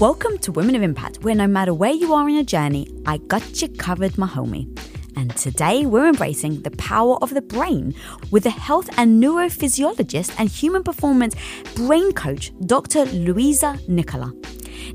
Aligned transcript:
Welcome 0.00 0.38
to 0.38 0.52
Women 0.52 0.74
of 0.74 0.82
Impact, 0.82 1.24
where 1.24 1.34
no 1.34 1.46
matter 1.46 1.72
where 1.72 1.92
you 1.92 2.12
are 2.12 2.28
in 2.28 2.34
your 2.34 2.44
journey, 2.44 2.86
I 3.06 3.16
got 3.16 3.62
you 3.62 3.68
covered, 3.68 4.18
my 4.18 4.26
homie. 4.26 4.66
And 5.16 5.34
today 5.36 5.86
we're 5.86 6.08
embracing 6.08 6.62
the 6.62 6.72
power 6.72 7.16
of 7.22 7.32
the 7.32 7.40
brain 7.40 7.94
with 8.30 8.42
the 8.42 8.50
health 8.50 8.90
and 8.98 9.22
neurophysiologist 9.22 10.34
and 10.38 10.48
human 10.48 10.82
performance 10.82 11.34
brain 11.74 12.12
coach, 12.12 12.52
Dr. 12.66 13.06
Louisa 13.06 13.78
Nicola. 13.88 14.32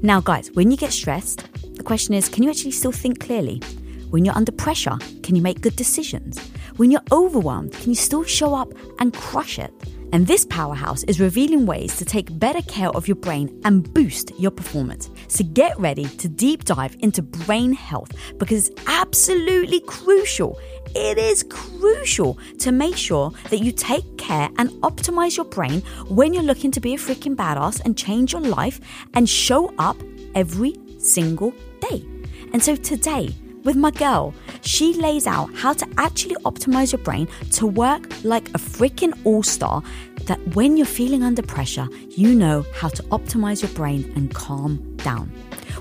Now, 0.01 0.19
guys, 0.21 0.51
when 0.51 0.69
you 0.69 0.77
get 0.77 0.91
stressed, 0.91 1.47
the 1.75 1.83
question 1.83 2.13
is 2.13 2.29
can 2.29 2.43
you 2.43 2.49
actually 2.49 2.71
still 2.71 2.91
think 2.91 3.19
clearly? 3.19 3.61
When 4.09 4.25
you're 4.25 4.37
under 4.37 4.51
pressure, 4.51 4.97
can 5.23 5.35
you 5.35 5.41
make 5.41 5.61
good 5.61 5.77
decisions? 5.77 6.39
When 6.75 6.91
you're 6.91 7.01
overwhelmed, 7.11 7.71
can 7.71 7.89
you 7.89 7.95
still 7.95 8.25
show 8.25 8.53
up 8.53 8.73
and 8.99 9.13
crush 9.13 9.57
it? 9.57 9.73
And 10.13 10.27
this 10.27 10.45
powerhouse 10.45 11.03
is 11.03 11.21
revealing 11.21 11.65
ways 11.65 11.95
to 11.97 12.05
take 12.05 12.37
better 12.37 12.61
care 12.63 12.89
of 12.89 13.07
your 13.07 13.15
brain 13.15 13.61
and 13.63 13.91
boost 13.93 14.31
your 14.37 14.51
performance. 14.51 15.09
So 15.29 15.43
get 15.45 15.79
ready 15.79 16.05
to 16.05 16.27
deep 16.27 16.65
dive 16.65 16.97
into 16.99 17.21
brain 17.21 17.71
health 17.71 18.11
because 18.37 18.69
it's 18.69 18.83
absolutely 18.87 19.79
crucial. 19.81 20.59
It 20.93 21.17
is 21.17 21.43
crucial 21.43 22.37
to 22.59 22.71
make 22.73 22.97
sure 22.97 23.31
that 23.49 23.59
you 23.59 23.71
take 23.71 24.17
care 24.17 24.49
and 24.57 24.69
optimize 24.81 25.37
your 25.37 25.45
brain 25.45 25.81
when 26.09 26.33
you're 26.33 26.43
looking 26.43 26.71
to 26.71 26.81
be 26.81 26.93
a 26.93 26.97
freaking 26.97 27.35
badass 27.35 27.81
and 27.85 27.97
change 27.97 28.33
your 28.33 28.41
life 28.41 28.81
and 29.13 29.29
show 29.29 29.73
up 29.77 29.95
every 30.35 30.75
single 30.99 31.53
day. 31.79 32.05
And 32.51 32.61
so 32.61 32.75
today, 32.75 33.33
with 33.63 33.77
my 33.77 33.91
girl, 33.91 34.33
she 34.61 34.93
lays 34.93 35.27
out 35.27 35.53
how 35.55 35.73
to 35.73 35.87
actually 35.97 36.35
optimize 36.45 36.91
your 36.91 37.01
brain 37.03 37.27
to 37.51 37.67
work 37.67 38.03
like 38.23 38.47
a 38.49 38.59
freaking 38.59 39.17
all 39.25 39.43
star. 39.43 39.83
That 40.25 40.39
when 40.55 40.77
you're 40.77 40.85
feeling 40.85 41.23
under 41.23 41.41
pressure, 41.41 41.87
you 42.09 42.35
know 42.35 42.63
how 42.75 42.89
to 42.89 43.03
optimize 43.03 43.61
your 43.61 43.71
brain 43.71 44.11
and 44.15 44.33
calm 44.33 44.95
down. 44.97 45.31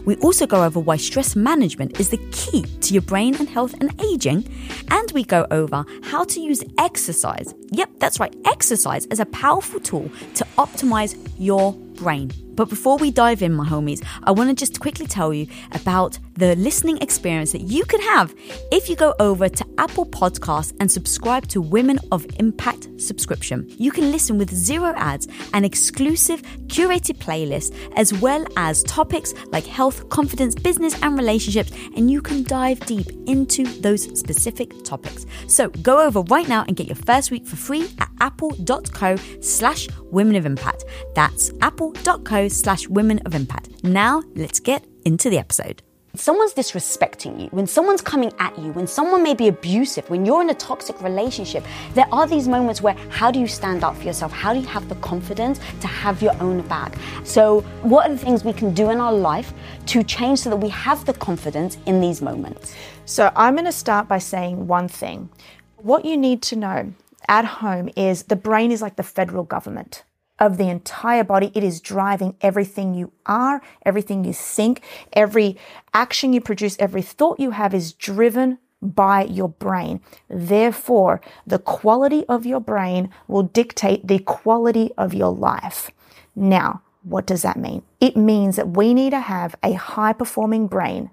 We 0.05 0.17
also 0.17 0.47
go 0.47 0.65
over 0.65 0.81
why 0.81 0.97
stress 0.97 1.37
management 1.37 2.01
is 2.01 2.09
the 2.09 2.17
key 2.33 2.63
to 2.63 2.95
your 2.95 3.03
brain 3.03 3.35
and 3.37 3.49
health 3.49 3.75
and 3.81 4.01
aging. 4.03 4.49
And 4.91 5.11
we 5.13 5.25
go 5.25 5.47
over 5.51 5.85
how 6.03 6.25
to 6.25 6.41
use 6.41 6.65
exercise. 6.79 7.55
Yep, 7.71 7.91
that's 7.99 8.19
right, 8.19 8.35
exercise 8.47 9.07
as 9.07 9.21
a 9.21 9.27
powerful 9.27 9.81
tool 9.81 10.11
to 10.37 10.45
optimize 10.57 11.17
your 11.39 11.75
brain. 11.75 12.31
But 12.55 12.69
before 12.69 12.99
we 12.99 13.11
dive 13.11 13.43
in, 13.43 13.53
my 13.53 13.67
homies, 13.67 14.05
I 14.25 14.33
want 14.33 14.51
to 14.51 14.55
just 14.55 14.81
quickly 14.81 15.07
tell 15.07 15.33
you 15.33 15.47
about 15.73 16.19
the 16.37 16.57
listening 16.57 16.99
experience 16.99 17.53
that 17.53 17.63
you 17.63 17.85
can 17.85 18.01
have 18.01 18.35
if 18.73 18.89
you 18.89 18.97
go 18.97 19.15
over 19.21 19.49
to 19.49 19.67
Apple 19.79 20.07
Podcasts 20.07 20.75
and 20.81 20.91
subscribe 20.91 21.47
to 21.49 21.61
Women 21.61 21.99
of 22.13 22.27
Impact 22.39 22.89
subscription. 22.99 23.67
You 23.79 23.91
can 23.91 24.11
listen 24.11 24.39
with 24.39 24.51
zero 24.53 24.95
ads 24.97 25.29
and 25.53 25.65
exclusive 25.65 26.43
curated 26.67 27.19
playlists, 27.19 27.75
as 27.97 28.13
well 28.15 28.47
as 28.57 28.83
topics 28.85 29.35
like 29.49 29.67
health, 29.67 30.09
confidence, 30.09 30.55
business, 30.55 31.01
and 31.03 31.17
relationships, 31.19 31.73
and 31.97 32.11
you 32.11 32.23
can 32.23 32.43
dive 32.45 32.81
deep 32.87 33.07
into 33.27 33.65
those 33.81 34.05
specific 34.19 34.85
topics. 34.85 35.27
So 35.47 35.69
go 35.69 36.01
over 36.01 36.23
right 36.23 36.49
now 36.49 36.65
and 36.67 36.77
get 36.77 36.87
your 36.87 36.97
first 36.97 37.31
week 37.31 37.47
for 37.47 37.57
free 37.57 37.89
at 37.99 38.11
apple.co 38.21 39.17
slash 39.41 39.89
women 40.11 40.37
of 40.37 40.47
impact. 40.47 40.85
That's 41.15 41.53
apple.co 41.61 42.40
slash 42.49 42.89
women 42.89 43.21
of 43.27 43.35
impact. 43.35 43.85
Now 43.85 44.23
let's 44.35 44.61
get 44.61 44.85
into 45.05 45.31
the 45.31 45.39
episode 45.39 45.83
someone's 46.15 46.53
disrespecting 46.53 47.41
you, 47.41 47.47
when 47.49 47.67
someone's 47.67 48.03
coming 48.03 48.33
at 48.39 48.57
you, 48.59 48.73
when 48.73 48.87
someone 48.87 49.23
may 49.23 49.35
be 49.35 49.49
abusive, 49.49 50.09
when 50.11 50.27
you're 50.27 50.43
in 50.43 50.51
a 50.51 50.55
toxic 50.55 51.01
relationship, 51.03 51.65
there 51.95 52.07
are 52.13 52.27
these 52.27 52.49
moments 52.49 52.83
where 52.83 52.95
how 53.11 53.31
do 53.31 53.39
you 53.39 53.47
stand 53.47 53.85
up 53.85 53.97
for 53.97 54.05
yourself? 54.05 54.33
How 54.33 54.53
do 54.53 54.61
you 54.61 54.67
have 54.67 54.89
the 54.89 54.97
confidence 54.97 55.61
to 55.81 55.87
have 55.87 56.21
your 56.23 56.35
own 56.43 56.63
back? 56.63 56.95
So, 57.25 57.61
what 57.83 58.09
are 58.09 58.15
the 58.15 58.19
things 58.19 58.45
we 58.45 58.53
can 58.53 58.75
do 58.75 58.91
in 58.91 58.99
our 58.99 59.13
life 59.13 59.53
to 59.87 60.03
change 60.03 60.41
so 60.41 60.51
that 60.51 60.57
we 60.57 60.69
have 60.71 61.05
the 61.05 61.15
confidence 61.15 61.79
in 61.87 62.01
these 62.01 62.21
moments? 62.21 62.75
So, 63.05 63.31
I'm 63.37 63.55
going 63.55 63.65
to 63.67 63.73
start 63.73 64.09
by 64.09 64.19
saying 64.19 64.67
one 64.67 64.89
thing. 64.89 65.31
What 65.77 66.05
you 66.05 66.17
need 66.17 66.43
to 66.43 66.57
know 66.57 66.93
at 67.29 67.45
home 67.45 67.89
is 67.97 68.25
the 68.25 68.37
brain 68.37 68.73
is 68.73 68.83
like 68.83 68.97
the 68.97 69.03
federal 69.03 69.45
government 69.45 70.03
of 70.41 70.57
the 70.57 70.69
entire 70.69 71.23
body. 71.23 71.53
It 71.55 71.63
is 71.63 71.81
driving 71.81 72.35
everything 72.41 72.95
you 72.95 73.13
are, 73.27 73.63
everything 73.85 74.25
you 74.25 74.33
think, 74.33 74.83
every 75.13 75.57
action 75.95 76.33
you 76.33 76.41
produce, 76.41 76.77
every 76.81 77.03
thought 77.03 77.39
you 77.39 77.51
have 77.51 77.75
is 77.75 77.93
driven 77.93 78.59
by 78.83 79.25
your 79.25 79.49
brain. 79.49 80.01
Therefore, 80.29 81.21
the 81.47 81.59
quality 81.59 82.25
of 82.29 82.47
your 82.47 82.61
brain 82.61 83.11
will 83.29 83.43
dictate 83.43 84.07
the 84.07 84.21
quality 84.21 84.91
of 84.97 85.13
your 85.13 85.33
life. 85.33 85.91
Now, 86.35 86.83
what 87.03 87.27
does 87.27 87.43
that 87.43 87.59
mean? 87.59 87.83
It 88.01 88.17
means 88.17 88.57
that 88.57 88.71
we 88.71 88.95
need 88.95 89.11
to 89.11 89.21
have 89.21 89.55
a 89.63 89.73
high 89.73 90.13
performing 90.13 90.67
brain 90.67 91.11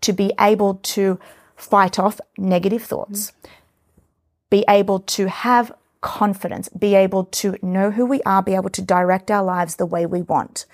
to 0.00 0.12
be 0.12 0.32
able 0.40 0.76
to 0.76 1.18
fight 1.56 1.98
off 1.98 2.20
negative 2.36 2.82
thoughts, 2.82 3.32
be 4.50 4.64
able 4.68 5.00
to 5.00 5.28
have 5.28 5.72
confidence, 6.04 6.68
be 6.68 6.94
able 6.94 7.24
to 7.24 7.56
know 7.62 7.90
who 7.90 8.04
we 8.04 8.20
are, 8.22 8.42
be 8.42 8.54
able 8.54 8.68
to 8.68 8.82
direct 8.82 9.30
our 9.30 9.42
lives 9.42 9.76
the 9.76 9.86
way 9.86 10.04
we 10.04 10.20
want. 10.20 10.66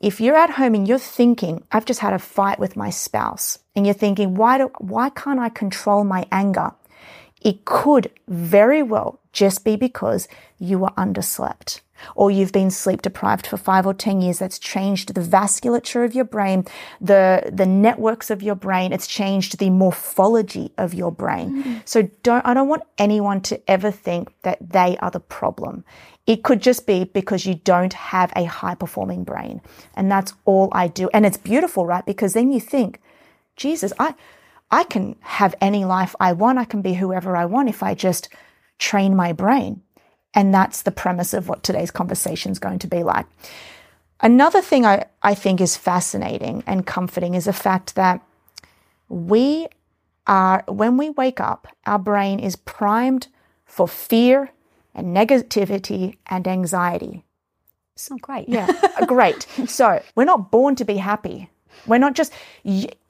If 0.00 0.20
you're 0.20 0.36
at 0.36 0.50
home 0.50 0.74
and 0.74 0.86
you're 0.86 0.98
thinking, 0.98 1.64
I've 1.72 1.86
just 1.86 2.00
had 2.00 2.12
a 2.12 2.18
fight 2.18 2.58
with 2.58 2.76
my 2.76 2.90
spouse, 2.90 3.58
and 3.74 3.86
you're 3.86 3.94
thinking, 3.94 4.34
why 4.34 4.58
do, 4.58 4.70
why 4.78 5.08
can't 5.08 5.40
I 5.40 5.48
control 5.48 6.04
my 6.04 6.26
anger? 6.30 6.72
It 7.40 7.64
could 7.64 8.10
very 8.28 8.82
well 8.82 9.18
just 9.36 9.64
be 9.64 9.76
because 9.76 10.28
you 10.58 10.78
were 10.78 10.90
underslept 10.96 11.80
or 12.14 12.30
you've 12.30 12.52
been 12.52 12.70
sleep 12.70 13.02
deprived 13.02 13.46
for 13.46 13.58
five 13.58 13.86
or 13.86 13.92
10 13.92 14.22
years. 14.22 14.38
That's 14.38 14.58
changed 14.58 15.14
the 15.14 15.20
vasculature 15.20 16.06
of 16.06 16.14
your 16.14 16.24
brain, 16.24 16.64
the, 17.02 17.50
the 17.52 17.66
networks 17.66 18.30
of 18.30 18.42
your 18.42 18.54
brain. 18.54 18.94
It's 18.94 19.06
changed 19.06 19.58
the 19.58 19.68
morphology 19.68 20.72
of 20.78 20.94
your 20.94 21.12
brain. 21.12 21.62
Mm-hmm. 21.62 21.76
So 21.84 22.08
don't, 22.22 22.46
I 22.46 22.54
don't 22.54 22.68
want 22.68 22.84
anyone 22.96 23.42
to 23.42 23.70
ever 23.70 23.90
think 23.90 24.32
that 24.42 24.70
they 24.70 24.96
are 24.98 25.10
the 25.10 25.20
problem. 25.20 25.84
It 26.26 26.42
could 26.42 26.62
just 26.62 26.86
be 26.86 27.04
because 27.04 27.44
you 27.44 27.56
don't 27.56 27.92
have 27.92 28.32
a 28.34 28.44
high 28.44 28.74
performing 28.74 29.22
brain. 29.22 29.60
And 29.94 30.10
that's 30.10 30.32
all 30.46 30.70
I 30.72 30.88
do. 30.88 31.10
And 31.12 31.26
it's 31.26 31.36
beautiful, 31.36 31.84
right? 31.84 32.06
Because 32.06 32.32
then 32.32 32.50
you 32.52 32.60
think, 32.60 33.00
Jesus, 33.54 33.92
I, 33.98 34.14
I 34.70 34.84
can 34.84 35.16
have 35.20 35.54
any 35.60 35.84
life 35.84 36.16
I 36.18 36.32
want. 36.32 36.58
I 36.58 36.64
can 36.64 36.80
be 36.80 36.94
whoever 36.94 37.36
I 37.36 37.44
want 37.44 37.68
if 37.68 37.82
I 37.82 37.94
just 37.94 38.30
train 38.78 39.16
my 39.16 39.32
brain. 39.32 39.82
And 40.34 40.52
that's 40.52 40.82
the 40.82 40.90
premise 40.90 41.32
of 41.32 41.48
what 41.48 41.62
today's 41.62 41.90
conversation 41.90 42.52
is 42.52 42.58
going 42.58 42.78
to 42.80 42.86
be 42.86 43.02
like. 43.02 43.26
Another 44.20 44.60
thing 44.62 44.84
I, 44.84 45.06
I 45.22 45.34
think 45.34 45.60
is 45.60 45.76
fascinating 45.76 46.62
and 46.66 46.86
comforting 46.86 47.34
is 47.34 47.46
the 47.46 47.52
fact 47.52 47.94
that 47.94 48.20
we 49.08 49.66
are, 50.26 50.64
when 50.68 50.96
we 50.96 51.10
wake 51.10 51.40
up, 51.40 51.68
our 51.86 51.98
brain 51.98 52.38
is 52.38 52.56
primed 52.56 53.28
for 53.64 53.86
fear 53.86 54.50
and 54.94 55.14
negativity 55.14 56.16
and 56.26 56.48
anxiety. 56.48 57.24
So 57.96 58.16
great. 58.16 58.48
Yeah, 58.48 58.70
great. 59.06 59.42
So 59.66 60.02
we're 60.14 60.24
not 60.24 60.50
born 60.50 60.76
to 60.76 60.84
be 60.84 60.96
happy. 60.96 61.50
We're 61.86 61.98
not 61.98 62.14
just, 62.14 62.32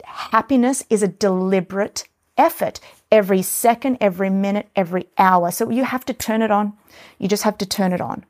happiness 0.05 0.85
is 0.91 1.03
a 1.03 1.09
deliberate 1.09 2.09
effort 2.37 2.81
every 3.11 3.43
second, 3.43 3.99
every 4.01 4.31
minute, 4.31 4.69
every 4.75 5.07
hour. 5.19 5.51
So 5.51 5.71
you 5.71 5.85
have 5.85 6.05
to 6.07 6.15
turn 6.15 6.43
it 6.43 6.51
on. 6.51 6.73
You 7.19 7.29
just 7.29 7.45
have 7.45 7.59
to 7.59 7.67
turn 7.67 7.93
it 7.93 8.01
on. 8.01 8.25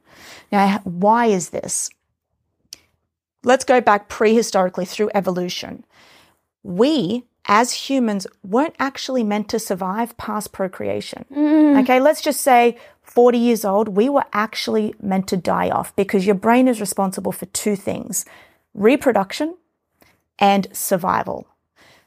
Now, 0.52 0.80
why 0.84 1.26
is 1.26 1.50
this? 1.50 1.90
Let's 3.44 3.64
go 3.64 3.80
back 3.80 4.08
prehistorically 4.08 4.88
through 4.88 5.10
evolution. 5.14 5.84
We, 6.62 7.24
as 7.46 7.72
humans, 7.72 8.26
weren't 8.42 8.74
actually 8.78 9.22
meant 9.22 9.48
to 9.50 9.58
survive 9.58 10.16
past 10.16 10.52
procreation. 10.52 11.24
Mm. 11.32 11.82
Okay, 11.82 12.00
let's 12.00 12.20
just 12.20 12.40
say 12.40 12.76
40 13.02 13.38
years 13.38 13.64
old, 13.64 13.88
we 13.88 14.08
were 14.08 14.24
actually 14.32 14.94
meant 15.00 15.28
to 15.28 15.36
die 15.36 15.70
off 15.70 15.94
because 15.94 16.26
your 16.26 16.34
brain 16.34 16.66
is 16.66 16.80
responsible 16.80 17.32
for 17.32 17.46
two 17.46 17.76
things 17.76 18.24
reproduction 18.74 19.56
and 20.38 20.68
survival. 20.72 21.46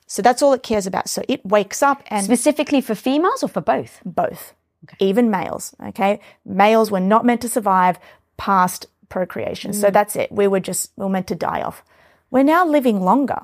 So 0.10 0.24
that's 0.24 0.42
all 0.42 0.54
it 0.54 0.64
cares 0.64 0.88
about. 0.88 1.08
So 1.08 1.22
it 1.30 1.46
wakes 1.46 1.84
up 1.84 2.04
and 2.08 2.26
specifically 2.26 2.82
for 2.82 2.96
females 2.96 3.44
or 3.44 3.48
for 3.48 3.62
both? 3.62 4.02
Both. 4.04 4.56
Okay. 4.84 4.98
Even 5.00 5.30
males. 5.30 5.76
Okay. 5.90 6.20
Males 6.44 6.90
were 6.90 7.00
not 7.00 7.26
meant 7.26 7.42
to 7.42 7.50
survive 7.50 8.00
past 8.36 8.88
procreation. 9.10 9.72
Mm. 9.72 9.76
So 9.76 9.92
that's 9.92 10.16
it. 10.16 10.32
We 10.32 10.48
were 10.48 10.60
just, 10.60 10.92
we 10.96 11.04
were 11.04 11.12
meant 11.12 11.28
to 11.28 11.36
die 11.36 11.62
off. 11.62 11.84
We're 12.32 12.44
now 12.44 12.66
living 12.66 13.02
longer 13.02 13.42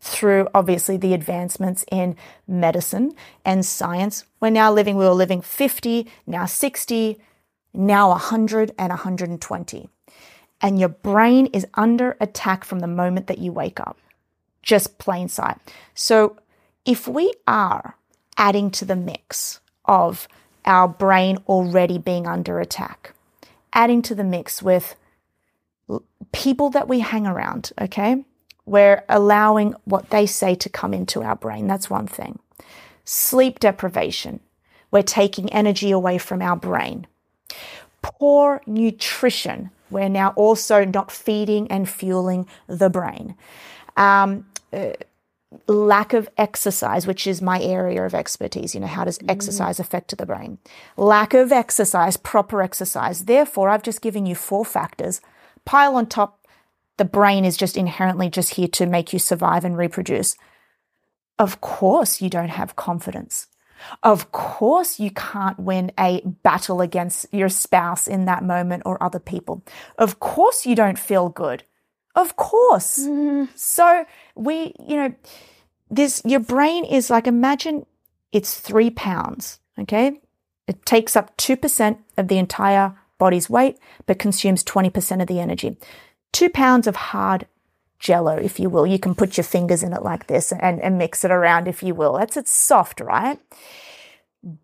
through 0.00 0.48
obviously 0.54 0.96
the 0.96 1.14
advancements 1.14 1.84
in 1.92 2.16
medicine 2.48 3.14
and 3.44 3.64
science. 3.64 4.24
We're 4.40 4.50
now 4.50 4.72
living, 4.72 4.96
we 4.96 5.04
were 5.04 5.12
living 5.12 5.40
50, 5.40 6.08
now 6.26 6.46
60, 6.46 7.20
now 7.72 8.08
100 8.10 8.72
and 8.76 8.90
120. 8.90 9.88
And 10.60 10.80
your 10.80 10.88
brain 10.88 11.46
is 11.46 11.64
under 11.74 12.16
attack 12.20 12.64
from 12.64 12.80
the 12.80 12.88
moment 12.88 13.28
that 13.28 13.38
you 13.38 13.52
wake 13.52 13.78
up 13.78 13.96
just 14.68 14.98
plain 14.98 15.28
sight. 15.28 15.56
So 15.94 16.36
if 16.84 17.08
we 17.08 17.32
are 17.46 17.96
adding 18.36 18.70
to 18.72 18.84
the 18.84 18.94
mix 18.94 19.60
of 19.86 20.28
our 20.66 20.86
brain 20.86 21.38
already 21.48 21.96
being 21.96 22.26
under 22.26 22.60
attack, 22.60 23.14
adding 23.72 24.02
to 24.02 24.14
the 24.14 24.24
mix 24.24 24.62
with 24.62 24.94
people 26.32 26.68
that 26.68 26.86
we 26.86 27.00
hang 27.00 27.26
around, 27.26 27.72
okay? 27.80 28.22
We're 28.66 29.04
allowing 29.08 29.74
what 29.84 30.10
they 30.10 30.26
say 30.26 30.54
to 30.56 30.68
come 30.68 30.92
into 30.92 31.22
our 31.22 31.36
brain. 31.36 31.66
That's 31.66 31.88
one 31.88 32.06
thing. 32.06 32.38
Sleep 33.06 33.60
deprivation. 33.60 34.40
We're 34.90 35.02
taking 35.02 35.50
energy 35.50 35.90
away 35.90 36.18
from 36.18 36.42
our 36.42 36.56
brain. 36.56 37.06
Poor 38.02 38.60
nutrition. 38.66 39.70
We're 39.88 40.10
now 40.10 40.34
also 40.36 40.84
not 40.84 41.10
feeding 41.10 41.70
and 41.70 41.88
fueling 41.88 42.46
the 42.66 42.90
brain. 42.90 43.34
Um, 43.96 44.44
uh, 44.72 44.92
lack 45.66 46.12
of 46.12 46.28
exercise, 46.36 47.06
which 47.06 47.26
is 47.26 47.40
my 47.40 47.60
area 47.60 48.04
of 48.04 48.14
expertise. 48.14 48.74
You 48.74 48.80
know, 48.80 48.86
how 48.86 49.04
does 49.04 49.18
exercise 49.28 49.80
affect 49.80 50.16
the 50.16 50.26
brain? 50.26 50.58
Lack 50.96 51.34
of 51.34 51.52
exercise, 51.52 52.16
proper 52.16 52.60
exercise. 52.60 53.24
Therefore, 53.24 53.70
I've 53.70 53.82
just 53.82 54.02
given 54.02 54.26
you 54.26 54.34
four 54.34 54.64
factors. 54.64 55.20
Pile 55.64 55.96
on 55.96 56.06
top, 56.06 56.46
the 56.98 57.04
brain 57.04 57.44
is 57.44 57.56
just 57.56 57.76
inherently 57.76 58.28
just 58.28 58.54
here 58.54 58.68
to 58.68 58.86
make 58.86 59.12
you 59.12 59.18
survive 59.18 59.64
and 59.64 59.76
reproduce. 59.76 60.36
Of 61.38 61.60
course, 61.60 62.20
you 62.20 62.28
don't 62.28 62.48
have 62.48 62.76
confidence. 62.76 63.46
Of 64.02 64.32
course, 64.32 64.98
you 64.98 65.12
can't 65.12 65.58
win 65.58 65.92
a 65.98 66.20
battle 66.42 66.80
against 66.80 67.32
your 67.32 67.48
spouse 67.48 68.08
in 68.08 68.24
that 68.24 68.42
moment 68.42 68.82
or 68.84 69.02
other 69.02 69.20
people. 69.20 69.62
Of 69.96 70.18
course, 70.18 70.66
you 70.66 70.74
don't 70.74 70.98
feel 70.98 71.28
good. 71.28 71.62
Of 72.18 72.34
course. 72.34 72.98
Mm-hmm. 72.98 73.44
So 73.54 74.04
we, 74.34 74.74
you 74.84 74.96
know, 74.96 75.14
this, 75.88 76.20
your 76.24 76.40
brain 76.40 76.84
is 76.84 77.10
like, 77.10 77.28
imagine 77.28 77.86
it's 78.32 78.58
three 78.58 78.90
pounds. 78.90 79.60
Okay. 79.78 80.20
It 80.66 80.84
takes 80.84 81.14
up 81.14 81.36
2% 81.36 81.98
of 82.16 82.26
the 82.26 82.38
entire 82.38 82.98
body's 83.18 83.48
weight, 83.48 83.78
but 84.06 84.18
consumes 84.18 84.64
20% 84.64 85.22
of 85.22 85.28
the 85.28 85.38
energy. 85.38 85.76
Two 86.32 86.50
pounds 86.50 86.88
of 86.88 86.96
hard 86.96 87.46
jello, 88.00 88.36
if 88.36 88.58
you 88.58 88.68
will. 88.68 88.86
You 88.86 88.98
can 88.98 89.14
put 89.14 89.36
your 89.36 89.44
fingers 89.44 89.84
in 89.84 89.92
it 89.92 90.02
like 90.02 90.26
this 90.26 90.50
and, 90.50 90.80
and 90.82 90.98
mix 90.98 91.24
it 91.24 91.30
around, 91.30 91.68
if 91.68 91.84
you 91.84 91.94
will. 91.94 92.18
That's 92.18 92.36
it's 92.36 92.50
soft, 92.50 93.00
right? 93.00 93.38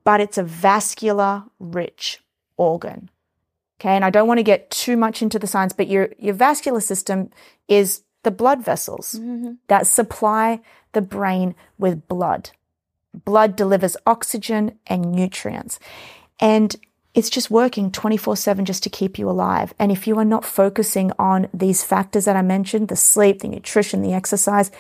But 0.03 0.21
it's 0.21 0.39
a 0.39 0.43
vascular 0.43 1.45
rich 1.61 2.21
organ. 2.57 3.11
Okay, 3.85 3.97
and 3.97 4.05
I 4.05 4.09
don't 4.09 4.27
want 4.27 4.39
to 4.39 4.45
get 4.45 4.71
too 4.71 4.97
much 4.97 5.21
into 5.21 5.39
the 5.39 5.47
science, 5.47 5.75
but 5.75 5.89
your 5.89 6.09
your 6.19 6.33
vascular 6.33 6.81
system 6.81 7.31
is 7.69 8.03
the 8.23 8.31
blood 8.31 8.65
vessels 8.65 9.17
mm-hmm. 9.19 9.53
that 9.69 9.87
supply 9.87 10.61
the 10.93 11.03
brain 11.03 11.55
with 11.77 12.09
blood. 12.09 12.51
Blood 13.13 13.57
delivers 13.57 13.99
oxygen 14.07 14.79
and 14.87 15.13
nutrients. 15.13 15.79
And 16.41 16.75
it's 17.13 17.29
just 17.29 17.51
working 17.51 17.93
24 17.93 18.37
7 18.39 18.65
just 18.65 18.83
to 18.85 18.91
keep 18.91 19.19
you 19.19 19.29
alive. 19.29 19.75
And 19.79 19.93
if 19.93 20.07
you 20.07 20.19
are 20.19 20.25
not 20.25 20.47
focusing 20.47 21.13
on 21.19 21.49
these 21.53 21.85
factors 21.85 22.25
that 22.25 22.37
I 22.37 22.43
mentioned 22.43 22.89
the 22.89 22.97
sleep, 22.97 23.41
the 23.41 23.49
nutrition, 23.49 24.01
the 24.01 24.15
exercise 24.15 24.71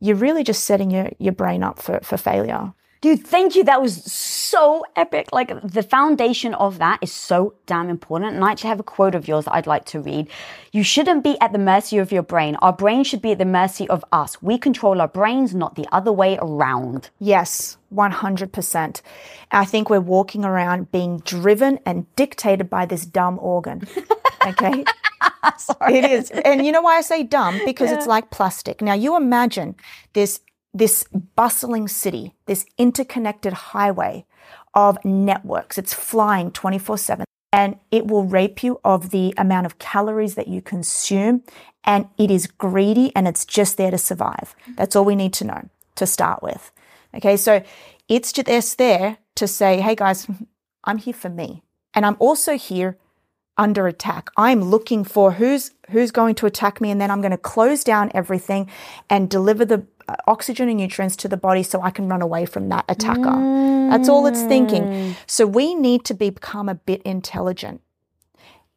you're 0.00 0.16
really 0.16 0.44
just 0.44 0.64
setting 0.64 0.90
your, 0.90 1.08
your 1.18 1.32
brain 1.32 1.62
up 1.62 1.80
for, 1.80 1.98
for 2.02 2.18
failure. 2.18 2.74
Dude, 3.04 3.26
thank 3.26 3.54
you. 3.54 3.64
That 3.64 3.82
was 3.82 4.02
so 4.10 4.82
epic. 4.96 5.28
Like 5.30 5.60
the 5.60 5.82
foundation 5.82 6.54
of 6.54 6.78
that 6.78 7.00
is 7.02 7.12
so 7.12 7.52
damn 7.66 7.90
important. 7.90 8.32
And 8.34 8.42
I 8.42 8.52
actually 8.52 8.70
have 8.70 8.80
a 8.80 8.82
quote 8.82 9.14
of 9.14 9.28
yours 9.28 9.44
that 9.44 9.52
I'd 9.52 9.66
like 9.66 9.84
to 9.92 10.00
read. 10.00 10.26
You 10.72 10.82
shouldn't 10.82 11.22
be 11.22 11.38
at 11.38 11.52
the 11.52 11.58
mercy 11.58 11.98
of 11.98 12.10
your 12.10 12.22
brain. 12.22 12.56
Our 12.62 12.72
brain 12.72 13.04
should 13.04 13.20
be 13.20 13.32
at 13.32 13.38
the 13.38 13.44
mercy 13.44 13.86
of 13.90 14.06
us. 14.10 14.40
We 14.40 14.56
control 14.56 15.02
our 15.02 15.08
brains, 15.08 15.54
not 15.54 15.74
the 15.74 15.86
other 15.92 16.10
way 16.10 16.38
around. 16.40 17.10
Yes, 17.18 17.76
100%. 17.94 19.02
I 19.50 19.66
think 19.66 19.90
we're 19.90 20.00
walking 20.00 20.42
around 20.46 20.90
being 20.90 21.18
driven 21.18 21.80
and 21.84 22.06
dictated 22.16 22.70
by 22.70 22.86
this 22.86 23.04
dumb 23.04 23.38
organ. 23.38 23.86
Okay? 24.46 24.84
Sorry. 25.56 25.96
It 25.96 26.04
is. 26.04 26.30
And 26.30 26.66
you 26.66 26.72
know 26.72 26.82
why 26.82 26.98
I 26.98 27.00
say 27.00 27.22
dumb? 27.22 27.58
Because 27.64 27.90
it's 27.90 28.06
like 28.06 28.30
plastic. 28.30 28.82
Now 28.82 28.92
you 28.92 29.16
imagine 29.16 29.74
this 30.12 30.40
this 30.74 31.04
bustling 31.36 31.88
city, 31.88 32.34
this 32.46 32.66
interconnected 32.76 33.52
highway 33.52 34.26
of 34.74 35.02
networks. 35.04 35.78
It's 35.78 35.94
flying 35.94 36.50
24/7 36.50 37.24
and 37.52 37.78
it 37.92 38.08
will 38.08 38.24
rape 38.24 38.64
you 38.64 38.80
of 38.84 39.10
the 39.10 39.32
amount 39.38 39.66
of 39.66 39.78
calories 39.78 40.34
that 40.34 40.48
you 40.48 40.60
consume 40.60 41.44
and 41.84 42.08
it 42.18 42.30
is 42.30 42.48
greedy 42.48 43.12
and 43.14 43.28
it's 43.28 43.44
just 43.44 43.76
there 43.76 43.92
to 43.92 43.98
survive. 43.98 44.56
That's 44.76 44.96
all 44.96 45.04
we 45.04 45.14
need 45.14 45.32
to 45.34 45.44
know 45.44 45.68
to 45.94 46.06
start 46.06 46.42
with. 46.42 46.72
Okay? 47.14 47.36
So 47.36 47.62
it's 48.08 48.32
just 48.32 48.78
there 48.78 49.18
to 49.36 49.46
say, 49.46 49.80
"Hey 49.80 49.94
guys, 49.94 50.26
I'm 50.84 50.98
here 50.98 51.14
for 51.14 51.28
me." 51.30 51.62
And 51.94 52.04
I'm 52.04 52.16
also 52.18 52.58
here 52.58 52.98
under 53.56 53.86
attack. 53.86 54.30
I'm 54.36 54.62
looking 54.62 55.04
for 55.04 55.32
who's 55.32 55.70
who's 55.90 56.10
going 56.10 56.34
to 56.36 56.46
attack 56.46 56.80
me 56.80 56.90
and 56.90 57.00
then 57.00 57.10
I'm 57.10 57.20
going 57.20 57.30
to 57.30 57.38
close 57.38 57.84
down 57.84 58.10
everything 58.14 58.68
and 59.08 59.30
deliver 59.30 59.64
the 59.64 59.86
Uh, 60.06 60.16
oxygen 60.26 60.68
and 60.68 60.78
nutrients 60.78 61.16
to 61.16 61.28
the 61.28 61.36
body 61.36 61.62
so 61.62 61.80
I 61.80 61.90
can 61.90 62.08
run 62.08 62.20
away 62.20 62.44
from 62.44 62.68
that 62.68 62.84
attacker. 62.88 63.22
That's 63.90 64.08
all 64.08 64.26
it's 64.26 64.42
thinking. 64.42 64.82
Mm. 64.82 65.16
So 65.26 65.46
we 65.46 65.74
need 65.74 66.04
to 66.04 66.14
become 66.14 66.68
a 66.68 66.74
bit 66.74 67.00
intelligent. 67.02 67.80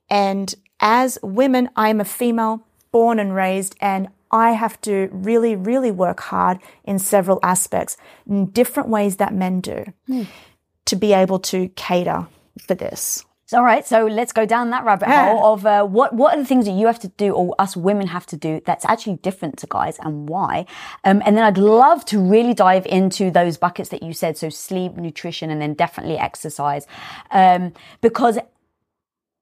And 0.09 0.55
as 0.79 1.17
women, 1.21 1.69
I'm 1.75 1.99
a 1.99 2.05
female 2.05 2.63
born 2.91 3.19
and 3.19 3.35
raised 3.35 3.75
and 3.81 4.07
I 4.31 4.51
have 4.51 4.79
to 4.81 5.09
really, 5.11 5.55
really 5.55 5.91
work 5.91 6.19
hard 6.19 6.59
in 6.83 6.99
several 6.99 7.39
aspects, 7.43 7.97
in 8.25 8.47
different 8.47 8.89
ways 8.89 9.17
that 9.17 9.33
men 9.33 9.61
do, 9.61 9.85
hmm. 10.05 10.23
to 10.85 10.95
be 10.95 11.13
able 11.13 11.39
to 11.39 11.69
cater 11.69 12.27
for 12.65 12.75
this. 12.75 13.25
All 13.53 13.63
right, 13.63 13.87
so 13.87 14.05
let's 14.07 14.33
go 14.33 14.45
down 14.45 14.71
that 14.71 14.83
rabbit 14.83 15.07
Yeah. 15.07 15.31
hole 15.31 15.53
of 15.53 15.65
uh, 15.65 15.85
what 15.85 16.13
what 16.13 16.33
are 16.33 16.37
the 16.37 16.45
things 16.45 16.65
that 16.65 16.73
you 16.73 16.85
have 16.87 16.99
to 16.99 17.07
do 17.07 17.31
or 17.33 17.55
us 17.59 17.77
women 17.77 18.07
have 18.07 18.25
to 18.27 18.35
do 18.35 18.61
that's 18.65 18.83
actually 18.85 19.15
different 19.17 19.57
to 19.59 19.67
guys 19.67 19.97
and 19.99 20.27
why. 20.27 20.65
Um, 21.05 21.21
and 21.25 21.37
then 21.37 21.45
I'd 21.45 21.57
love 21.57 22.03
to 22.05 22.19
really 22.19 22.53
dive 22.53 22.85
into 22.87 23.31
those 23.31 23.57
buckets 23.57 23.87
that 23.89 24.03
you 24.03 24.11
said, 24.11 24.37
so 24.37 24.49
sleep, 24.49 24.97
nutrition, 24.97 25.49
and 25.49 25.61
then 25.61 25.75
definitely 25.75 26.17
exercise, 26.17 26.87
um, 27.31 27.71
because 28.01 28.37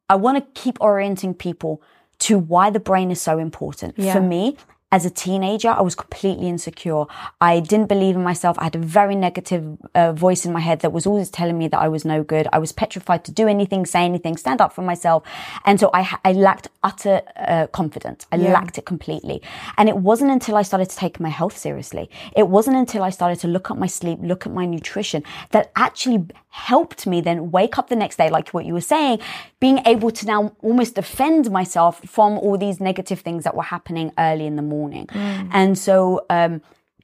I 0.08 0.16
want 0.16 0.38
to 0.38 0.62
keep 0.62 0.78
orienting 0.82 1.34
people 1.34 1.82
to 2.20 2.38
why 2.38 2.70
the 2.70 2.80
brain 2.80 3.10
is 3.10 3.20
so 3.20 3.40
important. 3.40 3.96
Yeah. 3.98 4.14
For 4.14 4.22
me, 4.22 4.56
as 4.96 5.06
a 5.06 5.10
teenager, 5.26 5.72
I 5.82 5.82
was 5.82 5.96
completely 6.04 6.48
insecure. 6.48 7.04
I 7.42 7.54
didn't 7.72 7.90
believe 7.96 8.16
in 8.16 8.24
myself. 8.24 8.58
I 8.60 8.64
had 8.70 8.76
a 8.78 8.86
very 9.00 9.16
negative 9.28 9.64
uh, 9.94 10.14
voice 10.14 10.42
in 10.48 10.54
my 10.54 10.62
head 10.70 10.80
that 10.84 10.94
was 10.98 11.06
always 11.06 11.30
telling 11.30 11.58
me 11.58 11.68
that 11.68 11.82
I 11.86 11.90
was 11.96 12.06
no 12.06 12.24
good. 12.24 12.46
I 12.54 12.60
was 12.66 12.72
petrified 12.72 13.22
to 13.26 13.32
do 13.42 13.46
anything, 13.56 13.86
say 13.86 14.04
anything, 14.06 14.38
stand 14.38 14.62
up 14.62 14.72
for 14.72 14.84
myself. 14.84 15.24
And 15.66 15.76
so 15.82 15.90
I, 15.94 16.02
I 16.24 16.32
lacked 16.32 16.70
utter 16.90 17.16
uh, 17.36 17.68
confidence. 17.80 18.26
I 18.32 18.38
Yeah. 18.38 18.54
lacked 18.58 18.78
it 18.78 18.86
completely. 18.86 19.42
And 19.78 19.90
it 19.90 19.98
wasn't 20.10 20.32
until 20.32 20.56
I 20.56 20.64
started 20.64 20.90
to 20.94 20.96
take 20.96 21.20
my 21.20 21.34
health 21.40 21.58
seriously. 21.58 22.10
It 22.42 22.48
wasn't 22.48 22.78
until 22.78 23.04
I 23.04 23.10
started 23.10 23.40
to 23.42 23.48
look 23.56 23.70
at 23.72 23.78
my 23.78 23.88
sleep, 23.88 24.20
look 24.32 24.46
at 24.48 24.54
my 24.54 24.66
nutrition 24.66 25.24
that 25.52 25.72
actually 25.76 26.20
helped 26.56 27.06
me 27.06 27.22
then 27.22 27.52
wake 27.52 27.78
up 27.78 27.90
the 27.90 27.96
next 27.96 28.16
day, 28.18 28.30
like 28.30 28.50
what 28.50 28.66
you 28.66 28.74
were 28.74 28.82
saying, 28.82 29.20
being 29.60 29.80
able 29.86 30.10
to 30.12 30.26
now 30.26 30.56
almost 30.62 30.96
defend 30.96 31.52
myself 31.52 32.02
from 32.06 32.38
all 32.38 32.58
these 32.58 32.80
negative 32.80 33.20
things 33.20 33.44
that 33.44 33.56
were 33.56 33.64
happening 33.64 34.12
early 34.18 34.46
in 34.46 34.56
the 34.56 34.62
morning. 34.62 35.08
And 35.52 35.78
so, 35.78 36.26
um, 36.30 36.62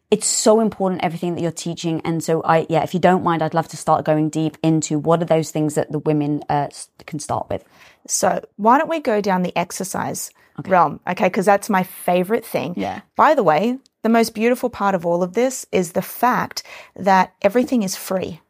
it's 0.09 0.27
so 0.27 0.59
important 0.59 1.01
everything 1.05 1.35
that 1.35 1.41
you're 1.41 1.53
teaching 1.53 2.01
and 2.03 2.21
so 2.21 2.43
i 2.43 2.67
yeah 2.67 2.83
if 2.83 2.93
you 2.93 2.99
don't 2.99 3.23
mind 3.23 3.41
i'd 3.41 3.53
love 3.53 3.69
to 3.69 3.77
start 3.77 4.03
going 4.03 4.27
deep 4.27 4.57
into 4.61 4.99
what 4.99 5.21
are 5.21 5.25
those 5.25 5.51
things 5.51 5.75
that 5.75 5.89
the 5.93 5.99
women 5.99 6.43
uh, 6.49 6.67
can 7.05 7.17
start 7.17 7.49
with 7.49 7.63
So 8.07 8.43
why 8.57 8.77
don't 8.77 8.89
we 8.89 8.99
go 8.99 9.21
down 9.21 9.43
the 9.43 9.57
exercise 9.57 10.31
realm? 10.65 10.99
Okay, 11.07 11.25
because 11.25 11.45
that's 11.45 11.69
my 11.69 11.83
favorite 11.83 12.45
thing. 12.45 12.73
Yeah. 12.77 13.01
By 13.15 13.35
the 13.35 13.43
way, 13.43 13.79
the 14.03 14.09
most 14.09 14.33
beautiful 14.33 14.69
part 14.69 14.95
of 14.95 15.05
all 15.05 15.23
of 15.23 15.33
this 15.33 15.65
is 15.71 15.93
the 15.93 16.01
fact 16.01 16.63
that 16.95 17.33
everything 17.41 17.83
is 17.83 17.95
free. 17.95 18.41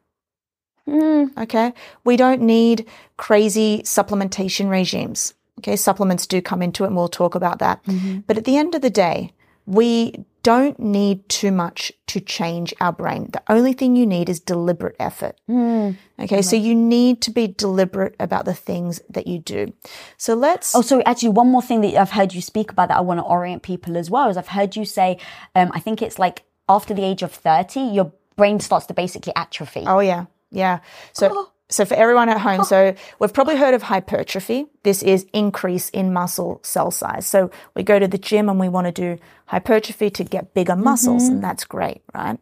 Mm. 0.88 1.38
Okay. 1.38 1.74
We 2.04 2.18
don't 2.18 2.42
need 2.42 2.88
crazy 3.18 3.82
supplementation 3.84 4.70
regimes. 4.70 5.34
Okay. 5.60 5.76
Supplements 5.76 6.28
do 6.28 6.42
come 6.42 6.62
into 6.62 6.84
it 6.84 6.88
and 6.88 6.96
we'll 6.96 7.08
talk 7.08 7.36
about 7.36 7.60
that. 7.60 7.84
Mm-hmm. 7.86 8.20
But 8.28 8.38
at 8.38 8.46
the 8.46 8.58
end 8.58 8.76
of 8.76 8.82
the 8.82 8.90
day, 8.90 9.34
we 9.66 10.26
don't 10.44 10.80
need 10.80 11.28
too 11.30 11.52
much 11.52 11.92
to 12.08 12.20
change 12.20 12.74
our 12.82 12.92
brain. 12.92 13.30
The 13.32 13.44
only 13.48 13.74
thing 13.74 13.96
you 13.96 14.08
need 14.08 14.28
is 14.28 14.40
deliberate 14.40 14.96
effort. 15.00 15.40
Mm. 15.48 15.98
Okay. 16.20 16.42
So 16.42 16.56
you 16.56 16.74
need 16.74 17.22
to 17.22 17.32
be 17.32 17.48
deliberate 17.48 18.16
about 18.20 18.46
the 18.46 18.54
things 18.54 19.02
that 19.10 19.28
you 19.28 19.40
do. 19.40 19.74
So 20.18 20.34
let's. 20.34 20.76
Oh, 20.76 20.82
sorry. 20.82 21.06
Actually, 21.06 21.30
one 21.30 21.52
more 21.52 21.62
thing 21.62 21.82
that 21.82 21.96
I've 21.96 22.12
heard 22.12 22.34
you 22.34 22.42
speak 22.42 22.72
about 22.72 22.90
that 22.90 22.98
I 22.98 23.02
want 23.02 23.20
to 23.20 23.24
orient 23.24 23.62
people 23.62 23.98
as 23.98 24.10
well 24.10 24.30
is 24.30 24.38
I've 24.38 24.48
heard 24.48 24.76
you 24.76 24.84
say, 24.84 25.20
um, 25.56 25.72
I 25.74 25.80
think 25.80 26.02
it's 26.02 26.18
like 26.18 26.44
after 26.68 26.94
the 26.94 27.04
age 27.04 27.22
of 27.22 27.32
30, 27.32 27.82
your 27.82 28.12
brain 28.36 28.60
starts 28.60 28.88
to 28.88 28.94
basically 28.94 29.34
atrophy. 29.36 29.84
Oh 29.86 30.00
yeah, 30.00 30.26
yeah. 30.52 30.80
So 31.14 31.30
oh. 31.32 31.52
so 31.70 31.86
for 31.86 31.96
everyone 31.96 32.30
at 32.30 32.40
home, 32.40 32.62
oh. 32.62 32.64
so 32.64 32.96
we've 33.20 33.34
probably 33.34 33.58
heard 33.58 33.74
of 33.74 33.84
hypertrophy. 33.84 34.68
This 34.84 35.02
is 35.02 35.26
increase 35.34 35.90
in 35.90 36.14
muscle 36.14 36.60
cell 36.64 36.92
size. 36.92 37.26
So 37.26 37.50
we 37.76 37.84
go 37.84 38.00
to 38.00 38.08
the 38.08 38.18
gym 38.18 38.50
and 38.50 38.60
we 38.60 38.70
want 38.70 38.88
to 38.88 38.92
do 38.92 39.22
hypertrophy 39.46 40.10
to 40.12 40.24
get 40.24 40.54
bigger 40.54 40.76
muscles, 40.76 41.24
and 41.24 41.36
mm-hmm. 41.36 41.42
that's 41.42 41.64
great, 41.66 42.02
right? 42.14 42.38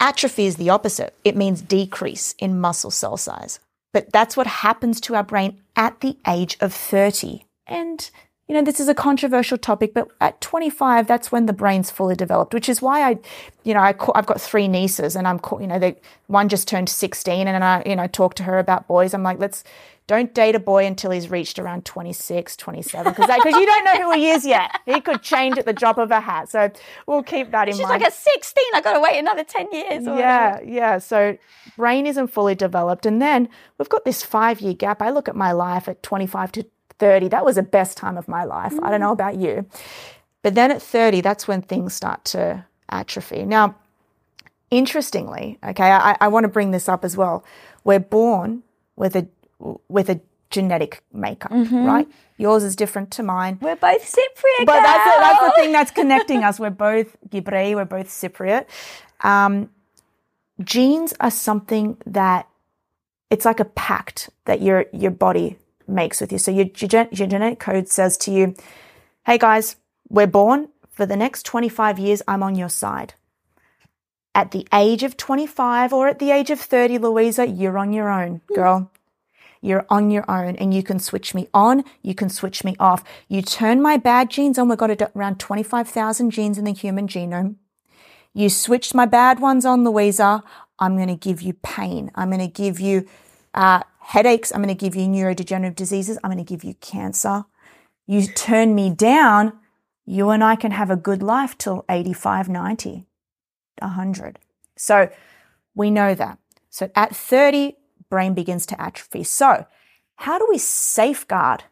Atrophy 0.00 0.46
is 0.46 0.56
the 0.56 0.70
opposite. 0.70 1.14
It 1.24 1.36
means 1.36 1.60
decrease 1.60 2.34
in 2.38 2.58
muscle 2.60 2.90
cell 2.90 3.18
size. 3.18 3.60
But 3.92 4.12
that's 4.12 4.36
what 4.36 4.46
happens 4.46 5.00
to 5.02 5.14
our 5.16 5.24
brain 5.24 5.60
at 5.76 6.00
the 6.00 6.16
age 6.26 6.56
of 6.60 6.72
30. 6.72 7.44
And 7.66 8.10
you 8.50 8.56
know, 8.56 8.62
this 8.62 8.80
is 8.80 8.88
a 8.88 8.94
controversial 8.96 9.56
topic, 9.56 9.94
but 9.94 10.08
at 10.20 10.40
25, 10.40 11.06
that's 11.06 11.30
when 11.30 11.46
the 11.46 11.52
brain's 11.52 11.88
fully 11.88 12.16
developed, 12.16 12.52
which 12.52 12.68
is 12.68 12.82
why 12.82 13.08
I, 13.08 13.18
you 13.62 13.72
know, 13.72 13.78
I, 13.78 13.94
I've 14.16 14.26
got 14.26 14.40
three 14.40 14.66
nieces 14.66 15.14
and 15.14 15.28
I'm, 15.28 15.38
you 15.60 15.68
know, 15.68 15.78
the 15.78 15.94
one 16.26 16.48
just 16.48 16.66
turned 16.66 16.88
16 16.88 17.46
and 17.46 17.62
I, 17.62 17.84
you 17.86 17.94
know, 17.94 18.08
talk 18.08 18.34
to 18.34 18.42
her 18.42 18.58
about 18.58 18.88
boys. 18.88 19.14
I'm 19.14 19.22
like, 19.22 19.38
let's, 19.38 19.62
don't 20.08 20.34
date 20.34 20.56
a 20.56 20.58
boy 20.58 20.84
until 20.84 21.12
he's 21.12 21.30
reached 21.30 21.60
around 21.60 21.84
26, 21.84 22.56
27, 22.56 23.12
because 23.12 23.54
you 23.54 23.66
don't 23.66 23.84
know 23.84 24.02
who 24.02 24.12
he 24.14 24.30
is 24.30 24.44
yet. 24.44 24.80
He 24.84 25.00
could 25.00 25.22
change 25.22 25.56
at 25.56 25.64
the 25.64 25.72
drop 25.72 25.96
of 25.96 26.10
a 26.10 26.18
hat. 26.18 26.50
So 26.50 26.72
we'll 27.06 27.22
keep 27.22 27.52
that 27.52 27.68
in 27.68 27.74
She's 27.74 27.82
mind. 27.82 28.02
She's 28.02 28.02
like 28.02 28.08
at 28.08 28.14
16, 28.14 28.64
I've 28.74 28.82
got 28.82 28.94
to 28.94 29.00
wait 29.00 29.16
another 29.20 29.44
10 29.44 29.68
years. 29.70 30.04
yeah, 30.06 30.58
yeah. 30.64 30.98
So 30.98 31.38
brain 31.76 32.04
isn't 32.04 32.26
fully 32.32 32.56
developed. 32.56 33.06
And 33.06 33.22
then 33.22 33.48
we've 33.78 33.88
got 33.88 34.04
this 34.04 34.24
five 34.24 34.60
year 34.60 34.74
gap. 34.74 35.00
I 35.00 35.10
look 35.10 35.28
at 35.28 35.36
my 35.36 35.52
life 35.52 35.86
at 35.86 36.02
25 36.02 36.50
to 36.50 36.66
30. 37.00 37.28
That 37.28 37.44
was 37.44 37.56
the 37.56 37.62
best 37.62 37.96
time 37.96 38.16
of 38.16 38.28
my 38.28 38.44
life. 38.44 38.72
Mm. 38.72 38.84
I 38.84 38.90
don't 38.90 39.00
know 39.00 39.12
about 39.12 39.36
you. 39.36 39.66
But 40.42 40.54
then 40.54 40.70
at 40.70 40.80
30, 40.80 41.20
that's 41.20 41.48
when 41.48 41.62
things 41.62 41.94
start 41.94 42.24
to 42.26 42.64
atrophy. 42.88 43.44
Now, 43.44 43.74
interestingly, 44.70 45.58
okay, 45.64 45.90
I, 45.90 46.16
I 46.20 46.28
want 46.28 46.44
to 46.44 46.48
bring 46.48 46.70
this 46.70 46.88
up 46.88 47.04
as 47.04 47.16
well. 47.16 47.44
We're 47.84 48.00
born 48.00 48.62
with 48.96 49.16
a 49.16 49.26
with 49.88 50.08
a 50.08 50.20
genetic 50.50 51.02
makeup, 51.12 51.52
mm-hmm. 51.52 51.84
right? 51.84 52.08
Yours 52.38 52.62
is 52.62 52.74
different 52.74 53.10
to 53.12 53.22
mine. 53.22 53.58
We're 53.60 53.76
both 53.76 54.02
Cypriot. 54.02 54.64
But 54.64 54.82
that's 54.82 55.04
the, 55.04 55.20
that's 55.20 55.40
the 55.40 55.52
thing 55.56 55.72
that's 55.72 55.90
connecting 56.00 56.44
us. 56.44 56.58
We're 56.58 56.70
both 56.70 57.16
Gibrei, 57.28 57.74
we're 57.74 57.84
both 57.84 58.08
Cypriot. 58.08 58.66
Um, 59.20 59.70
genes 60.62 61.12
are 61.20 61.30
something 61.30 61.98
that 62.06 62.48
it's 63.30 63.44
like 63.44 63.60
a 63.60 63.64
pact 63.64 64.30
that 64.46 64.62
your 64.62 64.86
your 64.92 65.10
body 65.10 65.56
makes 65.90 66.20
with 66.20 66.32
you. 66.32 66.38
So 66.38 66.50
your, 66.50 66.66
your, 66.76 67.08
your 67.12 67.28
genetic 67.28 67.60
code 67.60 67.88
says 67.88 68.16
to 68.18 68.30
you, 68.30 68.54
"Hey 69.26 69.38
guys, 69.38 69.76
we're 70.08 70.26
born 70.26 70.68
for 70.90 71.06
the 71.06 71.16
next 71.16 71.44
25 71.44 71.98
years. 71.98 72.22
I'm 72.28 72.42
on 72.42 72.54
your 72.54 72.68
side." 72.70 73.14
At 74.34 74.52
the 74.52 74.66
age 74.72 75.02
of 75.02 75.16
25 75.16 75.92
or 75.92 76.08
at 76.08 76.20
the 76.20 76.30
age 76.30 76.50
of 76.50 76.60
30, 76.60 76.98
Louisa, 76.98 77.46
you're 77.46 77.76
on 77.78 77.92
your 77.92 78.08
own, 78.08 78.42
girl. 78.54 78.90
You're 79.60 79.84
on 79.90 80.10
your 80.10 80.24
own 80.30 80.56
and 80.56 80.72
you 80.72 80.82
can 80.82 80.98
switch 80.98 81.34
me 81.34 81.48
on. 81.52 81.84
You 82.02 82.14
can 82.14 82.30
switch 82.30 82.64
me 82.64 82.76
off. 82.78 83.04
You 83.28 83.42
turn 83.42 83.82
my 83.82 83.96
bad 83.96 84.30
genes 84.30 84.58
on. 84.58 84.68
We've 84.68 84.78
got 84.78 84.90
around 85.14 85.38
25,000 85.38 86.30
genes 86.30 86.58
in 86.58 86.64
the 86.64 86.72
human 86.72 87.08
genome. 87.08 87.56
You 88.32 88.48
switched 88.48 88.94
my 88.94 89.06
bad 89.06 89.40
ones 89.40 89.66
on, 89.66 89.84
Louisa. 89.84 90.42
I'm 90.78 90.96
going 90.96 91.08
to 91.08 91.16
give 91.16 91.42
you 91.42 91.54
pain. 91.54 92.10
I'm 92.14 92.30
going 92.30 92.40
to 92.40 92.46
give 92.46 92.80
you 92.80 93.06
uh, 93.52 93.82
headaches. 94.10 94.50
I'm 94.52 94.60
going 94.60 94.76
to 94.76 94.80
give 94.80 94.96
you 94.96 95.06
neurodegenerative 95.06 95.76
diseases. 95.76 96.18
I'm 96.22 96.32
going 96.32 96.44
to 96.44 96.48
give 96.48 96.64
you 96.64 96.74
cancer. 96.74 97.44
You 98.08 98.26
turn 98.26 98.74
me 98.74 98.90
down. 98.90 99.52
You 100.04 100.30
and 100.30 100.42
I 100.42 100.56
can 100.56 100.72
have 100.72 100.90
a 100.90 100.96
good 100.96 101.22
life 101.22 101.56
till 101.56 101.84
85, 101.88 102.48
90, 102.48 103.06
100. 103.78 104.38
So 104.76 105.10
we 105.76 105.92
know 105.92 106.16
that. 106.16 106.38
So 106.70 106.90
at 106.96 107.14
30, 107.14 107.76
brain 108.08 108.34
begins 108.34 108.66
to 108.66 108.82
atrophy. 108.82 109.22
So, 109.22 109.66
how 110.16 110.38
do 110.38 110.46
we 110.50 110.58
safeguard 110.58 111.62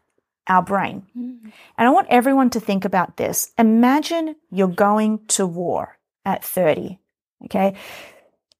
our 0.47 0.63
brain? 0.63 1.05
Mm. 1.17 1.51
And 1.77 1.87
I 1.87 1.89
want 1.89 2.07
everyone 2.09 2.49
to 2.51 2.59
think 2.61 2.85
about 2.85 3.17
this. 3.17 3.51
Imagine 3.57 4.37
you're 4.49 4.67
going 4.67 5.25
to 5.27 5.45
war 5.45 5.99
at 6.23 6.43
30. 6.43 6.99
Okay. 7.45 7.75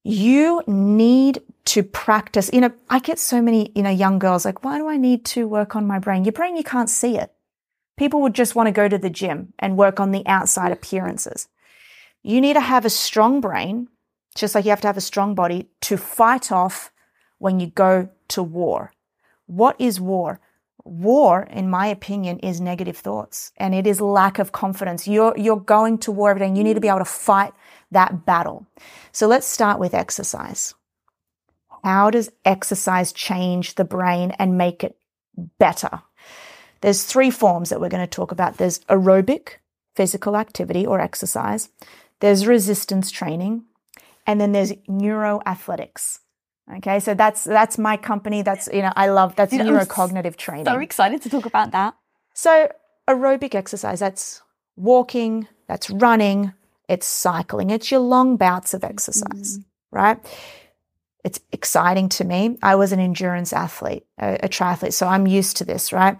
You 0.04 0.62
need 0.66 1.42
to 1.70 1.84
practice. 1.84 2.50
You 2.52 2.62
know, 2.62 2.72
I 2.88 2.98
get 2.98 3.20
so 3.20 3.40
many, 3.40 3.70
you 3.76 3.84
know, 3.84 3.90
young 3.90 4.18
girls 4.18 4.44
like, 4.44 4.64
why 4.64 4.76
do 4.76 4.88
I 4.88 4.96
need 4.96 5.24
to 5.26 5.46
work 5.46 5.76
on 5.76 5.86
my 5.86 6.00
brain? 6.00 6.24
Your 6.24 6.32
brain, 6.32 6.56
you 6.56 6.64
can't 6.64 6.90
see 6.90 7.16
it. 7.16 7.32
People 7.96 8.22
would 8.22 8.34
just 8.34 8.56
want 8.56 8.66
to 8.66 8.72
go 8.72 8.88
to 8.88 8.98
the 8.98 9.08
gym 9.08 9.52
and 9.56 9.76
work 9.76 10.00
on 10.00 10.10
the 10.10 10.26
outside 10.26 10.72
appearances. 10.72 11.46
You 12.24 12.40
need 12.40 12.54
to 12.54 12.60
have 12.60 12.84
a 12.84 12.90
strong 12.90 13.40
brain, 13.40 13.88
just 14.34 14.56
like 14.56 14.64
you 14.64 14.70
have 14.70 14.80
to 14.80 14.88
have 14.88 14.96
a 14.96 15.00
strong 15.12 15.36
body 15.36 15.68
to 15.82 15.96
fight 15.96 16.50
off 16.50 16.90
when 17.38 17.60
you 17.60 17.68
go 17.68 18.08
to 18.28 18.42
war. 18.42 18.92
What 19.46 19.76
is 19.78 20.00
war? 20.00 20.40
War, 20.82 21.46
in 21.52 21.70
my 21.70 21.86
opinion, 21.86 22.40
is 22.40 22.60
negative 22.60 22.96
thoughts 22.96 23.52
and 23.58 23.76
it 23.76 23.86
is 23.86 24.00
lack 24.00 24.40
of 24.40 24.50
confidence. 24.50 25.06
You're, 25.06 25.36
you're 25.36 25.60
going 25.60 25.98
to 25.98 26.10
war 26.10 26.30
every 26.30 26.40
day 26.40 26.46
and 26.48 26.58
you 26.58 26.64
need 26.64 26.74
to 26.74 26.80
be 26.80 26.88
able 26.88 26.98
to 26.98 27.04
fight 27.04 27.52
that 27.92 28.26
battle. 28.26 28.66
So 29.12 29.28
let's 29.28 29.46
start 29.46 29.78
with 29.78 29.94
exercise. 29.94 30.74
How 31.82 32.10
does 32.10 32.30
exercise 32.44 33.12
change 33.12 33.74
the 33.74 33.84
brain 33.84 34.32
and 34.38 34.58
make 34.58 34.84
it 34.84 34.96
better? 35.58 36.02
There's 36.80 37.04
three 37.04 37.30
forms 37.30 37.70
that 37.70 37.80
we're 37.80 37.88
going 37.88 38.06
to 38.06 38.06
talk 38.06 38.32
about. 38.32 38.56
There's 38.56 38.80
aerobic 38.80 39.56
physical 39.94 40.36
activity 40.36 40.86
or 40.86 41.00
exercise. 41.00 41.68
There's 42.20 42.46
resistance 42.46 43.10
training. 43.10 43.64
And 44.26 44.40
then 44.40 44.52
there's 44.52 44.72
neuroathletics. 44.88 46.20
Okay, 46.76 47.00
so 47.00 47.14
that's 47.14 47.42
that's 47.42 47.78
my 47.78 47.96
company. 47.96 48.42
That's 48.42 48.68
you 48.72 48.82
know 48.82 48.92
I 48.94 49.08
love 49.08 49.34
that's 49.34 49.50
Dude, 49.50 49.62
neurocognitive 49.62 50.36
training. 50.36 50.66
So 50.66 50.78
excited 50.78 51.20
to 51.22 51.28
talk 51.28 51.46
about 51.46 51.72
that. 51.72 51.96
So 52.32 52.70
aerobic 53.08 53.54
exercise. 53.54 53.98
That's 53.98 54.42
walking. 54.76 55.48
That's 55.66 55.90
running. 55.90 56.52
It's 56.88 57.06
cycling. 57.06 57.70
It's 57.70 57.90
your 57.90 58.00
long 58.00 58.36
bouts 58.36 58.74
of 58.74 58.84
exercise, 58.84 59.58
mm. 59.58 59.64
right? 59.90 60.18
It's 61.24 61.40
exciting 61.52 62.08
to 62.10 62.24
me. 62.24 62.58
I 62.62 62.76
was 62.76 62.92
an 62.92 63.00
endurance 63.00 63.52
athlete, 63.52 64.06
a, 64.18 64.38
a 64.42 64.48
triathlete, 64.48 64.92
so 64.92 65.06
I'm 65.06 65.26
used 65.26 65.56
to 65.58 65.64
this, 65.64 65.92
right? 65.92 66.18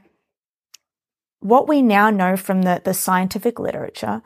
What 1.41 1.69
we 1.69 1.81
now 1.81 2.11
know 2.11 2.37
from 2.37 2.63
the, 2.63 2.83
the 2.85 2.95
scientific 2.95 3.59
literature 3.59 4.23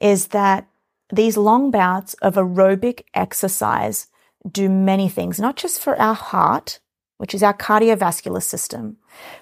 is 0.00 0.28
that 0.28 0.66
these 1.12 1.36
long 1.36 1.70
bouts 1.70 2.14
of 2.14 2.34
aerobic 2.34 3.02
exercise 3.14 4.08
do 4.50 4.68
many 4.68 5.08
things, 5.08 5.38
not 5.38 5.56
just 5.56 5.80
for 5.80 5.96
our 6.00 6.14
heart, 6.14 6.80
which 7.18 7.34
is 7.34 7.42
our 7.42 7.54
cardiovascular 7.54 8.42
system, 8.42 8.96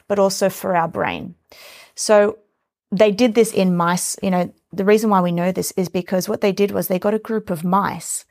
but 0.07 0.19
also 0.19 0.49
for 0.49 0.77
our 0.77 0.89
brain. 0.89 1.35
So 1.95 2.39
they 2.93 3.11
did 3.11 3.35
this 3.35 3.53
in 3.53 3.77
mice. 3.77 4.17
You 4.23 4.31
know, 4.31 4.55
the 4.73 4.85
reason 4.85 5.11
why 5.11 5.21
we 5.21 5.33
know 5.33 5.51
this 5.51 5.73
is 5.73 5.89
because 5.89 6.29
what 6.29 6.41
they 6.41 6.53
did 6.53 6.71
was 6.71 6.89
they 6.89 6.99
got 6.99 7.15
a 7.15 7.19
group 7.19 7.51
of 7.51 7.65
mice 7.65 8.25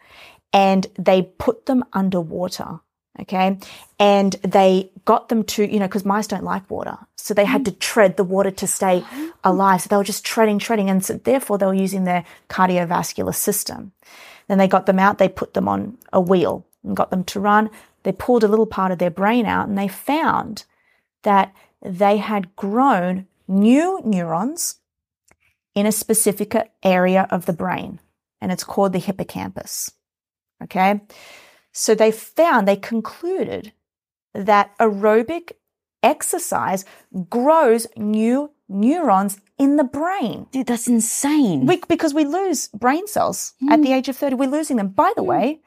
and 0.53 0.87
they 0.97 1.23
put 1.23 1.65
them 1.65 1.83
underwater. 1.91 2.79
Okay. 3.19 3.59
And 3.99 4.33
they 4.43 4.89
got 5.05 5.29
them 5.29 5.43
to, 5.43 5.71
you 5.71 5.79
know, 5.79 5.87
because 5.87 6.05
mice 6.05 6.27
don't 6.27 6.43
like 6.43 6.69
water. 6.69 6.97
So 7.15 7.33
they 7.33 7.45
had 7.45 7.65
to 7.65 7.71
mm. 7.71 7.79
tread 7.79 8.17
the 8.17 8.23
water 8.23 8.49
to 8.51 8.67
stay 8.67 9.03
oh. 9.05 9.33
alive. 9.43 9.81
So 9.81 9.89
they 9.89 9.97
were 9.97 10.03
just 10.03 10.25
treading, 10.25 10.57
treading. 10.57 10.89
And 10.89 11.05
so 11.05 11.15
therefore 11.17 11.57
they 11.57 11.65
were 11.65 11.73
using 11.73 12.05
their 12.05 12.25
cardiovascular 12.49 13.35
system. 13.35 13.91
Then 14.47 14.57
they 14.57 14.67
got 14.67 14.87
them 14.87 14.99
out, 14.99 15.19
they 15.19 15.29
put 15.29 15.53
them 15.53 15.67
on 15.67 15.97
a 16.11 16.19
wheel 16.19 16.65
and 16.83 16.97
got 16.97 17.11
them 17.11 17.23
to 17.25 17.39
run. 17.39 17.69
They 18.01 18.11
pulled 18.11 18.43
a 18.43 18.47
little 18.47 18.65
part 18.65 18.91
of 18.91 18.97
their 18.97 19.11
brain 19.11 19.45
out 19.45 19.67
and 19.67 19.77
they 19.77 19.87
found 19.87 20.65
that 21.21 21.53
they 21.81 22.17
had 22.17 22.55
grown 22.55 23.27
new 23.47 24.01
neurons 24.03 24.77
in 25.75 25.85
a 25.85 25.91
specific 25.91 26.55
area 26.83 27.27
of 27.31 27.45
the 27.45 27.53
brain, 27.53 27.99
and 28.39 28.51
it's 28.51 28.63
called 28.63 28.93
the 28.93 28.99
hippocampus. 28.99 29.91
Okay. 30.63 31.01
So 31.71 31.95
they 31.95 32.11
found, 32.11 32.67
they 32.67 32.75
concluded 32.75 33.73
that 34.33 34.77
aerobic 34.77 35.53
exercise 36.01 36.85
grows 37.29 37.87
new 37.97 38.51
neurons 38.69 39.39
in 39.57 39.77
the 39.77 39.83
brain. 39.83 40.47
Dude, 40.51 40.67
that's 40.67 40.87
insane. 40.87 41.65
We, 41.65 41.81
because 41.87 42.13
we 42.13 42.25
lose 42.25 42.67
brain 42.69 43.07
cells 43.07 43.53
mm. 43.61 43.71
at 43.71 43.81
the 43.81 43.93
age 43.93 44.09
of 44.09 44.17
30. 44.17 44.35
We're 44.35 44.49
losing 44.49 44.77
them. 44.77 44.89
By 44.89 45.13
the 45.15 45.21
mm. 45.21 45.27
way, 45.27 45.61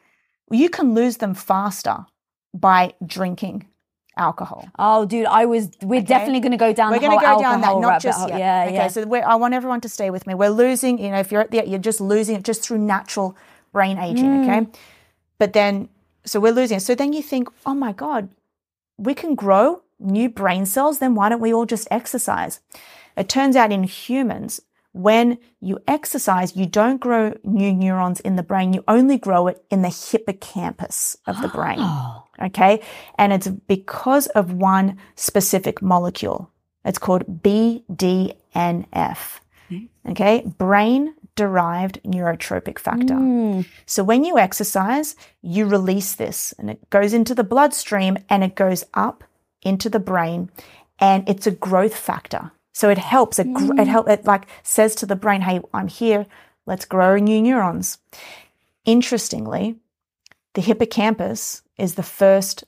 you 0.50 0.69
can 0.69 0.95
lose 0.95 1.19
them 1.19 1.35
faster 1.35 2.07
by 2.55 2.95
drinking 3.05 3.69
alcohol. 4.17 4.69
Oh, 4.79 5.05
dude, 5.05 5.26
I 5.26 5.47
was. 5.47 5.71
We're 5.83 5.99
okay. 5.99 6.07
definitely 6.07 6.41
going 6.41 6.53
to 6.53 6.59
go 6.59 6.73
down. 6.73 6.93
We're 6.93 7.00
going 7.00 7.19
to 7.19 7.25
go 7.25 7.41
down 7.41 7.61
that, 7.61 7.79
not 7.79 8.00
just 8.00 8.29
yet. 8.29 8.38
Yeah, 8.38 8.65
okay, 8.67 8.75
yeah. 8.75 8.88
So 8.88 9.15
I 9.15 9.35
want 9.37 9.55
everyone 9.55 9.81
to 9.83 9.88
stay 9.88 10.11
with 10.11 10.26
me. 10.26 10.35
We're 10.35 10.50
losing. 10.50 10.99
You 10.99 11.11
know, 11.11 11.19
if 11.19 11.31
you're 11.31 11.43
at 11.43 11.50
the, 11.50 11.67
you're 11.67 11.79
just 11.79 12.00
losing 12.00 12.37
it 12.37 12.43
just 12.43 12.62
through 12.62 12.79
natural 12.79 13.37
brain 13.76 13.99
aging. 13.99 14.25
Mm. 14.25 14.42
Okay, 14.42 14.61
but 15.38 15.52
then 15.52 15.88
so 16.25 16.40
we're 16.40 16.59
losing. 16.61 16.80
So 16.80 16.95
then 16.95 17.12
you 17.12 17.23
think, 17.23 17.49
oh 17.66 17.75
my 17.75 17.92
god, 17.92 18.30
we 18.97 19.14
can 19.14 19.35
grow 19.35 19.83
new 20.00 20.28
brain 20.28 20.64
cells. 20.66 20.99
Then 20.99 21.14
why 21.14 21.28
don't 21.28 21.45
we 21.45 21.52
all 21.52 21.66
just 21.66 21.87
exercise? 21.90 22.61
It 23.16 23.28
turns 23.28 23.56
out 23.56 23.73
in 23.73 23.85
humans, 23.85 24.61
when 24.97 25.38
you 25.61 25.78
exercise, 25.87 26.56
you 26.56 26.64
don't 26.64 27.00
grow 27.00 27.37
new 27.45 27.73
neurons 27.73 28.21
in 28.21 28.37
the 28.37 28.42
brain. 28.42 28.73
You 28.73 28.83
only 28.88 29.18
grow 29.18 29.47
it 29.47 29.62
in 29.71 29.83
the 29.83 29.90
hippocampus 29.90 31.18
of 31.26 31.40
the 31.42 31.49
brain. 31.49 31.78
Oh. 31.80 32.23
Okay. 32.38 32.83
And 33.16 33.33
it's 33.33 33.49
because 33.49 34.26
of 34.26 34.52
one 34.52 34.99
specific 35.14 35.80
molecule. 35.80 36.50
It's 36.85 36.99
called 36.99 37.25
BDNF. 37.42 39.18
Hmm. 39.71 39.87
Okay. 40.11 40.45
Brain 40.59 41.14
derived 41.37 42.02
neurotrophic 42.02 42.78
factor. 42.78 43.14
Mm. 43.14 43.66
So 43.87 44.02
when 44.02 44.25
you 44.25 44.38
exercise, 44.38 45.14
you 45.43 45.66
release 45.66 46.14
this 46.14 46.52
and 46.59 46.69
it 46.71 46.90
goes 46.90 47.12
into 47.12 47.35
the 47.35 47.45
bloodstream 47.45 48.19
and 48.28 48.43
it 48.43 48.57
goes 48.57 48.85
up 48.95 49.23
into 49.62 49.88
the 49.88 50.00
brain 50.00 50.50
and 50.99 51.28
it's 51.28 51.47
a 51.47 51.50
growth 51.52 51.97
factor. 51.97 52.50
So 52.73 52.90
it 52.90 52.99
helps. 52.99 53.38
It, 53.38 53.52
gr- 53.55 53.81
it 53.81 53.87
help. 53.87 54.09
It 54.09 54.26
like 54.26 54.49
says 54.62 54.95
to 54.97 55.07
the 55.07 55.16
brain, 55.16 55.40
"Hey, 55.40 55.61
I'm 55.73 55.88
here. 55.88 56.26
Let's 56.66 56.85
grow 56.85 57.16
new 57.16 57.40
neurons." 57.40 57.99
Interestingly, 58.85 59.76
the 60.55 60.61
hippocampus 60.61 61.62
is 61.78 61.95
the 61.95 62.02
first 62.02 62.64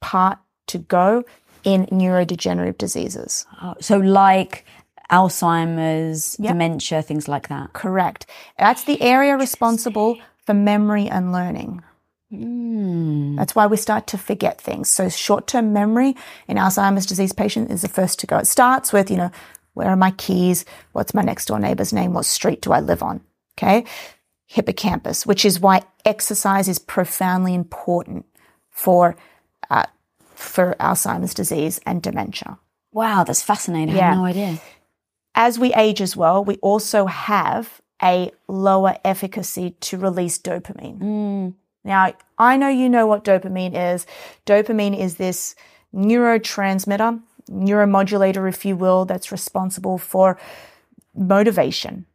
part 0.00 0.38
to 0.68 0.78
go 0.78 1.24
in 1.64 1.86
neurodegenerative 1.86 2.78
diseases. 2.78 3.44
Oh, 3.60 3.74
so 3.80 3.96
like 3.98 4.64
Alzheimer's, 5.10 6.36
Yep. 6.38 6.52
dementia, 6.52 7.02
things 7.02 7.28
like 7.28 7.48
that. 7.48 7.72
Correct. 7.72 8.26
That's 8.58 8.84
the 8.84 9.00
area 9.02 9.36
responsible 9.36 10.16
for 10.46 10.54
memory 10.54 11.08
and 11.08 11.32
learning. 11.32 11.82
Mm. 12.32 13.36
That's 13.36 13.54
why 13.54 13.66
we 13.66 13.76
start 13.76 14.06
to 14.08 14.18
forget 14.18 14.60
things. 14.60 14.88
So 14.88 15.08
short-term 15.08 15.72
memory 15.72 16.16
in 16.48 16.56
Alzheimer's 16.56 17.06
disease 17.06 17.32
patients 17.32 17.70
is 17.72 17.82
the 17.82 17.88
first 17.88 18.18
to 18.20 18.26
go. 18.26 18.38
It 18.38 18.46
starts 18.46 18.92
with, 18.92 19.10
you 19.10 19.16
know, 19.16 19.30
where 19.74 19.88
are 19.88 19.96
my 19.96 20.10
keys? 20.12 20.64
What's 20.92 21.14
my 21.14 21.22
next 21.22 21.46
door 21.46 21.58
neighbor's 21.58 21.92
name? 21.92 22.12
What 22.14 22.24
street 22.24 22.62
do 22.62 22.72
I 22.72 22.80
live 22.80 23.02
on? 23.02 23.20
Okay. 23.58 23.84
Hippocampus, 24.46 25.26
which 25.26 25.44
is 25.44 25.60
why 25.60 25.82
exercise 26.04 26.68
is 26.68 26.78
profoundly 26.78 27.54
important 27.54 28.26
for, 28.70 29.16
uh, 29.70 29.84
for 30.34 30.74
Alzheimer's 30.80 31.34
disease 31.34 31.80
and 31.86 32.02
dementia. 32.02 32.58
Wow, 32.92 33.24
that's 33.24 33.42
fascinating. 33.42 33.94
I 33.94 33.98
Yeah. 33.98 34.08
had 34.10 34.18
no 34.18 34.24
idea. 34.24 34.58
As 35.34 35.58
we 35.58 35.74
age 35.74 36.00
as 36.00 36.16
well, 36.16 36.44
we 36.44 36.56
also 36.56 37.06
have 37.06 37.80
a 38.02 38.30
lower 38.48 38.96
efficacy 39.04 39.76
to 39.80 39.98
release 39.98 40.38
dopamine. 40.38 40.98
Mm. 40.98 41.54
Now, 41.84 42.14
I 42.38 42.56
know 42.56 42.68
you 42.68 42.88
know 42.88 43.06
what 43.06 43.24
dopamine 43.24 43.94
is. 43.94 44.06
Dopamine 44.46 44.98
is 44.98 45.16
this 45.16 45.54
neurotransmitter, 45.94 47.20
neuromodulator, 47.50 48.48
if 48.48 48.64
you 48.64 48.76
will, 48.76 49.04
that's 49.04 49.30
responsible 49.30 49.98
for 49.98 50.38
motivation, 51.14 52.06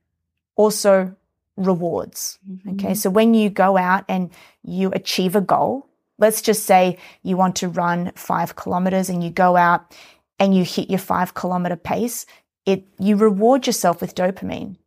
also 0.55 1.15
rewards. 1.55 2.39
Mm-hmm. 2.49 2.71
Okay, 2.71 2.93
so 2.93 3.09
when 3.09 3.33
you 3.33 3.49
go 3.49 3.77
out 3.77 4.05
and 4.07 4.31
you 4.63 4.91
achieve 4.91 5.35
a 5.35 5.41
goal, 5.41 5.88
let's 6.17 6.41
just 6.41 6.65
say 6.65 6.97
you 7.23 7.38
want 7.38 7.55
to 7.57 7.69
run 7.69 8.11
five 8.15 8.55
kilometers 8.55 9.09
and 9.09 9.23
you 9.23 9.29
go 9.29 9.55
out 9.55 9.95
and 10.39 10.55
you 10.55 10.63
hit 10.63 10.89
your 10.89 10.99
five 10.99 11.33
kilometer 11.33 11.75
pace, 11.75 12.25
it 12.71 12.85
you 12.99 13.15
reward 13.15 13.67
yourself 13.67 14.01
with 14.01 14.15
dopamine. 14.15 14.77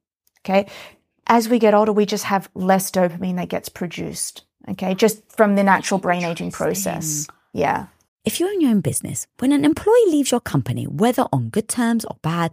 Okay. 0.44 0.68
As 1.26 1.48
we 1.48 1.58
get 1.58 1.74
older, 1.74 1.92
we 1.92 2.06
just 2.06 2.24
have 2.24 2.50
less 2.54 2.90
dopamine 2.90 3.36
that 3.36 3.48
gets 3.48 3.68
produced. 3.68 4.44
Okay. 4.68 4.94
Just 4.94 5.22
from 5.30 5.56
the 5.56 5.62
natural 5.62 5.98
brain 5.98 6.24
aging 6.24 6.50
process. 6.50 7.26
Yeah. 7.52 7.86
If 8.24 8.38
you 8.38 8.46
own 8.46 8.60
your 8.60 8.70
own 8.70 8.80
business, 8.80 9.26
when 9.40 9.50
an 9.50 9.64
employee 9.64 10.06
leaves 10.06 10.30
your 10.30 10.40
company, 10.40 10.86
whether 10.86 11.26
on 11.32 11.48
good 11.48 11.68
terms 11.68 12.04
or 12.04 12.16
bad, 12.22 12.52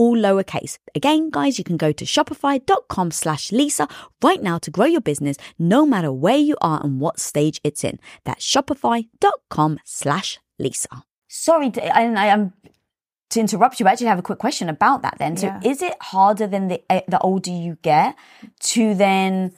all 0.00 0.16
lowercase. 0.16 0.78
Again, 0.94 1.28
guys, 1.30 1.58
you 1.58 1.64
can 1.64 1.76
go 1.76 1.92
to 1.92 2.04
shopify.com 2.04 3.10
slash 3.10 3.52
Lisa 3.52 3.86
right 4.22 4.42
now 4.42 4.56
to 4.58 4.70
grow 4.70 4.86
your 4.86 5.02
business 5.02 5.36
no 5.58 5.84
matter 5.84 6.10
where 6.24 6.38
you 6.50 6.56
are 6.62 6.80
and 6.82 7.00
what 7.00 7.20
stage 7.20 7.60
it's 7.62 7.84
in. 7.84 7.98
That's 8.24 8.44
shopify.com 8.52 9.78
slash 9.84 10.38
Lisa. 10.58 11.04
Sorry, 11.28 11.70
to, 11.70 11.80
I, 11.96 12.02
I 12.24 12.26
am 12.26 12.52
to 13.30 13.40
interrupt 13.40 13.78
you. 13.78 13.86
I 13.86 13.92
actually 13.92 14.08
have 14.08 14.18
a 14.18 14.22
quick 14.22 14.38
question 14.38 14.68
about 14.68 15.02
that 15.02 15.16
then. 15.18 15.36
So 15.36 15.46
Yeah. 15.46 15.60
is 15.72 15.82
it 15.82 15.94
harder 16.00 16.46
than 16.46 16.68
the, 16.68 16.82
eh, 16.90 17.02
the 17.06 17.20
older 17.20 17.50
you 17.50 17.76
get 17.82 18.16
to 18.72 18.94
then 18.94 19.52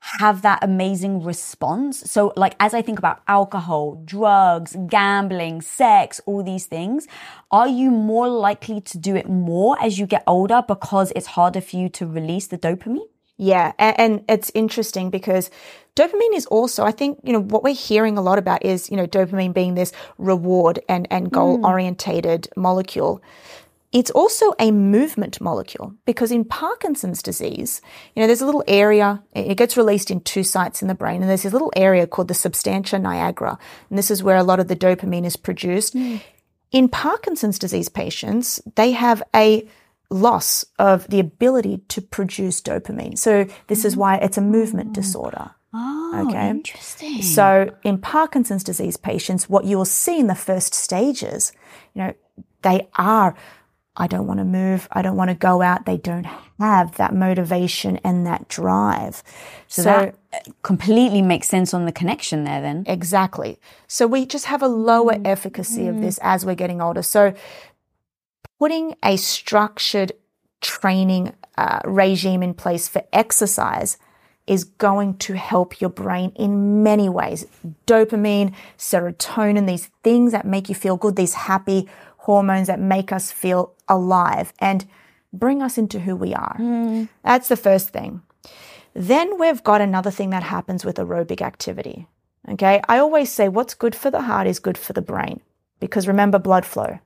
have 0.00 0.42
that 0.42 0.62
amazing 0.62 1.22
response. 1.22 2.10
So, 2.10 2.32
like, 2.36 2.56
as 2.58 2.74
I 2.74 2.82
think 2.82 2.98
about 2.98 3.20
alcohol, 3.28 4.02
drugs, 4.04 4.76
gambling, 4.88 5.60
sex, 5.60 6.20
all 6.26 6.42
these 6.42 6.66
things, 6.66 7.06
are 7.50 7.68
you 7.68 7.90
more 7.90 8.28
likely 8.28 8.80
to 8.80 8.98
do 8.98 9.14
it 9.14 9.28
more 9.28 9.76
as 9.80 9.98
you 9.98 10.06
get 10.06 10.24
older 10.26 10.62
because 10.66 11.12
it's 11.14 11.26
harder 11.26 11.60
for 11.60 11.76
you 11.76 11.88
to 11.90 12.06
release 12.06 12.46
the 12.46 12.58
dopamine? 12.58 13.06
Yeah, 13.36 13.72
and, 13.78 14.22
it's 14.28 14.50
interesting 14.54 15.08
because 15.08 15.50
dopamine 15.96 16.34
is 16.34 16.44
also, 16.46 16.84
I 16.84 16.92
think, 16.92 17.20
you 17.24 17.32
know, 17.32 17.40
what 17.40 17.62
we're 17.62 17.74
hearing 17.74 18.18
a 18.18 18.20
lot 18.20 18.38
about 18.38 18.62
is, 18.64 18.90
you 18.90 18.98
know, 18.98 19.06
dopamine 19.06 19.54
being 19.54 19.76
this 19.76 19.92
reward 20.18 20.80
and, 20.90 21.08
and 21.10 21.30
goal 21.30 21.58
mm. 21.58 21.64
orientated 21.64 22.50
molecule. 22.54 23.22
It's 23.92 24.10
also 24.12 24.52
a 24.60 24.70
movement 24.70 25.40
molecule 25.40 25.94
because 26.06 26.30
in 26.30 26.44
Parkinson's 26.44 27.22
disease, 27.22 27.80
you 28.14 28.20
know, 28.20 28.28
there's 28.28 28.40
a 28.40 28.46
little 28.46 28.62
area, 28.68 29.22
it 29.32 29.56
gets 29.56 29.76
released 29.76 30.12
in 30.12 30.20
two 30.20 30.44
sites 30.44 30.80
in 30.80 30.86
the 30.86 30.94
brain, 30.94 31.22
and 31.22 31.28
there's 31.28 31.42
this 31.42 31.52
little 31.52 31.72
area 31.74 32.06
called 32.06 32.28
the 32.28 32.34
substantia 32.34 32.96
nigra. 32.96 33.58
And 33.88 33.98
this 33.98 34.10
is 34.10 34.22
where 34.22 34.36
a 34.36 34.44
lot 34.44 34.60
of 34.60 34.68
the 34.68 34.76
dopamine 34.76 35.26
is 35.26 35.36
produced. 35.36 35.94
Hmm. 35.94 36.18
in 36.70 36.88
Parkinson's 36.88 37.58
disease 37.58 37.88
patients, 37.88 38.60
they 38.76 38.92
have 38.92 39.24
a 39.34 39.68
loss 40.08 40.64
of 40.78 41.08
the 41.08 41.18
ability 41.18 41.78
to 41.88 42.00
produce 42.00 42.60
dopamine. 42.60 43.18
So 43.18 43.46
this 43.66 43.84
is 43.84 43.94
hmm. 43.94 44.00
why 44.00 44.16
it's 44.18 44.38
a 44.38 44.42
movement 44.42 44.88
hmm. 44.88 44.94
disorder. 44.94 45.50
Oh, 45.72 46.26
Okay. 46.28 46.48
interesting. 46.48 47.22
So 47.22 47.74
in 47.84 47.98
Parkinson's 47.98 48.64
disease 48.64 48.96
patients, 48.96 49.48
what 49.48 49.64
you 49.64 49.76
will 49.76 49.84
see 49.84 50.18
in 50.18 50.26
the 50.26 50.34
first 50.34 50.74
stages, 50.74 51.52
you 51.94 52.02
know, 52.02 52.14
they 52.62 52.88
are, 52.96 53.34
I 53.96 54.06
don't 54.06 54.26
want 54.26 54.38
to 54.38 54.44
move. 54.44 54.88
I 54.92 55.02
don't 55.02 55.16
want 55.16 55.30
to 55.30 55.34
go 55.34 55.62
out. 55.62 55.84
They 55.84 55.96
don't 55.96 56.26
have 56.58 56.96
that 56.96 57.14
motivation 57.14 57.96
and 57.98 58.26
that 58.26 58.48
drive. 58.48 59.22
so 59.66 59.82
that 60.32 60.48
completely 60.62 61.22
makes 61.22 61.48
sense 61.48 61.74
on 61.74 61.86
the 61.86 61.92
connection 61.92 62.44
there 62.44 62.60
then. 62.60 62.84
Exactly. 62.86 63.58
So 63.88 64.06
we 64.06 64.26
just 64.26 64.46
have 64.46 64.62
a 64.62 64.68
lower 64.68 65.18
efficacy 65.24 65.86
of 65.88 66.00
this 66.00 66.18
as 66.22 66.46
we're 66.46 66.54
getting 66.54 66.80
older. 66.80 67.02
So 67.02 67.34
putting 68.58 68.94
a 69.02 69.16
structured 69.16 70.12
training 70.60 71.32
uh, 71.58 71.80
regime 71.84 72.42
in 72.42 72.54
place 72.54 72.88
for 72.88 73.02
exercise 73.12 73.98
is 74.46 74.64
going 74.64 75.16
to 75.16 75.34
help 75.34 75.80
your 75.80 75.90
brain 75.90 76.32
in 76.34 76.82
many 76.82 77.08
ways. 77.08 77.46
Dopamine, 77.86 78.52
serotonin, 78.78 79.66
these 79.66 79.90
things 80.02 80.32
that 80.32 80.46
make 80.46 80.68
you 80.68 80.74
feel 80.74 80.96
good, 80.96 81.16
these 81.16 81.34
happy 81.34 81.88
hormones 82.30 82.68
that 82.68 82.78
make 82.78 83.10
us 83.12 83.32
feel 83.32 83.74
alive 83.88 84.52
and 84.58 84.86
bring 85.32 85.62
us 85.62 85.78
into 85.78 85.98
who 85.98 86.14
we 86.14 86.32
are. 86.34 86.56
That's 87.24 87.48
the 87.48 87.56
first 87.56 87.90
thing. 87.90 88.22
Then 88.94 89.38
we've 89.38 89.62
got 89.64 89.80
another 89.80 90.10
thing 90.10 90.30
that 90.30 90.42
happens 90.42 90.84
with 90.84 90.96
aerobic 90.96 91.40
activity. 91.42 92.06
Okay. 92.52 92.80
I 92.88 92.98
always 92.98 93.30
say 93.30 93.48
what's 93.48 93.74
good 93.74 93.94
for 93.94 94.10
the 94.10 94.22
heart 94.22 94.46
is 94.46 94.58
good 94.60 94.78
for 94.78 94.92
the 94.92 95.02
brain 95.02 95.40
because 95.78 96.08
remember 96.08 96.38
blood 96.38 96.64
flow. 96.64 96.98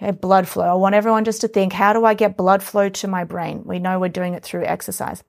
Okay. 0.00 0.12
Blood 0.12 0.46
flow. 0.48 0.68
I 0.70 0.74
want 0.74 0.94
everyone 0.94 1.24
just 1.24 1.40
to 1.42 1.48
think, 1.48 1.72
how 1.72 1.92
do 1.92 2.04
I 2.04 2.14
get 2.14 2.36
blood 2.36 2.62
flow 2.62 2.88
to 2.88 3.08
my 3.08 3.24
brain? 3.24 3.62
We 3.64 3.78
know 3.78 3.98
we're 3.98 4.08
doing 4.20 4.34
it 4.34 4.42
through 4.42 4.64
exercise. 4.64 5.22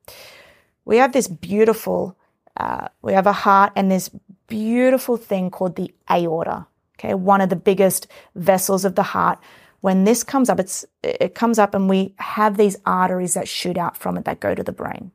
We 0.85 0.97
have 0.97 1.13
this 1.13 1.27
beautiful, 1.27 2.17
uh, 2.57 2.87
we 3.01 3.13
have 3.13 3.27
a 3.27 3.39
heart 3.45 3.73
and 3.75 3.91
this 3.91 4.09
beautiful 4.47 5.17
thing 5.17 5.49
called 5.49 5.75
the 5.75 5.93
aorta. 6.09 6.67
Okay. 7.03 7.13
One 7.13 7.41
of 7.41 7.49
the 7.49 7.55
biggest 7.55 8.07
vessels 8.35 8.85
of 8.85 8.95
the 8.95 9.03
heart. 9.03 9.39
When 9.81 10.05
this 10.05 10.23
comes 10.23 10.49
up, 10.49 10.59
it's, 10.59 10.85
it 11.03 11.35
comes 11.35 11.59
up 11.59 11.75
and 11.75 11.89
we 11.89 12.13
have 12.17 12.55
these 12.55 12.77
arteries 12.85 13.33
that 13.33 13.49
shoot 13.49 13.77
out 13.77 13.97
from 13.97 14.17
it 14.17 14.25
that 14.25 14.39
go 14.39 14.55
to 14.55 14.63
the 14.63 14.71
brain. 14.71 15.11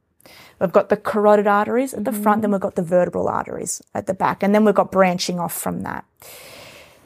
We've 0.61 0.73
got 0.73 0.91
the 0.91 0.97
carotid 0.97 1.47
arteries 1.47 1.95
at 1.95 2.05
the 2.05 2.13
front, 2.13 2.25
mm-hmm. 2.25 2.41
then 2.43 2.51
we've 2.51 2.61
got 2.61 2.75
the 2.75 2.83
vertebral 2.83 3.29
arteries 3.29 3.81
at 3.95 4.07
the 4.07 4.13
back, 4.13 4.43
and 4.43 4.55
then 4.55 4.65
we've 4.65 4.75
got 4.75 4.93
branching 4.93 5.39
off 5.39 5.55
from 5.55 5.83
that. 5.83 6.05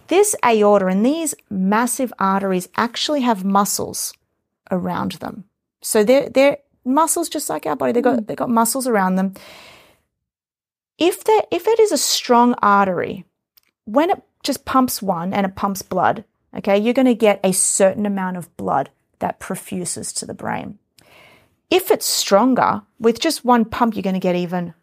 This 0.09 0.35
aorta 0.45 0.87
and 0.87 1.07
these 1.07 1.35
massive 1.51 2.13
arteries 2.19 2.69
actually 2.77 3.21
have 3.21 3.45
muscles 3.45 4.13
around 4.71 5.13
them. 5.13 5.45
So 5.83 6.03
they're, 6.03 6.29
they're 6.29 6.59
muscles 6.85 7.29
just 7.29 7.49
like 7.49 7.67
our 7.67 7.77
body. 7.77 7.93
They've 7.93 8.03
got, 8.03 8.19
mm. 8.21 8.27
they've 8.27 8.37
got 8.37 8.51
muscles 8.51 8.89
around 8.89 9.17
them. 9.17 9.35
If, 10.99 11.23
if 11.51 11.69
it 11.69 11.79
is 11.79 11.93
a 11.93 11.99
strong 11.99 12.55
artery, 12.61 13.25
when 13.85 14.11
it 14.11 14.23
just 14.43 14.65
pumps 14.65 15.01
one 15.01 15.33
and 15.33 15.47
it 15.47 15.55
pumps 15.55 15.83
blood, 15.83 16.25
okay, 16.57 16.79
you're 16.79 16.95
going 16.95 17.07
to 17.07 17.15
get 17.15 17.41
a 17.45 17.53
certain 17.53 18.07
amount 18.07 18.37
of 18.37 18.55
blood 18.57 18.91
that 19.21 19.39
perfuses 19.39 20.13
to 20.15 20.27
the 20.27 20.35
brain. 20.35 20.79
If 21.71 21.91
it's 21.91 22.07
stronger, 22.07 22.83
with 22.99 23.21
just 23.21 23.45
one 23.45 23.65
pump, 23.65 23.95
you're 23.95 24.03
going 24.03 24.15
to 24.15 24.21
get 24.21 24.37
even 24.37 24.75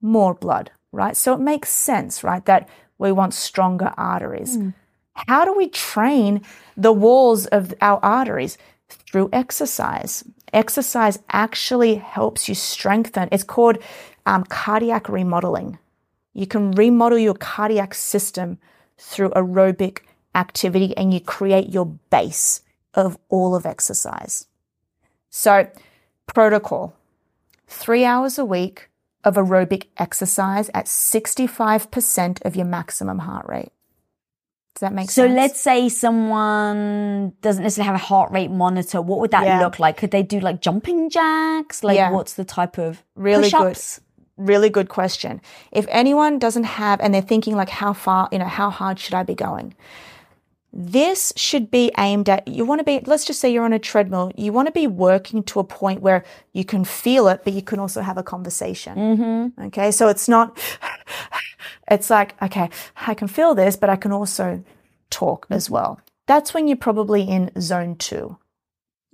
more 0.00 0.34
blood, 0.34 0.70
right? 0.90 1.16
So 1.16 1.34
it 1.34 1.40
makes 1.40 1.68
sense, 1.70 2.24
right, 2.24 2.44
that 2.46 2.68
we 2.98 3.12
want 3.12 3.34
stronger 3.34 3.92
arteries. 3.96 4.56
How 5.14 5.44
do 5.44 5.52
we 5.54 5.68
train 5.68 6.42
the 6.76 6.92
walls 6.92 7.46
of 7.46 7.74
our 7.80 8.00
arteries? 8.02 8.56
Through 8.88 9.30
exercise. 9.32 10.24
Exercise 10.52 11.18
actually 11.30 11.96
helps 11.96 12.48
you 12.48 12.54
strengthen. 12.54 13.28
It's 13.32 13.42
called 13.42 13.78
um, 14.26 14.44
cardiac 14.44 15.08
remodeling. 15.08 15.78
You 16.34 16.46
can 16.46 16.72
remodel 16.72 17.18
your 17.18 17.34
cardiac 17.34 17.94
system 17.94 18.58
through 19.02 19.30
aerobic 19.30 19.98
activity 20.34 20.96
and 20.96 21.12
you 21.12 21.20
create 21.20 21.68
your 21.70 21.86
base 22.10 22.62
of 22.94 23.18
all 23.28 23.54
of 23.54 23.66
exercise. 23.66 24.46
So, 25.30 25.68
protocol 26.26 26.94
three 27.66 28.04
hours 28.04 28.38
a 28.38 28.44
week 28.44 28.88
of 29.24 29.34
aerobic 29.34 29.86
exercise 29.98 30.70
at 30.74 30.86
65% 30.86 32.44
of 32.44 32.56
your 32.56 32.66
maximum 32.66 33.20
heart 33.20 33.46
rate. 33.48 33.72
Does 34.74 34.80
that 34.80 34.92
make 34.92 35.10
So 35.10 35.22
sense? 35.22 35.30
So 35.32 35.36
let's 35.36 35.60
say 35.60 35.88
someone 35.88 37.32
doesn't 37.42 37.62
necessarily 37.62 37.86
have 37.86 37.94
a 37.94 38.04
heart 38.04 38.30
rate 38.32 38.50
monitor. 38.50 39.00
What 39.02 39.20
would 39.20 39.30
that 39.32 39.44
Yeah. 39.44 39.60
look 39.60 39.78
like? 39.78 39.96
Could 39.96 40.10
they 40.10 40.22
do 40.22 40.40
like 40.40 40.60
jumping 40.60 41.10
jacks? 41.10 41.84
Like 41.84 41.96
Yeah. 41.96 42.10
what's 42.10 42.34
the 42.34 42.44
type 42.44 42.78
of 42.78 43.02
Really 43.14 43.50
good. 43.50 43.76
Really 44.36 44.70
good 44.70 44.88
question. 44.88 45.40
If 45.70 45.86
anyone 45.88 46.38
doesn't 46.38 46.64
have, 46.64 47.00
and 47.00 47.12
they're 47.12 47.22
thinking 47.22 47.56
like, 47.56 47.68
how 47.68 47.92
far, 47.92 48.28
you 48.32 48.38
know, 48.38 48.46
how 48.46 48.70
hard 48.70 48.98
should 48.98 49.14
I 49.14 49.22
be 49.22 49.34
going? 49.34 49.74
This 50.74 51.34
should 51.36 51.70
be 51.70 51.92
aimed 51.98 52.30
at, 52.30 52.48
you 52.48 52.64
want 52.64 52.78
to 52.78 52.84
be, 52.84 53.00
let's 53.04 53.26
just 53.26 53.40
say 53.40 53.52
you're 53.52 53.64
on 53.64 53.74
a 53.74 53.78
treadmill, 53.78 54.32
you 54.38 54.54
want 54.54 54.68
to 54.68 54.72
be 54.72 54.86
working 54.86 55.42
to 55.42 55.60
a 55.60 55.64
point 55.64 56.00
where 56.00 56.24
you 56.54 56.64
can 56.64 56.82
feel 56.84 57.28
it, 57.28 57.42
but 57.44 57.52
you 57.52 57.60
can 57.60 57.78
also 57.78 58.00
have 58.00 58.16
a 58.16 58.22
conversation. 58.22 58.96
Mm-hmm. 58.96 59.64
Okay. 59.66 59.90
So 59.90 60.08
it's 60.08 60.28
not, 60.28 60.58
it's 61.90 62.08
like, 62.08 62.40
okay, 62.40 62.70
I 63.06 63.12
can 63.12 63.28
feel 63.28 63.54
this, 63.54 63.76
but 63.76 63.90
I 63.90 63.96
can 63.96 64.12
also 64.12 64.64
talk 65.10 65.46
as 65.50 65.68
well. 65.68 66.00
That's 66.26 66.54
when 66.54 66.66
you're 66.68 66.78
probably 66.78 67.22
in 67.22 67.50
zone 67.60 67.96
two. 67.96 68.38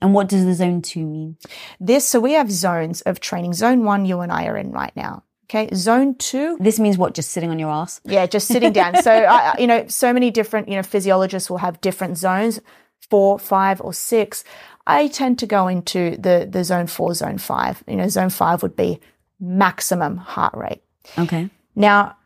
And 0.01 0.15
what 0.15 0.29
does 0.29 0.45
the 0.45 0.55
zone 0.55 0.83
two 0.83 1.05
mean? 1.05 1.37
This, 1.81 2.07
so 2.09 2.21
we 2.21 2.33
have 2.33 2.51
zones 2.51 3.01
of 3.03 3.21
training. 3.21 3.55
Zone 3.55 3.85
one, 3.85 4.07
you 4.07 4.21
and 4.21 4.31
I 4.31 4.47
are 4.47 4.57
in 4.57 4.71
right 4.71 4.95
now. 4.95 5.25
Okay. 5.51 5.75
Zone 5.75 6.15
two, 6.15 6.57
This 6.61 6.79
means 6.79 6.99
what? 6.99 7.15
Just 7.15 7.31
sitting 7.31 7.51
on 7.51 7.59
your 7.59 7.71
ass? 7.71 8.01
Yeah, 8.05 8.27
just 8.27 8.49
sitting 8.49 8.73
down. 8.73 9.03
So, 9.03 9.11
I, 9.29 9.57
you 9.59 9.67
know, 9.67 9.87
so 9.89 10.13
many 10.13 10.31
different, 10.31 10.69
you 10.69 10.77
know, 10.77 10.83
physiologists 10.83 11.49
will 11.49 11.59
have 11.59 11.81
different 11.81 12.19
zones, 12.19 12.61
four, 13.09 13.39
five, 13.39 13.81
or 13.81 13.95
six. 13.95 14.45
I 14.87 15.09
tend 15.09 15.39
to 15.41 15.47
go 15.47 15.67
into 15.67 16.17
the, 16.19 16.47
the 16.49 16.65
zone 16.65 16.87
four, 16.87 17.15
zone 17.15 17.39
five. 17.39 17.83
You 17.89 17.97
know, 17.97 18.09
zone 18.09 18.31
five 18.31 18.63
would 18.63 18.77
be 18.77 19.01
maximum 19.41 20.19
heart 20.19 20.55
rate. 20.55 20.83
Okay. 21.19 21.49
Now, 21.75 22.17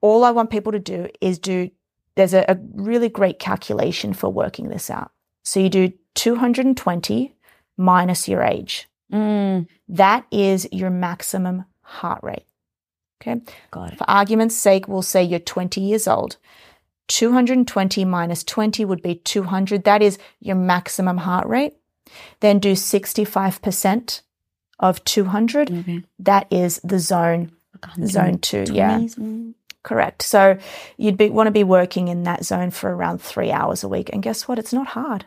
all 0.00 0.24
I 0.24 0.30
want 0.30 0.50
people 0.50 0.72
to 0.72 0.78
do 0.78 1.08
is 1.20 1.38
do, 1.38 1.70
there's 2.14 2.34
a, 2.34 2.44
a 2.48 2.56
really 2.74 3.08
great 3.08 3.38
calculation 3.38 4.12
for 4.12 4.30
working 4.30 4.68
this 4.68 4.90
out. 4.90 5.10
So 5.42 5.60
you 5.60 5.68
do 5.68 5.92
220 6.14 7.34
minus 7.76 8.28
your 8.28 8.42
age. 8.42 8.88
Mm, 9.12 9.66
That 9.88 10.26
is 10.30 10.68
your 10.70 10.90
maximum 10.90 11.64
heart 11.82 12.22
rate. 12.22 12.44
Okay. 13.20 13.40
got 13.70 13.92
it. 13.92 13.98
For 13.98 14.08
argument's 14.08 14.56
sake, 14.56 14.88
we'll 14.88 15.02
say 15.02 15.22
you're 15.22 15.40
20 15.40 15.80
years 15.80 16.08
old. 16.08 16.36
220 17.08 18.04
minus 18.04 18.44
20 18.44 18.84
would 18.84 19.02
be 19.02 19.16
200. 19.16 19.84
That 19.84 20.00
is 20.02 20.18
your 20.40 20.56
maximum 20.56 21.18
heart 21.18 21.46
rate. 21.46 21.74
Then 22.40 22.58
do 22.60 22.72
65% 22.72 24.22
of 24.78 25.04
200. 25.04 25.70
Okay. 25.70 26.02
That 26.20 26.46
is 26.50 26.80
the 26.84 26.98
zone, 26.98 27.52
zone 28.06 28.38
two. 28.38 28.64
Yeah, 28.72 28.98
20s? 29.00 29.54
Correct. 29.82 30.22
So 30.22 30.58
you'd 30.96 31.16
be, 31.16 31.30
want 31.30 31.46
to 31.46 31.50
be 31.52 31.64
working 31.64 32.08
in 32.08 32.22
that 32.24 32.44
zone 32.44 32.70
for 32.70 32.94
around 32.94 33.20
three 33.22 33.50
hours 33.50 33.82
a 33.84 33.88
week. 33.88 34.10
And 34.12 34.22
guess 34.22 34.46
what? 34.48 34.58
It's 34.58 34.72
not 34.72 34.88
hard. 34.88 35.26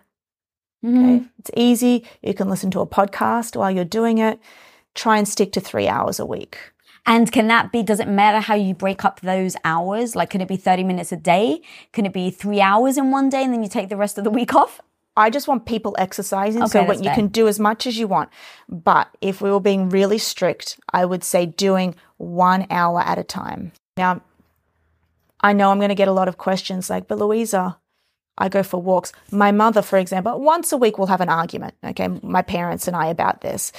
Mhm. 0.83 1.15
Okay. 1.17 1.25
It's 1.39 1.51
easy. 1.55 2.05
You 2.21 2.33
can 2.33 2.49
listen 2.49 2.69
to 2.71 2.81
a 2.81 2.87
podcast 2.87 3.55
while 3.55 3.71
you're 3.71 3.85
doing 3.85 4.17
it. 4.17 4.39
Try 4.95 5.17
and 5.17 5.27
stick 5.27 5.51
to 5.53 5.61
three 5.61 5.87
hours 5.87 6.19
a 6.19 6.25
week. 6.25 6.57
And 7.05 7.31
can 7.31 7.47
that 7.47 7.71
be, 7.71 7.83
does 7.83 7.99
it 7.99 8.07
matter 8.07 8.39
how 8.39 8.55
you 8.55 8.73
break 8.73 9.03
up 9.03 9.19
those 9.21 9.57
hours? 9.65 10.15
Like, 10.15 10.29
can 10.29 10.39
it 10.39 10.47
be 10.47 10.55
30 10.55 10.83
minutes 10.83 11.11
a 11.11 11.17
day? 11.17 11.61
Can 11.91 12.05
it 12.05 12.13
be 12.13 12.29
three 12.29 12.61
hours 12.61 12.97
in 12.97 13.11
one 13.11 13.29
day 13.29 13.43
and 13.43 13.53
then 13.53 13.61
you 13.61 13.67
take 13.69 13.89
the 13.89 13.97
rest 13.97 14.17
of 14.17 14.23
the 14.23 14.29
week 14.29 14.55
off? 14.55 14.79
I 15.17 15.29
just 15.29 15.47
want 15.47 15.65
people 15.65 15.95
exercising. 15.99 16.65
so 16.67 16.79
Okay, 16.79 16.87
what 16.87 16.97
you 16.99 17.03
fair. 17.05 17.15
can 17.15 17.27
do 17.27 17.47
as 17.47 17.59
much 17.59 17.85
as 17.85 17.97
you 17.99 18.07
want. 18.07 18.29
But 18.69 19.09
if 19.21 19.41
we 19.41 19.51
were 19.51 19.59
being 19.59 19.89
really 19.89 20.17
strict, 20.17 20.79
I 20.91 21.05
would 21.05 21.23
say 21.23 21.45
doing 21.45 21.93
one 22.17 22.65
hour 22.69 23.01
at 23.01 23.19
a 23.19 23.23
time. 23.23 23.73
Now, 23.97 24.21
I 25.43 25.53
know 25.53 25.69
I'm 25.69 25.79
going 25.79 25.89
to 25.89 25.95
get 25.95 26.07
a 26.07 26.13
lot 26.13 26.29
of 26.29 26.37
questions 26.37 26.89
like, 26.89 27.07
but 27.07 27.19
Louisa, 27.19 27.77
I 28.37 28.49
go 28.49 28.63
for 28.63 28.81
walks. 28.81 29.11
My 29.29 29.51
mother, 29.51 29.81
for 29.81 29.99
example, 29.99 30.39
once 30.39 30.71
a 30.71 30.77
week 30.77 30.97
we'll 30.97 31.07
have 31.07 31.21
an 31.21 31.29
argument, 31.29 31.75
okay, 31.83 32.07
my 32.07 32.41
parents 32.41 32.87
and 32.87 32.95
I 32.95 33.07
about 33.07 33.41
this. 33.41 33.71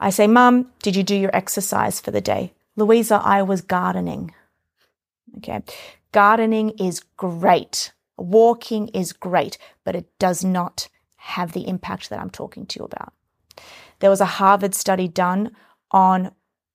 I 0.00 0.10
say, 0.10 0.26
Mum, 0.26 0.70
did 0.82 0.96
you 0.96 1.02
do 1.02 1.14
your 1.14 1.34
exercise 1.34 2.00
for 2.00 2.10
the 2.10 2.20
day? 2.20 2.54
Louisa, 2.76 3.20
I 3.22 3.42
was 3.42 3.60
gardening. 3.60 4.32
Okay. 5.38 5.62
Gardening 6.12 6.70
is 6.78 7.00
great. 7.16 7.92
Walking 8.16 8.88
is 8.88 9.12
great, 9.12 9.58
but 9.84 9.96
it 9.96 10.06
does 10.18 10.44
not 10.44 10.88
have 11.16 11.52
the 11.52 11.66
impact 11.66 12.10
that 12.10 12.20
I'm 12.20 12.30
talking 12.30 12.66
to 12.66 12.80
you 12.80 12.84
about. 12.84 13.12
There 14.00 14.10
was 14.10 14.20
a 14.20 14.26
Harvard 14.26 14.74
study 14.74 15.08
done 15.08 15.52
on 15.90 16.32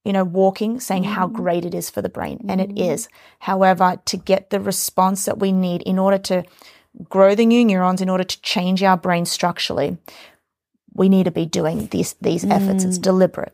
you 0.08 0.14
know, 0.14 0.24
walking, 0.24 0.80
saying 0.80 1.04
how 1.04 1.28
mm. 1.28 1.34
great 1.34 1.66
it 1.66 1.76
is 1.76 1.90
for 1.90 2.02
the 2.02 2.08
brain. 2.08 2.46
And 2.48 2.62
it 2.62 2.70
mm. 2.70 2.94
is. 2.94 3.10
However, 3.40 4.00
to 4.06 4.16
get 4.16 4.52
the 4.52 4.62
response 4.62 5.26
that 5.26 5.38
we 5.38 5.52
need 5.52 5.82
in 5.82 6.00
order 6.00 6.18
to 6.18 6.46
grow 7.10 7.36
the 7.36 7.46
new 7.46 7.66
neurons, 7.66 8.00
in 8.00 8.10
order 8.10 8.24
to 8.24 8.42
change 8.42 8.82
our 8.84 8.96
brain 8.96 9.26
structurally, 9.26 9.98
we 10.94 11.10
need 11.10 11.26
to 11.26 11.32
be 11.32 11.46
doing 11.46 11.88
these, 11.88 12.14
these 12.22 12.46
efforts. 12.46 12.86
It's 12.86 13.00
mm. 13.00 13.02
deliberate. 13.02 13.54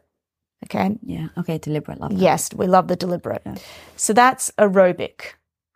Okay. 0.66 0.96
Yeah. 1.04 1.30
Okay. 1.40 1.58
Deliberate 1.58 2.00
love. 2.00 2.12
that. 2.12 2.20
Yes, 2.20 2.54
we 2.54 2.68
love 2.68 2.88
the 2.88 2.96
deliberate. 2.96 3.42
So 3.96 4.14
that's 4.14 4.52
aerobic, 4.60 5.34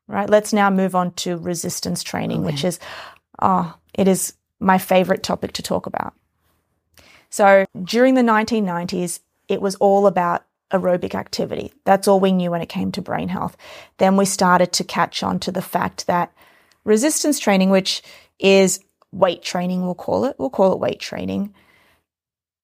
right? 0.07 0.29
Let's 0.29 0.53
now 0.53 0.69
move 0.69 0.93
on 0.93 1.11
to 1.15 1.37
resistance 1.37 2.03
training, 2.03 2.43
which 2.43 2.63
is, 2.63 2.79
oh, 3.41 3.75
it 3.95 4.07
is 4.07 4.35
my 4.59 4.77
favorite 4.77 5.23
topic 5.23 5.53
to 5.53 5.63
talk 5.63 5.87
about. 5.87 6.13
So 7.31 7.65
during 7.83 8.13
the 8.13 8.21
1990s, 8.21 9.21
it 9.47 9.59
was 9.59 9.73
all 9.75 10.05
about 10.05 10.43
aerobic 10.71 11.15
activity. 11.15 11.73
That's 11.85 12.07
all 12.07 12.19
we 12.19 12.31
knew 12.31 12.51
when 12.51 12.61
it 12.61 12.69
came 12.69 12.91
to 12.93 13.01
brain 13.01 13.29
health. 13.29 13.55
Then 13.97 14.17
we 14.17 14.25
started 14.25 14.73
to 14.73 14.83
catch 14.83 15.23
on 15.23 15.39
to 15.39 15.51
the 15.51 15.61
fact 15.61 16.07
that 16.07 16.31
resistance 16.83 17.39
training, 17.39 17.69
which 17.69 18.01
is 18.39 18.79
weight 19.11 19.41
training, 19.41 19.83
we'll 19.83 19.95
call 19.95 20.25
it, 20.25 20.35
we'll 20.37 20.49
call 20.49 20.73
it 20.73 20.79
weight 20.79 20.99
training, 20.99 21.53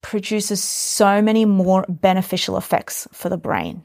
produces 0.02 0.62
so 0.62 1.22
many 1.22 1.46
more 1.46 1.86
beneficial 1.88 2.58
effects 2.58 3.08
for 3.12 3.30
the 3.30 3.38
brain. 3.38 3.84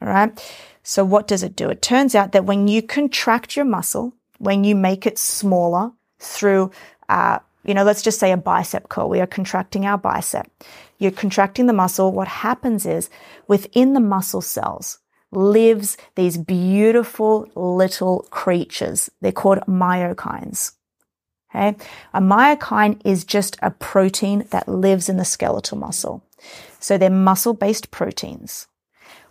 All 0.00 0.08
right. 0.08 0.56
So 0.82 1.04
what 1.04 1.26
does 1.26 1.42
it 1.42 1.54
do? 1.54 1.68
It 1.68 1.82
turns 1.82 2.14
out 2.14 2.32
that 2.32 2.46
when 2.46 2.66
you 2.66 2.82
contract 2.82 3.56
your 3.56 3.66
muscle, 3.66 4.14
when 4.38 4.64
you 4.64 4.74
make 4.74 5.06
it 5.06 5.18
smaller 5.18 5.92
through, 6.18 6.70
uh, 7.08 7.40
you 7.64 7.74
know, 7.74 7.84
let's 7.84 8.02
just 8.02 8.18
say 8.18 8.32
a 8.32 8.36
bicep 8.36 8.88
curl, 8.88 9.08
we 9.08 9.20
are 9.20 9.26
contracting 9.26 9.84
our 9.84 9.98
bicep. 9.98 10.50
You're 10.98 11.10
contracting 11.12 11.66
the 11.66 11.72
muscle. 11.72 12.12
What 12.12 12.28
happens 12.28 12.84
is 12.84 13.08
within 13.46 13.94
the 13.94 14.00
muscle 14.00 14.40
cells 14.40 14.98
lives 15.30 15.96
these 16.14 16.38
beautiful 16.38 17.46
little 17.54 18.26
creatures. 18.30 19.10
They're 19.20 19.32
called 19.32 19.60
myokines. 19.68 20.72
Okay. 21.50 21.76
A 22.12 22.20
myokine 22.20 23.00
is 23.04 23.24
just 23.24 23.56
a 23.62 23.70
protein 23.70 24.44
that 24.50 24.68
lives 24.68 25.08
in 25.08 25.16
the 25.16 25.24
skeletal 25.24 25.78
muscle. 25.78 26.22
So 26.78 26.98
they're 26.98 27.10
muscle 27.10 27.54
based 27.54 27.90
proteins. 27.90 28.66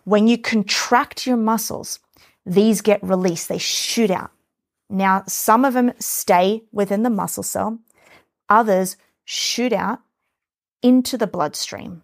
When 0.04 0.28
you 0.28 0.38
contract 0.38 1.28
your 1.28 1.38
muscles, 1.38 2.00
these 2.46 2.82
get 2.82 3.04
released. 3.04 3.50
They 3.50 3.58
shoot 3.58 4.10
out. 4.10 4.32
Now, 4.90 5.24
some 5.28 5.66
of 5.66 5.74
them 5.74 5.92
stay 6.00 6.64
within 6.72 7.04
the 7.04 7.10
muscle 7.10 7.44
cell. 7.44 7.80
Others 8.50 8.96
shoot 9.26 9.74
out 9.74 10.00
into 10.82 11.18
the 11.18 11.28
bloodstream. 11.28 12.04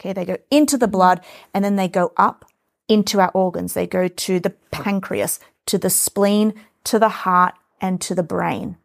Okay. 0.00 0.12
They 0.12 0.24
go 0.24 0.36
into 0.50 0.76
the 0.76 0.88
blood 0.88 1.20
and 1.52 1.64
then 1.64 1.76
they 1.76 1.88
go 1.88 2.12
up 2.16 2.44
into 2.88 3.20
our 3.20 3.30
organs. 3.32 3.74
They 3.74 3.86
go 3.86 4.08
to 4.08 4.40
the 4.40 4.50
pancreas, 4.70 5.40
to 5.66 5.78
the 5.78 5.90
spleen, 5.90 6.54
to 6.84 6.98
the 6.98 7.08
heart, 7.08 7.54
and 7.80 8.00
to 8.02 8.14
the 8.14 8.22
brain. 8.22 8.76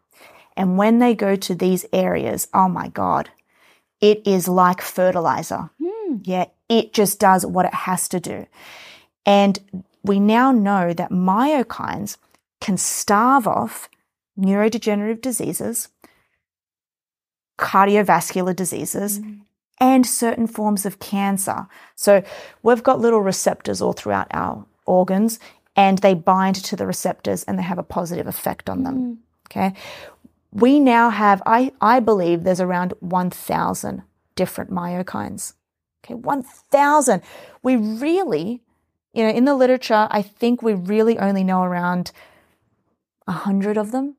And 0.55 0.77
when 0.77 0.99
they 0.99 1.15
go 1.15 1.36
to 1.36 1.55
these 1.55 1.86
areas, 1.93 2.47
oh 2.53 2.67
my 2.67 2.89
God, 2.89 3.29
it 4.01 4.25
is 4.25 4.47
like 4.47 4.82
fertilizer. 4.82 5.69
Hmm. 5.82 6.17
Yeah, 6.23 6.45
it 6.67 6.93
just 6.93 7.19
does 7.19 7.45
what 7.45 7.65
it 7.65 7.73
has 7.73 8.08
to 8.10 8.19
do. 8.19 8.45
And 9.25 9.84
we 10.03 10.19
now 10.19 10.51
know 10.51 10.93
that 10.93 11.12
myokines 11.12 12.17
can 12.62 12.77
starve 12.77 13.47
off 13.47 13.89
neurodegenerative 14.38 15.21
diseases, 15.21 15.89
cardiovascular 17.60 18.56
diseases, 18.56 19.19
mm. 19.19 19.41
and 19.80 20.06
certain 20.06 20.48
forms 20.48 20.86
of 20.86 21.00
cancer. 21.00 21.67
So 21.95 22.24
we've 22.63 22.82
got 22.82 23.00
little 23.00 23.22
receptors 23.22 23.82
all 23.82 23.93
throughout 23.93 24.28
our 24.32 24.65
organs 24.86 25.39
and 25.76 26.00
they 26.00 26.13
bind 26.13 26.56
to 26.56 26.76
the 26.76 26.88
receptors 26.88 27.43
and 27.43 27.60
they 27.60 27.63
have 27.63 27.78
a 27.78 27.84
positive 27.84 28.28
effect 28.28 28.69
on 28.69 28.84
them. 28.84 28.98
Mm. 28.98 29.17
Okay. 29.48 29.74
We 30.52 30.80
now 30.80 31.10
have, 31.10 31.43
I, 31.45 31.72
I 31.80 32.00
believe 32.00 32.43
there's 32.43 32.62
around 32.62 32.93
1,000 33.00 34.02
different 34.36 34.72
myokines. 34.72 35.54
Okay. 36.04 36.15
1,000. 36.15 37.22
We 37.62 37.76
really, 37.76 38.62
you 39.13 39.24
know, 39.24 39.30
in 39.30 39.45
the 39.45 39.56
literature, 39.56 40.08
I 40.10 40.22
think 40.22 40.62
we 40.62 40.74
really 40.74 41.19
only 41.19 41.43
know 41.43 41.63
around 41.63 42.12
100 43.26 43.78
of 43.78 43.91
them. 43.91 44.15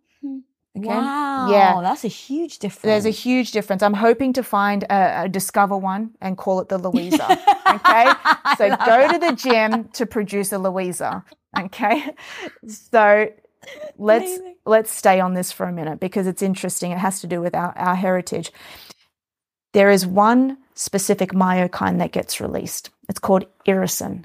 Okay. 0.78 0.87
Wow. 0.87 1.50
Yeah. 1.50 1.80
That's 1.83 2.04
a 2.04 2.09
huge 2.09 2.59
difference. 2.61 2.83
There's 2.83 3.06
a 3.06 3.11
huge 3.11 3.50
difference. 3.52 3.83
I'm 3.83 3.94
hoping 3.94 4.33
to 4.35 4.42
find 4.42 4.85
a, 4.85 5.24
a 5.24 5.28
discover 5.28 5.76
one 5.76 6.12
and 6.20 6.38
call 6.38 6.61
it 6.61 6.68
the 6.68 6.78
Louisa. 6.78 7.38
Okay. 7.70 8.11
so 8.59 8.76
go 8.85 9.12
to 9.12 9.18
the 9.18 9.33
gym 9.37 9.85
to 9.90 10.04
produce 10.04 10.50
a 10.52 10.59
Louisa. 10.59 11.24
Okay. 11.56 12.02
So 12.66 13.28
let's 13.96 14.24
Amazing. 14.24 14.56
let's 14.66 14.90
stay 14.90 15.20
on 15.20 15.35
this 15.35 15.52
for 15.52 15.66
a 15.66 15.72
minute 15.72 16.00
because 16.00 16.26
it's 16.26 16.42
interesting. 16.42 16.90
It 16.90 16.98
has 16.98 17.20
to 17.20 17.28
do 17.28 17.40
with 17.40 17.54
our, 17.54 17.76
our 17.78 17.94
heritage. 17.94 18.50
There 19.72 19.90
is 19.90 20.04
one 20.04 20.59
specific 20.74 21.30
myokine 21.30 21.98
that 21.98 22.11
gets 22.11 22.40
released. 22.40 22.90
It's 23.09 23.20
called 23.20 23.46
irisin. 23.68 24.24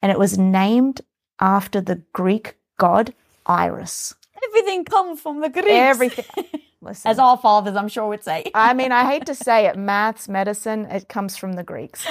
And 0.00 0.12
it 0.12 0.18
was 0.18 0.38
named 0.38 1.00
after 1.40 1.80
the 1.80 2.02
Greek 2.12 2.56
god 2.78 3.12
Iris. 3.46 4.14
Everything 4.48 4.84
comes 4.84 5.20
from 5.20 5.40
the 5.40 5.48
Greeks. 5.48 5.68
Everything. 5.70 6.24
Listen. 6.80 7.10
As 7.10 7.18
our 7.18 7.38
fathers, 7.38 7.76
I'm 7.76 7.88
sure 7.88 8.06
would 8.08 8.22
say. 8.22 8.50
I 8.54 8.74
mean, 8.74 8.92
I 8.92 9.04
hate 9.10 9.26
to 9.26 9.34
say 9.34 9.66
it, 9.66 9.76
maths, 9.76 10.28
medicine, 10.28 10.84
it 10.86 11.08
comes 11.08 11.36
from 11.36 11.54
the 11.54 11.62
Greeks. 11.62 12.04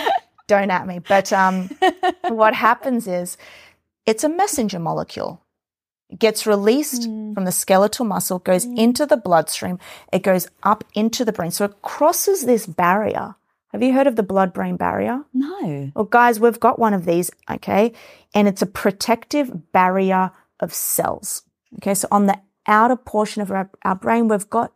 Don't 0.48 0.72
at 0.72 0.88
me. 0.88 1.00
But 1.00 1.32
um, 1.32 1.70
what 2.28 2.56
happens 2.56 3.08
is 3.08 3.38
it's 4.06 4.24
a 4.24 4.30
messenger 4.30 4.80
molecule. 4.80 5.42
It 6.10 6.20
gets 6.20 6.46
released 6.46 7.04
from 7.04 7.46
the 7.46 7.52
skeletal 7.52 8.06
muscle, 8.06 8.40
goes 8.40 8.66
into 8.66 9.06
the 9.06 9.18
bloodstream, 9.18 9.80
it 10.12 10.22
goes 10.24 10.48
up 10.64 10.84
into 10.94 11.24
the 11.24 11.32
brain. 11.32 11.52
So 11.52 11.66
it 11.66 11.82
crosses 11.82 12.46
this 12.46 12.66
barrier. 12.68 13.36
Have 13.72 13.82
you 13.82 13.94
heard 13.94 14.06
of 14.06 14.16
the 14.16 14.24
blood 14.24 14.54
brain 14.54 14.76
barrier? 14.76 15.24
no. 15.34 15.92
Well, 15.96 16.06
guys, 16.06 16.40
we've 16.40 16.60
got 16.60 16.78
one 16.78 16.94
of 16.94 17.06
these, 17.06 17.32
okay? 17.50 17.94
And 18.36 18.48
it's 18.48 18.62
a 18.62 18.68
protective 18.68 19.72
barrier 19.72 20.32
of 20.60 20.74
cells. 20.74 21.44
Okay, 21.78 21.94
so 21.94 22.08
on 22.12 22.26
the 22.28 22.40
outer 22.68 22.96
portion 22.96 23.42
of 23.42 23.52
our, 23.52 23.70
our 23.84 23.96
brain, 23.96 24.28
we've 24.28 24.50
got 24.50 24.72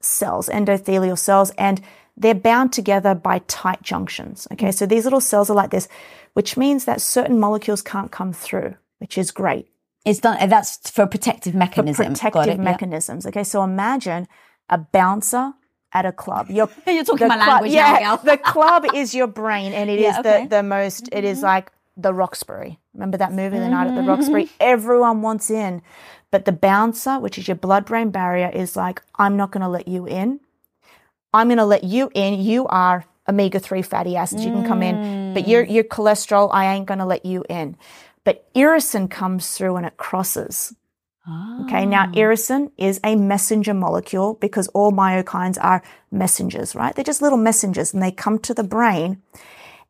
cells, 0.00 0.48
endothelial 0.48 1.18
cells, 1.18 1.50
and 1.58 1.80
they're 2.16 2.34
bound 2.34 2.72
together 2.72 3.14
by 3.14 3.40
tight 3.46 3.82
junctions. 3.82 4.46
Okay, 4.52 4.72
so 4.72 4.86
these 4.86 5.04
little 5.04 5.20
cells 5.20 5.50
are 5.50 5.54
like 5.56 5.70
this, 5.70 5.88
which 6.34 6.56
means 6.56 6.84
that 6.84 7.00
certain 7.00 7.38
molecules 7.38 7.82
can't 7.82 8.10
come 8.10 8.32
through, 8.32 8.74
which 8.98 9.16
is 9.18 9.30
great 9.30 9.68
It's 10.04 10.20
done. 10.20 10.48
That's 10.48 10.90
for 10.90 11.06
protective 11.06 11.52
for 11.52 11.58
mechanism. 11.58 12.06
Got 12.14 12.14
protective 12.14 12.54
it, 12.54 12.58
yeah. 12.58 12.62
mechanisms. 12.64 13.26
Okay, 13.26 13.44
so 13.44 13.62
imagine 13.62 14.26
a 14.68 14.78
bouncer 14.78 15.52
at 15.92 16.04
a 16.06 16.12
club. 16.12 16.46
You're, 16.50 16.68
You're 16.86 17.04
talking 17.04 17.28
my 17.28 17.36
club- 17.36 17.48
language 17.48 17.72
yeah, 17.72 17.98
now, 18.00 18.16
the 18.16 18.36
club 18.36 18.86
is 18.94 19.14
your 19.14 19.26
brain, 19.26 19.72
and 19.72 19.88
it 19.90 19.98
is 19.98 20.02
Yeah, 20.04 20.20
okay. 20.20 20.30
Mm-hmm. 20.30 20.48
the 20.48 20.56
the 20.56 20.62
most. 20.62 21.08
it 21.12 21.24
is 21.24 21.42
like 21.42 21.70
the 21.96 22.12
Roxbury. 22.14 22.78
Remember 22.94 23.16
that 23.18 23.32
movie, 23.32 23.58
The 23.58 23.68
Night 23.68 23.88
at 23.88 23.94
the 23.94 24.02
Roxbury? 24.02 24.48
Everyone 24.60 25.22
wants 25.22 25.50
in, 25.50 25.82
but 26.30 26.44
the 26.44 26.52
bouncer, 26.52 27.18
which 27.18 27.38
is 27.38 27.48
your 27.48 27.56
blood 27.56 27.86
brain 27.86 28.10
barrier, 28.10 28.50
is 28.52 28.76
like, 28.76 29.02
I'm 29.16 29.36
not 29.36 29.50
going 29.50 29.62
to 29.62 29.68
let 29.68 29.88
you 29.88 30.06
in. 30.06 30.40
I'm 31.32 31.48
going 31.48 31.58
to 31.58 31.64
let 31.64 31.84
you 31.84 32.10
in. 32.14 32.40
You 32.40 32.66
are 32.66 33.04
omega 33.28 33.58
three 33.58 33.82
fatty 33.82 34.16
acids. 34.16 34.44
You 34.44 34.52
can 34.52 34.64
come 34.64 34.82
in, 34.82 35.34
but 35.34 35.46
your 35.46 35.64
mm. 35.64 35.72
your 35.72 35.84
cholesterol, 35.84 36.50
I 36.52 36.74
ain't 36.74 36.86
going 36.86 36.98
to 36.98 37.04
let 37.04 37.24
you 37.24 37.44
in. 37.48 37.76
But 38.24 38.52
irisin 38.54 39.10
comes 39.10 39.56
through 39.56 39.76
and 39.76 39.86
it 39.86 39.96
crosses. 39.96 40.74
Okay, 41.64 41.84
now 41.84 42.06
ah. 42.08 42.12
irisin 42.12 42.70
is 42.78 43.00
a 43.04 43.14
messenger 43.16 43.74
molecule 43.74 44.34
because 44.34 44.66
all 44.68 44.92
myokines 44.92 45.58
are 45.60 45.82
messengers, 46.10 46.74
right? 46.74 46.94
They're 46.94 47.04
just 47.04 47.20
little 47.20 47.38
messengers 47.38 47.92
and 47.92 48.02
they 48.02 48.10
come 48.10 48.38
to 48.40 48.54
the 48.54 48.64
brain 48.64 49.20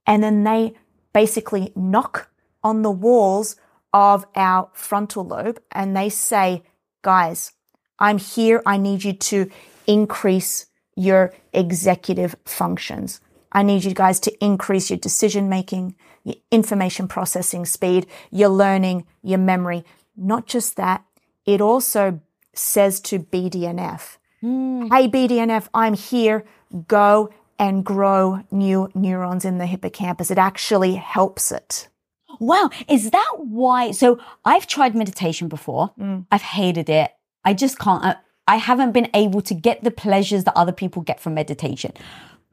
and 0.04 0.20
then 0.20 0.42
they 0.42 0.74
basically 1.12 1.72
knock 1.76 2.28
on 2.64 2.82
the 2.82 2.90
walls 2.90 3.54
of 3.92 4.26
our 4.34 4.70
frontal 4.72 5.24
lobe 5.24 5.60
and 5.72 5.96
they 5.96 6.08
say, 6.08 6.62
guys, 7.02 7.52
I'm 7.98 8.18
here. 8.18 8.62
I 8.66 8.76
need 8.76 9.04
you 9.04 9.12
to 9.12 9.50
increase 9.86 10.66
your 10.94 11.32
executive 11.52 12.36
functions. 12.44 13.20
I 13.52 13.62
need 13.62 13.84
you 13.84 13.94
guys 13.94 14.20
to 14.20 14.44
increase 14.44 14.90
your 14.90 14.98
decision 14.98 15.48
making, 15.48 15.94
your 16.24 16.36
information 16.50 17.08
processing 17.08 17.64
speed, 17.64 18.06
your 18.30 18.50
learning, 18.50 19.06
your 19.22 19.38
memory. 19.38 19.84
Not 20.16 20.46
just 20.46 20.76
that, 20.76 21.04
it 21.46 21.60
also 21.60 22.20
says 22.54 23.00
to 23.00 23.20
BDNF, 23.20 24.18
hmm. 24.40 24.88
Hey, 24.92 25.08
BDNF, 25.08 25.68
I'm 25.72 25.94
here. 25.94 26.44
Go 26.86 27.32
and 27.58 27.84
grow 27.84 28.44
new 28.50 28.90
neurons 28.94 29.44
in 29.44 29.58
the 29.58 29.66
hippocampus. 29.66 30.30
It 30.30 30.38
actually 30.38 30.94
helps 30.96 31.50
it. 31.50 31.88
Wow. 32.38 32.70
Is 32.88 33.10
that 33.10 33.32
why? 33.38 33.92
So 33.92 34.18
I've 34.44 34.66
tried 34.66 34.94
meditation 34.94 35.48
before. 35.48 35.92
Mm. 35.98 36.26
I've 36.30 36.42
hated 36.42 36.88
it. 36.88 37.12
I 37.44 37.54
just 37.54 37.78
can't. 37.78 38.04
I, 38.04 38.16
I 38.46 38.56
haven't 38.56 38.92
been 38.92 39.08
able 39.14 39.42
to 39.42 39.54
get 39.54 39.84
the 39.84 39.90
pleasures 39.90 40.44
that 40.44 40.56
other 40.56 40.72
people 40.72 41.02
get 41.02 41.20
from 41.20 41.34
meditation. 41.34 41.92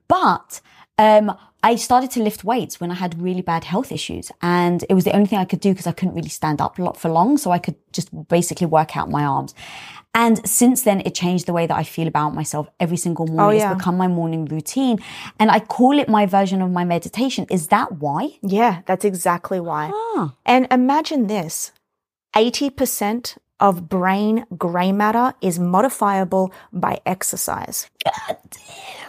But 0.08 0.62
Um, 0.98 1.36
I 1.62 1.76
started 1.76 2.12
to 2.12 2.24
lift 2.24 2.43
weights 2.43 2.80
when 2.80 2.89
I 2.91 2.93
had 2.93 3.21
really 3.21 3.41
bad 3.41 3.63
health 3.65 3.91
issues 3.91 4.32
and 4.41 4.86
it 4.88 4.93
was 4.93 5.04
the 5.04 5.15
only 5.15 5.28
thing 5.28 5.39
I 5.39 5.45
could 5.45 5.60
do 5.60 5.71
because 5.71 5.88
I 5.88 5.91
couldn't 5.91 6.15
really 6.15 6.30
stand 6.30 6.62
up 6.62 6.80
a 6.80 6.84
lot 6.84 6.95
for 6.95 7.10
long. 7.10 7.38
So 7.38 7.52
I 7.52 7.60
could 7.60 7.76
just 7.91 8.10
basically 8.30 8.67
work 8.67 8.95
out 8.95 9.10
my 9.10 9.26
arms. 9.26 9.54
And 10.15 10.47
since 10.47 10.84
then, 10.84 11.01
it 11.01 11.13
changed 11.13 11.45
the 11.45 11.51
way 11.54 11.67
that 11.67 11.75
I 11.75 11.84
feel 11.84 12.08
about 12.08 12.34
myself 12.34 12.69
every 12.80 12.95
single 12.95 13.30
oh, 13.30 13.34
morning. 13.34 13.62
Oh, 13.62 13.65
yeah. 13.65 13.71
It's 13.71 13.78
become 13.78 13.97
my 13.97 14.08
morning 14.08 14.45
routine. 14.45 14.97
And 15.39 15.51
I 15.51 15.60
call 15.60 15.99
it 15.99 16.08
my 16.08 16.25
version 16.25 16.62
of 16.62 16.71
my 16.71 16.86
meditation. 16.86 17.45
Is 17.51 17.67
that 17.67 17.91
why? 17.91 18.30
Yeah, 18.41 18.82
that's 18.88 19.04
exactly 19.04 19.60
why. 19.60 19.91
And 20.45 20.67
imagine 20.71 21.28
this 21.28 21.73
80% 22.34 23.38
of 23.60 23.89
brain 23.89 24.45
gray 24.58 24.93
matter 24.93 25.34
is 25.41 25.60
modifiable 25.60 26.51
by 26.71 26.99
exercise. 27.06 27.89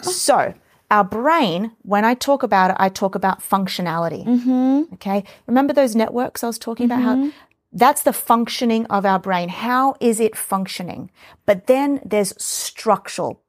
So, 0.03 0.55
our 0.91 1.05
brain, 1.05 1.73
when 1.83 2.05
I 2.05 2.15
talk 2.15 2.43
about 2.43 2.71
it, 2.71 2.77
I 2.79 2.89
talk 2.89 3.15
about 3.15 3.41
functionality. 3.41 4.25
Mm-hmm. 4.25 4.95
Okay. 4.95 5.25
Remember 5.47 5.73
those 5.73 5.97
networks 5.97 6.45
I 6.45 6.47
was 6.47 6.59
talking 6.59 6.87
about? 6.87 7.03
How 7.03 7.17
mm-hmm. 7.17 7.31
That's 7.77 8.03
the 8.03 8.13
functioning 8.13 8.87
of 8.87 9.05
our 9.05 9.19
brain. 9.19 9.51
How 9.51 9.97
is 10.01 10.19
it 10.19 10.35
functioning? 10.35 11.11
But 11.45 11.67
then 11.67 12.01
there's 12.05 12.33
structural 12.43 13.43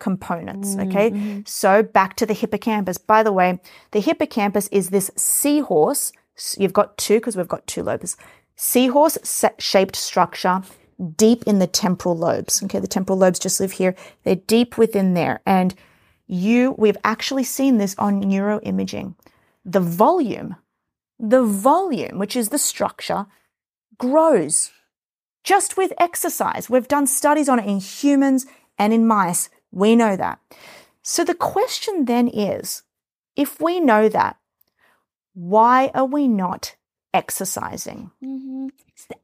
components. 0.00 0.74
Mm, 0.74 0.88
okay. 0.88 1.10
Mm-hmm. 1.10 1.40
So 1.46 1.84
back 1.84 2.16
to 2.16 2.26
the 2.26 2.34
hippocampus. 2.34 2.98
By 2.98 3.22
the 3.22 3.32
way, 3.32 3.60
the 3.92 4.00
hippocampus 4.00 4.66
is 4.72 4.90
this 4.90 5.12
seahorse. 5.14 6.12
You've 6.58 6.72
got 6.72 6.98
two 6.98 7.18
because 7.18 7.36
we've 7.36 7.46
got 7.46 7.66
two 7.68 7.84
lobes. 7.84 8.16
Seahorse 8.56 9.18
shaped 9.58 9.94
structure 9.94 10.62
deep 11.16 11.44
in 11.44 11.60
the 11.60 11.68
temporal 11.68 12.16
lobes. 12.16 12.62
Okay. 12.64 12.80
The 12.80 12.88
temporal 12.88 13.18
lobes 13.18 13.38
just 13.38 13.60
live 13.60 13.72
here. 13.72 13.94
They're 14.24 14.34
deep 14.34 14.78
within 14.78 15.14
there. 15.14 15.42
And 15.46 15.76
you, 16.26 16.74
we've 16.76 16.98
actually 17.04 17.44
seen 17.44 17.78
this 17.78 17.94
on 17.98 18.24
neuroimaging. 18.24 19.14
The 19.64 19.80
volume, 19.80 20.56
the 21.20 21.44
volume, 21.44 22.18
which 22.18 22.34
is 22.34 22.48
the 22.48 22.58
structure, 22.58 23.26
grows 24.00 24.72
just 25.44 25.76
with 25.76 25.92
exercise. 25.98 26.68
We've 26.68 26.88
done 26.88 27.06
studies 27.06 27.48
on 27.48 27.60
it 27.60 27.66
in 27.66 27.78
humans 27.78 28.46
and 28.78 28.92
in 28.92 29.06
mice. 29.06 29.48
We 29.70 29.94
know 29.94 30.16
that. 30.16 30.40
So 31.02 31.24
the 31.24 31.34
question 31.34 32.06
then 32.06 32.26
is 32.26 32.82
if 33.36 33.60
we 33.60 33.78
know 33.78 34.08
that, 34.08 34.36
why 35.34 35.90
are 35.94 36.04
we 36.04 36.26
not 36.26 36.74
exercising? 37.14 38.10
Mm-hmm. 38.22 38.68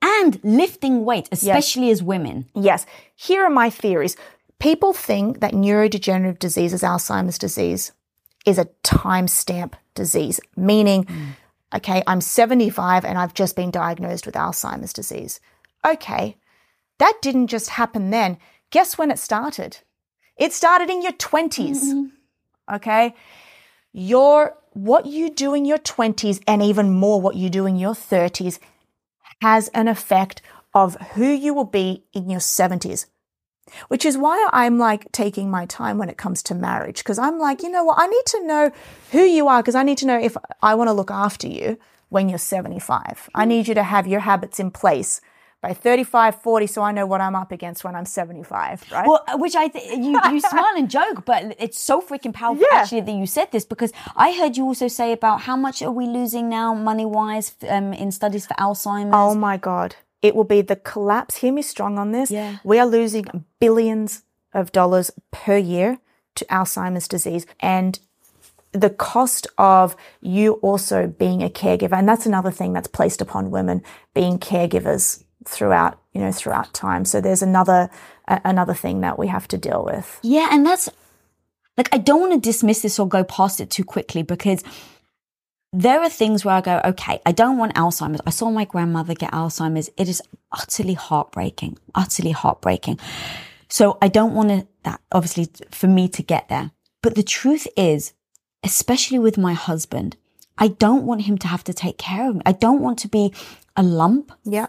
And 0.01 0.41
lifting 0.43 1.05
weight, 1.05 1.29
especially 1.31 1.91
as 1.91 2.03
women. 2.03 2.47
Yes, 2.55 2.87
here 3.15 3.45
are 3.45 3.51
my 3.51 3.71
theories. 3.71 4.17
People 4.59 4.93
think 4.93 5.41
that 5.41 5.53
neurodegenerative 5.53 6.39
diseases, 6.39 6.83
Alzheimer's 6.83 7.39
disease, 7.39 7.93
is 8.47 8.59
a 8.59 8.69
timestamp 8.83 9.75
disease, 9.95 10.41
meaning, 10.57 11.05
mm. 11.05 11.27
Okay, 11.75 12.03
I'm 12.07 12.21
75 12.21 13.05
and 13.05 13.19
I've 13.19 13.35
just 13.35 13.57
been 13.57 13.71
diagnosed 13.71 14.27
with 14.27 14.35
Alzheimer's 14.35 14.93
disease. 14.93 15.41
Okay, 15.87 16.37
that 16.99 17.19
didn't 17.23 17.49
just 17.49 17.71
happen 17.71 18.11
then. 18.11 18.39
Guess 18.71 18.99
when 18.99 19.11
it 19.11 19.19
started? 19.19 19.79
It 20.37 20.53
started 20.53 20.91
in 20.91 21.03
your 21.03 21.13
20s. 21.13 21.83
Mm-hmm. 21.83 22.75
Okay? 22.75 23.15
Your 23.93 24.57
what 24.73 25.07
you 25.07 25.31
do 25.31 25.55
in 25.55 25.65
your 25.65 25.79
20s 25.79 26.43
and 26.47 26.63
even 26.63 26.93
more 26.93 27.21
what 27.21 27.37
you 27.37 27.49
do 27.49 27.65
in 27.65 27.77
your 27.77 27.95
30s 27.95 28.59
has 29.41 29.69
an 29.69 29.89
effect 29.89 30.43
of 30.75 30.97
who 31.15 31.27
you 31.27 31.55
will 31.55 31.65
be 31.65 32.05
in 32.13 32.29
your 32.29 32.41
70s. 32.41 33.07
Which 33.89 34.05
is 34.07 34.17
why 34.17 34.49
I'm 34.53 34.79
like 34.79 35.11
taking 35.13 35.51
my 35.51 35.67
time 35.67 35.99
when 35.99 36.09
it 36.09 36.17
comes 36.17 36.43
to 36.45 36.55
marriage 36.55 36.99
because 36.99 37.19
I'm 37.19 37.39
like, 37.39 37.63
you 37.63 37.71
know 37.71 37.85
what? 37.85 37.99
I 37.99 38.07
need 38.07 38.27
to 38.27 38.47
know 38.47 38.71
who 39.13 39.23
you 39.23 39.49
are 39.49 39.63
because 39.63 39.75
I 39.75 39.83
need 39.83 39.99
to 39.99 40.07
know 40.07 40.19
if 40.19 40.37
I 40.63 40.75
want 40.75 40.89
to 40.89 40.93
look 40.93 41.11
after 41.11 41.49
you 41.49 41.79
when 42.09 42.29
you're 42.29 42.39
75. 42.39 43.29
I 43.35 43.45
need 43.45 43.69
you 43.69 43.75
to 43.75 43.83
have 43.83 44.07
your 44.07 44.21
habits 44.21 44.61
in 44.61 44.71
place 44.71 45.21
by 45.63 45.73
35, 45.73 46.43
40 46.43 46.67
so 46.67 46.83
I 46.83 46.93
know 46.93 47.07
what 47.07 47.21
I'm 47.21 47.35
up 47.35 47.51
against 47.51 47.83
when 47.83 47.97
I'm 47.97 48.05
75, 48.05 48.85
right? 48.93 49.07
Well, 49.07 49.25
uh, 49.27 49.37
which 49.39 49.57
I 49.57 49.69
th- 49.69 49.99
you 49.99 50.21
you 50.33 50.41
smile 50.53 50.75
and 50.77 50.89
joke, 50.89 51.25
but 51.25 51.57
it's 51.59 51.81
so 51.81 52.01
freaking 52.01 52.33
powerful 52.33 52.65
Yeah. 52.71 52.79
actually 52.81 53.01
that 53.01 53.13
you 53.13 53.27
said 53.27 53.51
this 53.51 53.65
because 53.65 53.93
I 54.15 54.33
heard 54.33 54.57
you 54.57 54.65
also 54.65 54.87
say 54.87 55.13
about 55.13 55.41
how 55.43 55.57
much 55.57 55.83
are 55.83 55.91
we 55.91 56.07
losing 56.07 56.49
now 56.49 56.75
money 56.75 57.05
wise 57.05 57.55
um, 57.69 57.93
in 57.93 58.13
studies 58.13 58.47
for 58.47 58.55
Alzheimer's. 58.55 59.15
Oh 59.15 59.35
my 59.35 59.57
God. 59.57 59.97
It 60.23 60.35
will 60.35 60.45
be 60.45 60.63
the 60.63 60.77
collapse. 60.77 61.37
Hear 61.37 61.53
me 61.53 61.63
strong 61.63 61.99
on 61.99 62.13
this. 62.13 62.31
Yeah. 62.31 62.59
We 62.65 62.79
are 62.79 62.87
losing 62.87 63.45
billions 63.61 64.23
of 64.53 64.73
dollars 64.73 65.11
per 65.31 65.57
year 65.57 65.99
to 66.37 66.45
Alzheimer's 66.47 67.09
disease. 67.09 67.47
And 67.61 67.99
the 68.73 68.91
cost 68.91 69.47
of 69.59 69.97
you 70.21 70.55
also 70.55 71.07
being 71.07 71.43
a 71.43 71.49
caregiver, 71.49 71.93
and 71.93 72.09
that's 72.09 72.27
another 72.27 72.51
thing 72.51 72.73
that's 72.73 72.89
placed 72.89 73.21
upon 73.21 73.51
women 73.51 73.83
being 74.15 74.39
caregivers 74.39 75.25
throughout, 75.47 75.99
you 76.13 76.21
know, 76.21 76.33
throughout 76.33 76.73
time. 76.75 77.05
So 77.05 77.21
there's 77.21 77.43
another, 77.43 77.89
another 78.27 78.75
thing 78.75 79.01
that 79.01 79.19
we 79.19 79.29
have 79.29 79.49
to 79.49 79.59
deal 79.59 79.85
with. 79.85 80.19
Yeah, 80.23 80.49
and 80.51 80.67
that's 80.67 80.89
like 81.77 81.89
I 81.93 81.99
don't 81.99 82.21
want 82.21 82.33
to 82.33 82.41
dismiss 82.41 82.83
this 82.83 82.99
or 82.99 83.09
go 83.09 83.25
past 83.25 83.61
it 83.61 83.71
too 83.71 83.85
quickly 83.85 84.23
because 84.23 84.63
there 85.79 86.01
are 86.03 86.09
things 86.09 86.45
where 86.45 86.55
I 86.55 86.61
go, 86.63 86.81
okay, 86.85 87.21
I 87.27 87.33
don't 87.33 87.59
want 87.59 87.75
Alzheimer's. 87.75 88.21
I 88.27 88.31
saw 88.31 88.51
my 88.51 88.65
grandmother 88.65 89.15
get 89.15 89.33
Alzheimer's. 89.33 89.91
It 89.97 90.09
is 90.09 90.23
utterly 90.53 90.95
heartbreaking, 90.95 91.79
utterly 91.95 92.31
heartbreaking. 92.33 92.99
So 93.69 93.99
I 94.01 94.09
don't 94.09 94.35
want 94.35 94.49
to, 94.49 94.67
that 94.85 95.01
obviously 95.13 95.49
for 95.71 95.87
me 95.87 96.09
to 96.09 96.23
get 96.23 96.49
there. 96.49 96.71
But 97.03 97.15
the 97.15 97.23
truth 97.23 97.67
is, 97.77 98.15
especially 98.65 99.19
with 99.19 99.37
my 99.37 99.53
husband, 99.53 100.17
I 100.57 100.69
don't 100.69 101.05
want 101.05 101.23
him 101.23 101.37
to 101.39 101.49
have 101.49 101.65
to 101.65 101.75
take 101.75 101.99
care 101.99 102.29
of 102.31 102.37
me. 102.37 102.43
I 102.47 102.53
don't 102.53 102.81
want 102.81 102.99
to 103.01 103.09
be 103.09 103.35
a 103.77 103.83
lump 103.83 104.33
Yeah. 104.45 104.69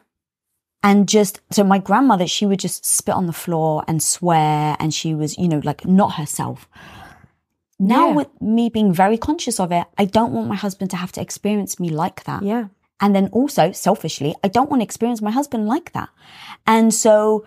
and 0.83 1.07
just 1.07 1.39
so 1.51 1.63
my 1.63 1.79
grandmother 1.79 2.27
she 2.27 2.45
would 2.45 2.59
just 2.59 2.85
spit 2.85 3.15
on 3.15 3.25
the 3.27 3.33
floor 3.43 3.83
and 3.87 4.03
swear 4.03 4.75
and 4.79 4.93
she 4.93 5.15
was 5.15 5.37
you 5.37 5.47
know 5.47 5.61
like 5.63 5.85
not 5.85 6.15
herself 6.15 6.67
now 7.79 8.07
Yeah. 8.07 8.13
with 8.15 8.41
me 8.41 8.69
being 8.69 8.91
very 8.93 9.17
conscious 9.17 9.59
of 9.59 9.71
it 9.71 9.85
i 9.97 10.05
don't 10.05 10.33
want 10.33 10.47
my 10.47 10.55
husband 10.55 10.89
to 10.91 10.97
have 10.97 11.11
to 11.13 11.21
experience 11.21 11.79
me 11.79 11.89
like 11.89 12.23
that. 12.23 12.41
Yeah. 12.43 12.65
and 12.99 13.15
then 13.15 13.27
also 13.31 13.71
selfishly 13.71 14.35
i 14.43 14.47
don't 14.47 14.69
want 14.69 14.81
to 14.81 14.83
experience 14.83 15.21
my 15.21 15.31
husband 15.31 15.67
like 15.67 15.91
that. 15.93 16.09
And 16.65 16.93
so 16.93 17.45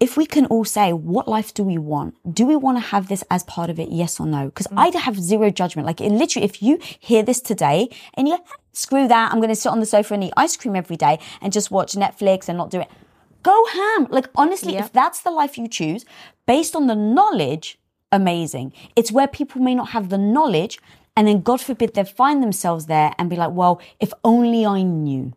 if 0.00 0.16
we 0.16 0.26
can 0.26 0.46
all 0.46 0.64
say 0.64 0.92
what 0.92 1.26
life 1.26 1.52
do 1.52 1.64
we 1.64 1.76
want? 1.76 2.14
Do 2.32 2.46
we 2.46 2.54
want 2.54 2.78
to 2.78 2.84
have 2.92 3.08
this 3.08 3.24
as 3.30 3.42
part 3.42 3.68
of 3.68 3.80
it 3.80 3.88
yes 3.90 4.20
or 4.20 4.26
no? 4.26 4.46
Because 4.46 4.68
mm. 4.68 4.78
i 4.78 4.96
have 4.96 5.18
zero 5.18 5.50
judgment. 5.50 5.86
Like 5.86 6.00
it 6.00 6.12
literally 6.12 6.44
if 6.44 6.62
you 6.62 6.78
hear 7.00 7.22
this 7.24 7.40
today 7.40 7.88
and 8.14 8.28
you're 8.28 8.38
ah, 8.40 8.56
screw 8.72 9.08
that 9.08 9.32
i'm 9.32 9.38
going 9.40 9.48
to 9.48 9.56
sit 9.56 9.72
on 9.72 9.80
the 9.80 9.86
sofa 9.86 10.14
and 10.14 10.22
eat 10.24 10.32
ice 10.36 10.56
cream 10.56 10.76
every 10.76 10.96
day 10.96 11.18
and 11.42 11.52
just 11.52 11.68
watch 11.72 11.94
netflix 11.94 12.48
and 12.48 12.56
not 12.56 12.70
do 12.70 12.80
it 12.80 12.88
go 13.42 13.66
ham. 13.72 14.06
Like 14.10 14.28
honestly 14.36 14.74
Yeah. 14.74 14.84
if 14.84 14.92
that's 14.92 15.20
the 15.20 15.30
life 15.30 15.58
you 15.58 15.66
choose 15.68 16.04
based 16.46 16.76
on 16.76 16.86
the 16.86 16.94
knowledge 16.94 17.78
amazing 18.12 18.72
it's 18.96 19.12
where 19.12 19.28
people 19.28 19.60
may 19.60 19.74
not 19.74 19.90
have 19.90 20.08
the 20.08 20.18
knowledge 20.18 20.78
and 21.16 21.26
then 21.28 21.40
god 21.42 21.60
forbid 21.60 21.94
they 21.94 22.04
find 22.04 22.42
themselves 22.42 22.86
there 22.86 23.12
and 23.18 23.28
be 23.30 23.36
like 23.36 23.50
well 23.52 23.80
if 24.00 24.12
only 24.24 24.64
i 24.66 24.82
knew 24.82 25.32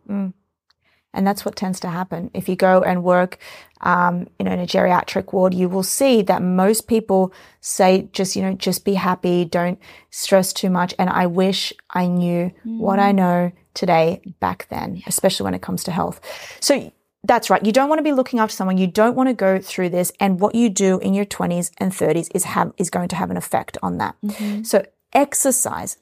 And 1.14 1.26
that's 1.26 1.44
what 1.44 1.56
tends 1.56 1.78
to 1.80 1.88
happen. 1.88 2.30
If 2.32 2.48
you 2.48 2.56
go 2.56 2.82
and 2.82 3.04
work, 3.04 3.36
um, 3.82 4.28
you 4.38 4.44
know, 4.46 4.52
in 4.52 4.60
a 4.60 4.66
geriatric 4.66 5.30
ward, 5.34 5.52
you 5.52 5.68
will 5.68 5.82
see 5.82 6.22
that 6.22 6.40
most 6.40 6.86
people 6.88 7.34
say, 7.60 8.08
just, 8.14 8.34
you 8.34 8.40
know, 8.42 8.54
just 8.54 8.84
be 8.86 8.94
happy. 8.94 9.44
Don't 9.44 9.78
stress 10.08 10.54
too 10.54 10.70
much. 10.70 10.94
And 10.98 11.10
I 11.10 11.26
wish 11.26 11.70
I 11.90 12.06
knew 12.06 12.50
what 12.80 12.98
I 12.98 13.12
know 13.12 13.52
today 13.74 14.22
back 14.40 14.68
then, 14.70 15.02
especially 15.06 15.44
when 15.44 15.54
it 15.54 15.60
comes 15.60 15.84
to 15.84 15.90
health. 15.92 16.18
So 16.60 16.90
that's 17.24 17.50
right. 17.50 17.64
You 17.64 17.72
don't 17.72 17.88
want 17.88 18.00
to 18.00 18.04
be 18.04 18.12
looking 18.12 18.40
after 18.40 18.54
someone. 18.54 18.78
You 18.78 18.86
don't 18.86 19.14
want 19.14 19.28
to 19.28 19.34
go 19.34 19.60
through 19.60 19.90
this. 19.90 20.12
And 20.18 20.40
what 20.40 20.54
you 20.54 20.68
do 20.68 20.98
in 20.98 21.14
your 21.14 21.24
20s 21.24 21.70
and 21.78 21.92
30s 21.92 22.28
is 22.34 22.44
have, 22.44 22.72
is 22.76 22.90
going 22.90 23.08
to 23.08 23.16
have 23.16 23.30
an 23.30 23.36
effect 23.36 23.78
on 23.82 23.98
that. 23.98 24.16
Mm-hmm. 24.24 24.64
So 24.64 24.84
exercise. 25.12 25.98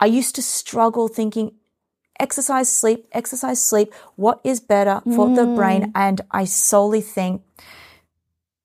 I 0.00 0.06
used 0.06 0.34
to 0.36 0.42
struggle 0.42 1.08
thinking, 1.08 1.52
exercise, 2.18 2.72
sleep, 2.72 3.06
exercise, 3.12 3.62
sleep. 3.62 3.92
What 4.16 4.40
is 4.44 4.60
better 4.60 5.02
for 5.14 5.34
the 5.34 5.46
brain? 5.46 5.84
Mm. 5.84 5.92
And 5.94 6.20
I 6.30 6.44
solely 6.44 7.02
think 7.02 7.42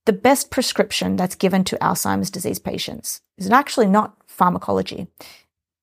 the 0.05 0.13
best 0.13 0.49
prescription 0.49 1.17
that's 1.17 1.35
given 1.35 1.63
to 1.65 1.77
Alzheimer's 1.77 2.31
disease 2.31 2.59
patients 2.59 3.21
is 3.37 3.49
actually 3.51 3.87
not 3.87 4.15
pharmacology. 4.25 5.07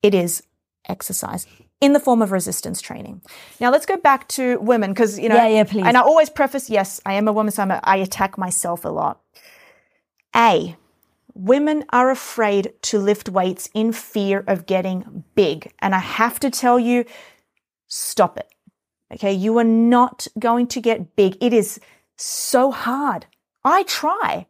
It 0.02 0.14
is 0.14 0.42
exercise 0.88 1.46
in 1.84 1.92
the 1.92 2.00
form 2.00 2.22
of 2.22 2.32
resistance 2.32 2.80
training. 2.80 3.20
Now 3.60 3.70
let's 3.70 3.86
go 3.86 3.96
back 3.98 4.26
to 4.28 4.58
women 4.58 4.90
because, 4.92 5.18
you 5.18 5.28
know, 5.28 5.36
Yeah, 5.36 5.48
yeah, 5.48 5.64
please. 5.64 5.84
and 5.86 5.96
I 5.96 6.00
always 6.00 6.30
preface, 6.30 6.70
yes, 6.70 7.00
I 7.04 7.12
am 7.14 7.28
a 7.28 7.32
woman, 7.32 7.52
so 7.52 7.62
I'm 7.62 7.70
a, 7.70 7.80
I 7.84 7.96
attack 7.96 8.38
myself 8.38 8.84
a 8.84 8.88
lot. 8.88 9.20
A, 10.34 10.76
women 11.34 11.84
are 11.90 12.10
afraid 12.10 12.72
to 12.82 12.98
lift 12.98 13.28
weights 13.28 13.68
in 13.74 13.92
fear 13.92 14.44
of 14.46 14.66
getting 14.66 15.24
big. 15.34 15.72
And 15.80 15.94
I 15.94 15.98
have 15.98 16.40
to 16.40 16.50
tell 16.50 16.78
you, 16.78 17.04
stop 17.86 18.38
it. 18.38 18.48
Okay. 19.12 19.32
You 19.32 19.58
are 19.58 19.64
not 19.64 20.26
going 20.38 20.66
to 20.68 20.80
get 20.80 21.14
big. 21.16 21.36
It 21.40 21.52
is 21.52 21.78
so 22.16 22.70
hard. 22.70 23.26
I 23.64 23.82
try. 23.84 24.46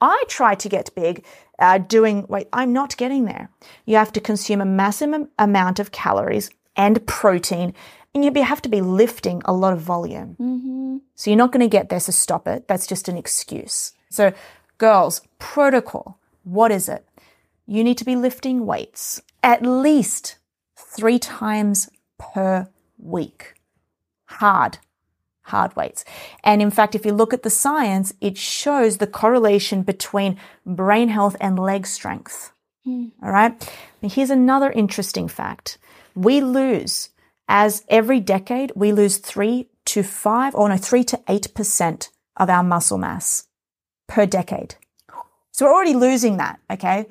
I 0.00 0.24
try 0.28 0.54
to 0.54 0.68
get 0.68 0.94
big 0.94 1.24
uh, 1.58 1.78
doing, 1.78 2.26
wait, 2.28 2.48
I'm 2.52 2.72
not 2.72 2.96
getting 2.96 3.24
there. 3.24 3.50
You 3.84 3.96
have 3.96 4.12
to 4.12 4.20
consume 4.20 4.60
a 4.60 4.66
massive 4.66 5.28
amount 5.38 5.78
of 5.78 5.92
calories 5.92 6.50
and 6.76 7.04
protein, 7.06 7.74
and 8.14 8.24
you 8.24 8.42
have 8.42 8.62
to 8.62 8.68
be 8.68 8.80
lifting 8.80 9.42
a 9.44 9.52
lot 9.52 9.72
of 9.72 9.80
volume. 9.80 10.36
Mm-hmm. 10.40 10.96
So 11.14 11.30
you're 11.30 11.38
not 11.38 11.52
going 11.52 11.68
to 11.68 11.68
get 11.68 11.88
there, 11.88 12.00
so 12.00 12.12
stop 12.12 12.46
it. 12.46 12.68
That's 12.68 12.86
just 12.86 13.08
an 13.08 13.16
excuse. 13.16 13.92
So, 14.10 14.32
girls, 14.78 15.22
protocol, 15.38 16.18
what 16.44 16.70
is 16.70 16.88
it? 16.88 17.06
You 17.66 17.82
need 17.82 17.98
to 17.98 18.04
be 18.04 18.16
lifting 18.16 18.66
weights 18.66 19.20
at 19.42 19.62
least 19.62 20.36
three 20.76 21.18
times 21.18 21.88
per 22.18 22.68
week. 22.98 23.54
Hard 24.26 24.78
hard 25.46 25.74
weights. 25.76 26.04
And 26.42 26.60
in 26.60 26.70
fact, 26.70 26.94
if 26.94 27.06
you 27.06 27.12
look 27.12 27.32
at 27.32 27.42
the 27.42 27.50
science, 27.50 28.12
it 28.20 28.36
shows 28.36 28.98
the 28.98 29.06
correlation 29.06 29.82
between 29.82 30.38
brain 30.64 31.08
health 31.08 31.36
and 31.40 31.58
leg 31.58 31.86
strength. 31.86 32.52
Mm. 32.86 33.12
All 33.22 33.32
right. 33.32 33.52
And 34.02 34.12
here's 34.12 34.30
another 34.30 34.70
interesting 34.70 35.28
fact. 35.28 35.78
We 36.14 36.40
lose 36.40 37.10
as 37.48 37.84
every 37.88 38.20
decade, 38.20 38.72
we 38.74 38.92
lose 38.92 39.18
three 39.18 39.68
to 39.86 40.02
five 40.02 40.54
or 40.54 40.68
no, 40.68 40.76
three 40.76 41.04
to 41.04 41.20
eight 41.28 41.54
percent 41.54 42.10
of 42.36 42.50
our 42.50 42.64
muscle 42.64 42.98
mass 42.98 43.44
per 44.08 44.26
decade. 44.26 44.74
So 45.52 45.64
we're 45.64 45.72
already 45.72 45.94
losing 45.94 46.38
that. 46.38 46.58
Okay. 46.70 47.06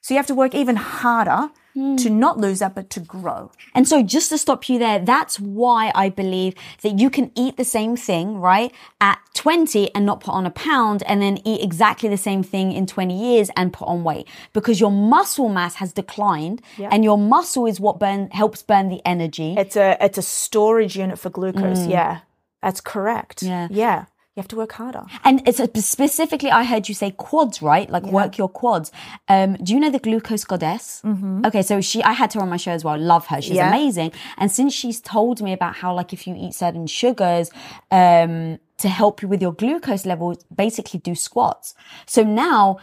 So 0.00 0.14
you 0.14 0.18
have 0.18 0.28
to 0.28 0.34
work 0.34 0.54
even 0.54 0.76
harder 0.76 1.50
to 1.74 2.08
hmm. 2.08 2.18
not 2.18 2.38
lose 2.38 2.58
that, 2.58 2.74
but 2.74 2.90
to 2.90 3.00
grow. 3.00 3.52
And 3.74 3.86
so 3.86 4.02
just 4.02 4.30
to 4.30 4.38
stop 4.38 4.68
you 4.68 4.78
there, 4.78 4.98
that's 4.98 5.38
why 5.38 5.92
I 5.94 6.08
believe 6.08 6.54
that 6.82 6.98
you 6.98 7.10
can 7.10 7.30
eat 7.36 7.56
the 7.56 7.64
same 7.64 7.96
thing, 7.96 8.38
right? 8.38 8.72
At 9.00 9.20
20 9.34 9.94
and 9.94 10.04
not 10.04 10.20
put 10.20 10.32
on 10.32 10.46
a 10.46 10.50
pound 10.50 11.02
and 11.06 11.22
then 11.22 11.38
eat 11.44 11.62
exactly 11.62 12.08
the 12.08 12.16
same 12.16 12.42
thing 12.42 12.72
in 12.72 12.86
20 12.86 13.16
years 13.16 13.50
and 13.56 13.72
put 13.72 13.86
on 13.86 14.02
weight 14.02 14.26
because 14.52 14.80
your 14.80 14.90
muscle 14.90 15.48
mass 15.48 15.76
has 15.76 15.92
declined 15.92 16.60
and 16.78 17.04
your 17.04 17.18
muscle 17.18 17.66
is 17.66 17.78
what 17.78 17.98
burn, 18.00 18.30
helps 18.30 18.62
burn 18.62 18.88
the 18.88 19.00
energy. 19.06 19.54
It's 19.56 19.76
a, 19.76 19.96
it's 20.00 20.18
a 20.18 20.22
storage 20.22 20.96
unit 20.96 21.18
for 21.18 21.30
glucose. 21.30 21.84
Hmm. 21.84 21.90
Yeah. 21.90 22.20
That's 22.62 22.80
correct. 22.80 23.42
Yeah. 23.42 23.68
Yeah. 23.70 24.04
You 24.40 24.44
have 24.44 24.48
to 24.48 24.56
work 24.56 24.72
harder. 24.72 25.04
And 25.22 25.46
it's 25.46 25.60
a, 25.60 25.68
specifically, 25.82 26.50
I 26.50 26.64
heard 26.64 26.88
you 26.88 26.94
say 26.94 27.10
quads, 27.10 27.60
right? 27.60 27.90
Like 27.90 28.04
work 28.04 28.38
your 28.38 28.48
quads. 28.48 28.90
Um, 29.28 29.56
do 29.62 29.74
you 29.74 29.78
know 29.80 29.90
the 29.90 29.98
glucose 29.98 30.44
goddess? 30.44 31.02
Mm-hmm. 31.04 31.44
Okay, 31.44 31.60
so 31.60 31.82
she, 31.82 32.02
I 32.02 32.12
had 32.12 32.32
her 32.32 32.40
on 32.40 32.48
my 32.48 32.56
show 32.56 32.70
as 32.72 32.82
well. 32.82 32.98
Love 32.98 33.26
her. 33.26 33.42
She's 33.42 33.56
Yeah. 33.56 33.68
amazing. 33.68 34.12
And 34.38 34.50
since 34.50 34.72
she's 34.72 34.98
told 34.98 35.42
me 35.42 35.52
about 35.52 35.76
how, 35.76 35.92
like, 35.94 36.14
if 36.14 36.26
you 36.26 36.34
eat 36.34 36.54
certain 36.54 36.86
sugars, 36.86 37.50
um, 37.90 38.58
to 38.78 38.88
help 38.88 39.20
you 39.20 39.28
with 39.28 39.42
your 39.42 39.52
glucose 39.52 40.06
levels, 40.06 40.42
basically 40.44 41.00
do 41.00 41.14
squats. 41.14 41.74
So 42.06 42.22
now, 42.22 42.78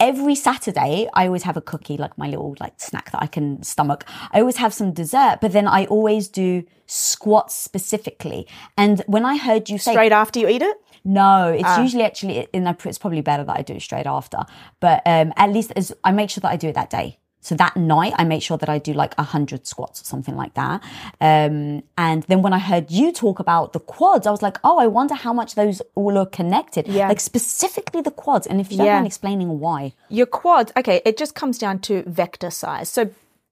every 0.00 0.34
Saturday, 0.34 1.08
I 1.12 1.26
always 1.26 1.42
have 1.42 1.58
a 1.58 1.60
cookie, 1.60 1.98
like 1.98 2.16
my 2.16 2.26
little 2.26 2.56
like 2.58 2.72
snack 2.80 3.10
that 3.12 3.22
I 3.22 3.26
can 3.26 3.62
stomach. 3.62 4.04
I 4.32 4.40
always 4.40 4.56
have 4.56 4.72
some 4.72 4.92
dessert, 4.94 5.38
but 5.42 5.52
then 5.52 5.68
I 5.68 5.84
always 5.86 6.28
do 6.28 6.64
squats 6.86 7.54
specifically. 7.54 8.46
And 8.78 9.02
when 9.06 9.26
I 9.26 9.36
heard 9.36 9.68
you 9.68 9.76
say 9.76 9.92
Straight 9.92 10.12
after 10.12 10.40
you 10.40 10.48
eat 10.48 10.62
it? 10.62 10.76
No, 11.04 11.48
it's 11.48 11.78
usually 11.78 12.04
actually 12.04 12.48
in 12.52 12.66
a, 12.66 12.76
it's 12.84 12.98
probably 12.98 13.20
better 13.20 13.44
that 13.44 13.56
I 13.58 13.62
do 13.62 13.74
it 13.74 13.82
straight 13.82 14.06
after. 14.06 14.38
But 14.80 15.02
um, 15.06 15.32
at 15.36 15.50
least 15.50 15.72
as 15.76 15.92
I 16.04 16.12
make 16.12 16.30
sure 16.30 16.40
that 16.42 16.50
I 16.50 16.56
do 16.56 16.68
it 16.68 16.74
that 16.74 16.90
day. 16.90 17.18
So 17.44 17.56
that 17.56 17.76
night, 17.76 18.12
I 18.18 18.22
make 18.22 18.40
sure 18.40 18.56
that 18.56 18.68
I 18.68 18.78
do 18.78 18.92
like 18.92 19.14
a 19.18 19.24
hundred 19.24 19.66
squats 19.66 20.00
or 20.00 20.04
something 20.04 20.36
like 20.36 20.54
that. 20.54 20.80
Um, 21.20 21.82
and 21.98 22.22
then 22.28 22.40
when 22.40 22.52
I 22.52 22.60
heard 22.60 22.88
you 22.88 23.10
talk 23.10 23.40
about 23.40 23.72
the 23.72 23.80
quads, 23.80 24.28
I 24.28 24.30
was 24.30 24.42
like, 24.42 24.58
oh, 24.62 24.78
I 24.78 24.86
wonder 24.86 25.14
how 25.14 25.32
much 25.32 25.56
those 25.56 25.82
all 25.96 26.16
are 26.18 26.26
connected. 26.26 26.86
Yeah. 26.86 27.08
Like 27.08 27.18
specifically 27.18 28.00
the 28.00 28.12
quads. 28.12 28.46
And 28.46 28.60
if 28.60 28.70
you 28.70 28.76
don't 28.78 28.86
Yeah. 28.86 28.94
mind 28.94 29.08
explaining 29.08 29.58
why. 29.58 29.92
Your 30.08 30.26
quads, 30.26 30.70
okay, 30.76 31.02
it 31.04 31.16
just 31.16 31.34
comes 31.34 31.58
down 31.58 31.80
to 31.80 32.04
vector 32.06 32.50
size. 32.50 32.88
So 32.88 33.10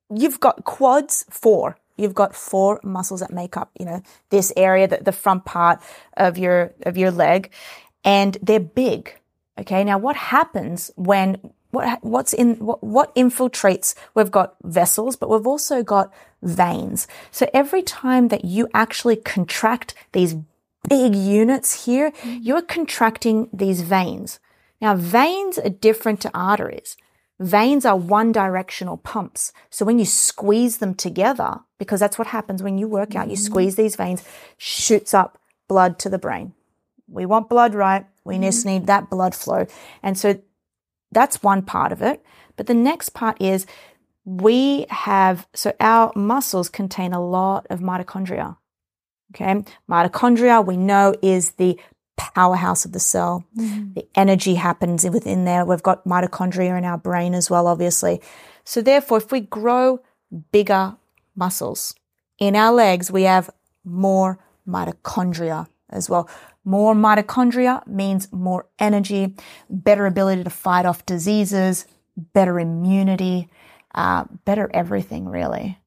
you've 0.08 0.38
got 0.38 0.62
quads 0.62 1.24
four. 1.28 1.76
You've 2.00 2.14
got 2.14 2.34
four 2.34 2.80
muscles 2.82 3.20
that 3.20 3.32
make 3.32 3.56
up, 3.56 3.70
you 3.78 3.84
know, 3.84 4.02
this 4.30 4.52
area, 4.56 4.88
the, 4.88 4.98
the 4.98 5.12
front 5.12 5.44
part 5.44 5.80
of 6.16 6.38
your 6.38 6.72
of 6.82 6.96
your 6.96 7.10
leg, 7.10 7.50
and 8.04 8.36
they're 8.42 8.60
big. 8.60 9.14
Okay, 9.58 9.84
now 9.84 9.98
what 9.98 10.16
happens 10.16 10.90
when 10.96 11.52
what 11.70 12.02
what's 12.02 12.32
in 12.32 12.56
what, 12.56 12.82
what 12.82 13.14
infiltrates? 13.14 13.94
We've 14.14 14.30
got 14.30 14.56
vessels, 14.62 15.16
but 15.16 15.28
we've 15.28 15.46
also 15.46 15.82
got 15.82 16.12
veins. 16.42 17.06
So 17.30 17.48
every 17.52 17.82
time 17.82 18.28
that 18.28 18.44
you 18.44 18.68
actually 18.74 19.16
contract 19.16 19.94
these 20.12 20.36
big 20.88 21.14
units 21.14 21.84
here, 21.84 22.10
mm-hmm. 22.10 22.38
you're 22.42 22.62
contracting 22.62 23.48
these 23.52 23.82
veins. 23.82 24.40
Now, 24.80 24.96
veins 24.96 25.58
are 25.58 25.68
different 25.68 26.20
to 26.22 26.30
arteries. 26.32 26.96
Veins 27.40 27.86
are 27.86 27.96
one 27.96 28.32
directional 28.32 28.98
pumps. 28.98 29.52
So 29.70 29.86
when 29.86 29.98
you 29.98 30.04
squeeze 30.04 30.78
them 30.78 30.94
together, 30.94 31.60
because 31.78 31.98
that's 31.98 32.18
what 32.18 32.28
happens 32.28 32.62
when 32.62 32.76
you 32.76 32.86
work 32.86 33.16
out, 33.16 33.28
you 33.28 33.34
mm-hmm. 33.34 33.42
squeeze 33.42 33.76
these 33.76 33.96
veins, 33.96 34.22
shoots 34.58 35.14
up 35.14 35.38
blood 35.66 35.98
to 36.00 36.10
the 36.10 36.18
brain. 36.18 36.52
We 37.08 37.24
want 37.24 37.48
blood, 37.48 37.74
right? 37.74 38.06
We 38.24 38.34
mm-hmm. 38.34 38.44
just 38.44 38.66
need 38.66 38.86
that 38.86 39.08
blood 39.08 39.34
flow. 39.34 39.66
And 40.02 40.18
so 40.18 40.40
that's 41.10 41.42
one 41.42 41.62
part 41.62 41.92
of 41.92 42.02
it. 42.02 42.22
But 42.56 42.66
the 42.66 42.74
next 42.74 43.10
part 43.10 43.40
is 43.40 43.66
we 44.26 44.84
have, 44.90 45.48
so 45.54 45.72
our 45.80 46.12
muscles 46.14 46.68
contain 46.68 47.14
a 47.14 47.24
lot 47.24 47.66
of 47.70 47.80
mitochondria. 47.80 48.58
Okay. 49.34 49.64
Mitochondria, 49.88 50.64
we 50.64 50.76
know, 50.76 51.14
is 51.22 51.52
the 51.52 51.80
powerhouse 52.34 52.84
of 52.84 52.92
the 52.92 53.00
cell. 53.00 53.44
The 53.94 54.06
energy 54.14 54.54
happens 54.54 55.04
within 55.08 55.44
there. 55.44 55.64
We've 55.64 55.82
got 55.82 56.04
mitochondria 56.04 56.76
in 56.78 56.84
our 56.84 56.98
brain 56.98 57.34
as 57.34 57.50
well, 57.50 57.66
obviously. 57.66 58.20
So 58.64 58.82
therefore, 58.82 59.18
if 59.18 59.32
we 59.32 59.40
grow 59.40 60.00
bigger 60.52 60.96
muscles 61.34 61.94
in 62.38 62.54
our 62.56 62.72
legs, 62.72 63.10
we 63.10 63.24
have 63.24 63.50
more 63.84 64.38
mitochondria 64.68 65.66
as 65.88 66.08
well. 66.08 66.28
More 66.64 66.94
mitochondria 66.94 67.84
means 67.86 68.32
more 68.32 68.66
energy, 68.78 69.34
better 69.68 70.06
ability 70.06 70.44
to 70.44 70.50
fight 70.50 70.86
off 70.86 71.06
diseases, 71.06 71.86
better 72.16 72.60
immunity, 72.60 73.48
uh, 73.94 74.24
better 74.44 74.70
everything, 74.72 75.26
really. 75.28 75.79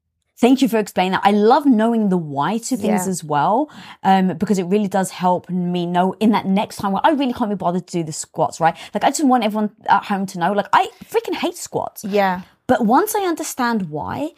Thank 0.43 0.61
you 0.61 0.67
for 0.67 0.77
explaining 0.77 1.13
that. 1.13 1.21
I 1.23 1.31
love 1.31 1.65
knowing 1.65 2.09
the 2.09 2.17
why 2.17 2.57
to 2.67 2.75
things 2.75 3.05
Yeah. 3.05 3.13
as 3.13 3.23
well, 3.23 3.69
um, 4.03 4.35
because 4.41 4.57
it 4.59 4.65
really 4.73 4.89
does 4.89 5.09
help 5.09 5.49
me 5.49 5.85
know 5.85 6.15
in 6.19 6.31
that 6.31 6.45
next 6.45 6.75
time 6.79 6.91
where 6.91 7.05
I 7.05 7.11
really 7.11 7.31
can't 7.31 7.49
be 7.49 7.55
bothered 7.55 7.87
to 7.87 7.93
do 7.99 8.03
the 8.03 8.11
squats, 8.11 8.59
right? 8.59 8.75
Like 8.93 9.05
I 9.05 9.09
just 9.09 9.23
want 9.23 9.45
everyone 9.45 9.71
at 9.87 10.03
home 10.03 10.25
to 10.31 10.39
know, 10.39 10.51
like 10.51 10.67
I 10.73 10.89
freaking 11.05 11.35
hate 11.35 11.55
squats. 11.55 12.03
Yeah. 12.03 12.41
But 12.67 12.85
once 12.85 13.15
I 13.15 13.21
understand 13.21 13.89
why, 13.89 14.31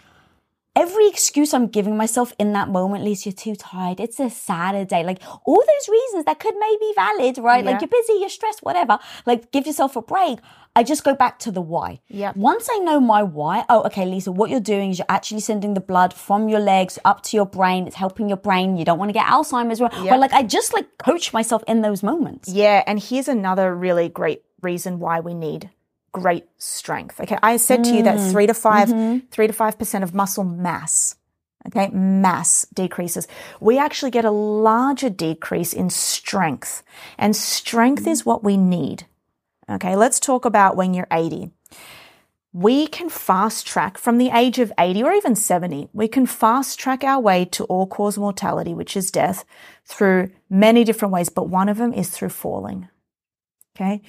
every 0.75 1.07
excuse 1.07 1.55
I'm 1.55 1.67
giving 1.77 1.97
myself 1.97 2.33
in 2.37 2.53
that 2.53 2.69
moment, 2.69 3.03
Lisa, 3.03 3.29
you're 3.29 3.35
too 3.35 3.55
tired. 3.55 3.99
It's 3.99 4.19
a 4.19 4.29
Saturday. 4.29 5.03
Like 5.03 5.21
all 5.45 5.63
those 5.71 5.89
reasons 5.89 6.25
that 6.25 6.37
could 6.39 6.53
maybe 6.59 6.87
valid, 6.95 7.37
right? 7.39 7.65
Like 7.65 7.81
you're 7.81 7.87
busy, 7.87 8.13
you're 8.19 8.29
stressed, 8.29 8.61
whatever. 8.61 8.99
Like 9.25 9.51
give 9.51 9.65
yourself 9.65 9.95
a 9.95 10.03
break. 10.03 10.37
I 10.75 10.83
just 10.83 11.03
go 11.03 11.15
back 11.15 11.39
to 11.39 11.51
the 11.51 11.61
why. 11.61 12.01
Yeah. 12.09 12.33
Once 12.35 12.67
I 12.69 12.79
know 12.79 12.99
my 12.99 13.23
why, 13.23 13.63
oh, 13.69 13.83
okay, 13.83 14.05
Lisa, 14.05 14.31
what 14.31 14.49
you're 14.49 14.59
doing 14.59 14.91
is 14.91 14.99
you're 14.99 15.05
actually 15.07 15.39
sending 15.39 15.73
the 15.73 15.79
blood 15.79 16.13
from 16.13 16.49
your 16.49 16.59
legs 16.59 16.99
up 17.05 17.21
to 17.23 17.37
your 17.37 17.45
brain. 17.45 17.87
It's 17.87 17.95
helping 17.95 18.27
your 18.27 18.37
brain. 18.37 18.75
You 18.75 18.83
don't 18.83 18.99
want 18.99 19.09
to 19.09 19.13
get 19.13 19.25
Alzheimer's. 19.25 19.79
But 19.79 20.19
like 20.19 20.33
I 20.33 20.43
just 20.43 20.73
like 20.73 20.97
coach 20.97 21.31
myself 21.31 21.63
in 21.67 21.81
those 21.81 22.03
moments. 22.03 22.49
Yeah, 22.49 22.83
and 22.85 22.99
here's 23.01 23.27
another 23.27 23.73
really 23.73 24.09
great 24.09 24.43
reason 24.61 24.99
why 24.99 25.21
we 25.21 25.33
need 25.33 25.69
great 26.11 26.45
strength. 26.57 27.19
Okay, 27.19 27.37
I 27.43 27.57
said 27.57 27.83
to 27.85 27.93
you 27.93 28.03
that 28.03 28.17
mm. 28.17 28.31
three 28.31 28.47
to 28.47 28.53
5 28.53 28.89
mm-hmm. 28.89 29.27
three 29.31 29.47
to 29.47 29.53
five 29.53 29.77
percent 29.77 30.03
of 30.03 30.13
muscle 30.13 30.43
mass. 30.43 31.15
Okay, 31.67 31.89
mass 31.89 32.67
decreases. 32.73 33.27
We 33.59 33.79
actually 33.79 34.11
get 34.11 34.23
a 34.23 34.31
larger 34.31 35.09
decrease 35.09 35.73
in 35.73 35.89
strength, 35.89 36.83
and 37.17 37.35
strength 37.35 38.05
mm. 38.05 38.11
is 38.11 38.25
what 38.25 38.43
we 38.43 38.55
need. 38.55 39.05
Okay, 39.69 39.95
let's 39.95 40.19
talk 40.19 40.45
about 40.45 40.75
when 40.75 40.93
you're 40.93 41.07
80. 41.11 41.49
We 42.53 42.87
can 42.87 43.09
fast 43.09 43.67
track 43.67 43.97
from 43.97 44.17
the 44.17 44.29
age 44.29 44.59
of 44.59 44.71
80 44.79 45.03
or 45.03 45.11
even 45.11 45.35
70. 45.35 45.89
We 45.91 46.07
can 46.07 46.25
fast 46.25 46.79
track 46.79 47.03
our 47.03 47.19
way 47.19 47.45
to 47.45 47.65
all 47.65 47.85
cause 47.85 48.17
mortality, 48.17 48.73
which 48.73 48.95
is 48.95 49.11
death, 49.11 49.43
through 49.83 50.31
many 50.49 50.83
different 50.83 51.13
ways, 51.13 51.27
but 51.27 51.49
one 51.49 51.67
of 51.67 51.77
them 51.77 51.93
is 51.93 52.09
through 52.09 52.29
falling. 52.29 52.87
Okay. 53.75 54.01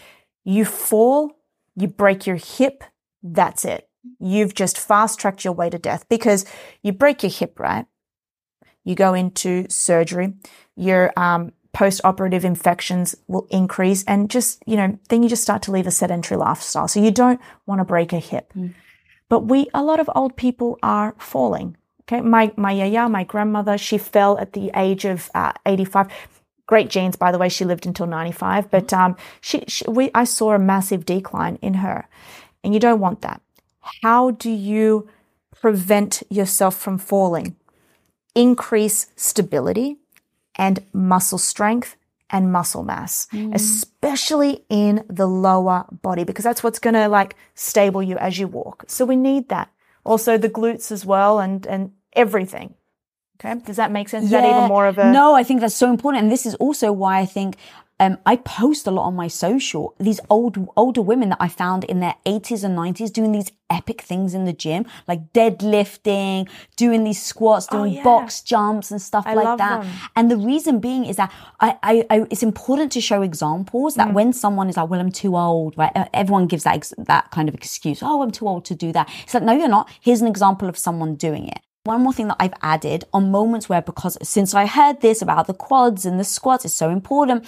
You 0.44 0.64
fall, 0.64 1.32
you 1.74 1.88
break 1.88 2.26
your 2.26 2.36
hip, 2.36 2.84
that's 3.20 3.64
it. 3.64 3.88
You've 4.20 4.54
just 4.54 4.78
fast 4.78 5.18
tracked 5.18 5.44
your 5.44 5.54
way 5.54 5.68
to 5.68 5.78
death 5.78 6.08
because 6.08 6.44
you 6.82 6.92
break 6.92 7.24
your 7.24 7.32
hip, 7.32 7.58
right? 7.58 7.86
You 8.84 8.94
go 8.94 9.14
into 9.14 9.66
surgery, 9.68 10.34
your 10.76 11.12
um, 11.16 11.50
post 11.76 12.00
operative 12.04 12.42
infections 12.42 13.14
will 13.28 13.46
increase, 13.50 14.02
and 14.04 14.30
just, 14.30 14.62
you 14.66 14.76
know, 14.76 14.98
then 15.10 15.22
you 15.22 15.28
just 15.28 15.42
start 15.42 15.60
to 15.60 15.70
lead 15.70 15.86
a 15.86 15.90
sedentary 15.90 16.38
lifestyle. 16.38 16.88
So 16.88 17.02
you 17.02 17.10
don't 17.10 17.38
want 17.66 17.80
to 17.80 17.84
break 17.84 18.14
a 18.14 18.18
hip. 18.18 18.50
But 19.28 19.40
we, 19.40 19.68
a 19.74 19.82
lot 19.82 20.00
of 20.00 20.08
old 20.14 20.38
people 20.38 20.78
are 20.82 21.14
falling. 21.18 21.76
Okay. 22.04 22.22
My, 22.22 22.50
my 22.56 22.72
yaya, 22.72 23.10
my 23.10 23.24
grandmother, 23.24 23.76
she 23.76 23.98
fell 23.98 24.38
at 24.38 24.54
the 24.54 24.70
age 24.74 25.04
of 25.04 25.30
uh, 25.34 25.52
85 25.66 26.08
great 26.64 26.88
genes, 26.88 27.14
by 27.14 27.30
the 27.30 27.36
way. 27.36 27.50
She 27.50 27.66
lived 27.66 27.84
until 27.84 28.06
95, 28.06 28.70
but 28.70 28.94
um, 28.94 29.14
she, 29.42 29.62
she, 29.68 29.84
we, 29.86 30.10
I 30.14 30.24
saw 30.24 30.54
a 30.54 30.58
massive 30.58 31.04
decline 31.04 31.58
in 31.60 31.74
her. 31.74 32.08
And 32.64 32.72
you 32.72 32.80
don't 32.80 33.00
want 33.00 33.20
that. 33.20 33.42
How 34.02 34.30
do 34.30 34.50
you 34.50 35.10
prevent 35.54 36.22
yourself 36.30 36.74
from 36.74 36.96
falling? 36.96 37.54
Increase 38.34 39.08
stability 39.14 39.98
and 40.56 40.84
muscle 40.92 41.38
strength 41.38 41.96
and 42.30 42.52
muscle 42.52 42.82
mass, 42.82 43.28
mm. 43.32 43.54
especially 43.54 44.64
in 44.68 45.04
the 45.08 45.26
lower 45.26 45.86
body, 46.02 46.24
because 46.24 46.44
that's 46.44 46.62
what's 46.62 46.78
going 46.78 46.94
to 46.94 47.08
like 47.08 47.36
stable 47.54 48.02
you 48.02 48.16
as 48.18 48.38
you 48.38 48.48
walk. 48.48 48.84
So 48.88 49.04
we 49.04 49.16
need 49.16 49.48
that. 49.48 49.70
Also 50.04 50.36
the 50.38 50.50
glutes 50.50 50.90
as 50.90 51.06
well 51.06 51.38
and, 51.38 51.66
and 51.66 51.92
everything. 52.14 52.74
Okay. 53.38 53.60
Does 53.64 53.76
that 53.76 53.92
make 53.92 54.08
sense? 54.08 54.26
Is 54.26 54.32
yeah. 54.32 54.40
that 54.40 54.56
even 54.56 54.68
more 54.68 54.86
of 54.86 54.98
a? 54.98 55.12
No, 55.12 55.34
I 55.34 55.42
think 55.42 55.60
that's 55.60 55.74
so 55.74 55.90
important. 55.90 56.22
And 56.22 56.32
this 56.32 56.46
is 56.46 56.54
also 56.56 56.90
why 56.90 57.18
I 57.18 57.26
think 57.26 57.56
um, 57.98 58.18
I 58.26 58.36
post 58.36 58.86
a 58.86 58.90
lot 58.90 59.04
on 59.04 59.16
my 59.16 59.28
social. 59.28 59.94
These 59.98 60.20
old, 60.28 60.68
older 60.76 61.00
women 61.00 61.30
that 61.30 61.38
I 61.40 61.48
found 61.48 61.84
in 61.84 62.00
their 62.00 62.14
80s 62.26 62.62
and 62.62 62.76
90s 62.76 63.10
doing 63.10 63.32
these 63.32 63.52
epic 63.70 64.02
things 64.02 64.34
in 64.34 64.44
the 64.44 64.52
gym, 64.52 64.84
like 65.08 65.32
deadlifting, 65.32 66.48
doing 66.76 67.04
these 67.04 67.22
squats, 67.22 67.66
oh, 67.70 67.78
doing 67.78 67.92
oh, 67.92 67.96
yeah. 67.96 68.04
box 68.04 68.42
jumps 68.42 68.90
and 68.90 69.00
stuff 69.00 69.24
I 69.26 69.34
like 69.34 69.58
that. 69.58 69.82
Them. 69.82 69.92
And 70.14 70.30
the 70.30 70.36
reason 70.36 70.78
being 70.78 71.06
is 71.06 71.16
that 71.16 71.32
I, 71.60 71.78
I, 71.82 72.06
I 72.10 72.26
it's 72.30 72.42
important 72.42 72.92
to 72.92 73.00
show 73.00 73.22
examples 73.22 73.94
that 73.94 74.08
mm. 74.08 74.12
when 74.12 74.32
someone 74.34 74.68
is 74.68 74.76
like, 74.76 74.90
well, 74.90 75.00
I'm 75.00 75.12
too 75.12 75.36
old, 75.36 75.76
right? 75.78 75.92
Everyone 76.12 76.46
gives 76.46 76.64
that, 76.64 76.92
that 76.98 77.30
kind 77.30 77.48
of 77.48 77.54
excuse. 77.54 78.02
Oh, 78.02 78.22
I'm 78.22 78.30
too 78.30 78.46
old 78.46 78.66
to 78.66 78.74
do 78.74 78.92
that. 78.92 79.08
It's 79.22 79.32
like, 79.32 79.42
no, 79.42 79.52
you're 79.52 79.68
not. 79.68 79.88
Here's 80.00 80.20
an 80.20 80.28
example 80.28 80.68
of 80.68 80.76
someone 80.76 81.14
doing 81.14 81.48
it. 81.48 81.60
One 81.84 82.02
more 82.02 82.12
thing 82.12 82.28
that 82.28 82.36
I've 82.40 82.54
added 82.62 83.04
on 83.12 83.30
moments 83.30 83.68
where, 83.68 83.80
because 83.80 84.18
since 84.20 84.54
I 84.54 84.66
heard 84.66 85.00
this 85.00 85.22
about 85.22 85.46
the 85.46 85.54
quads 85.54 86.04
and 86.04 86.18
the 86.18 86.24
squats 86.24 86.64
is 86.64 86.74
so 86.74 86.90
important, 86.90 87.46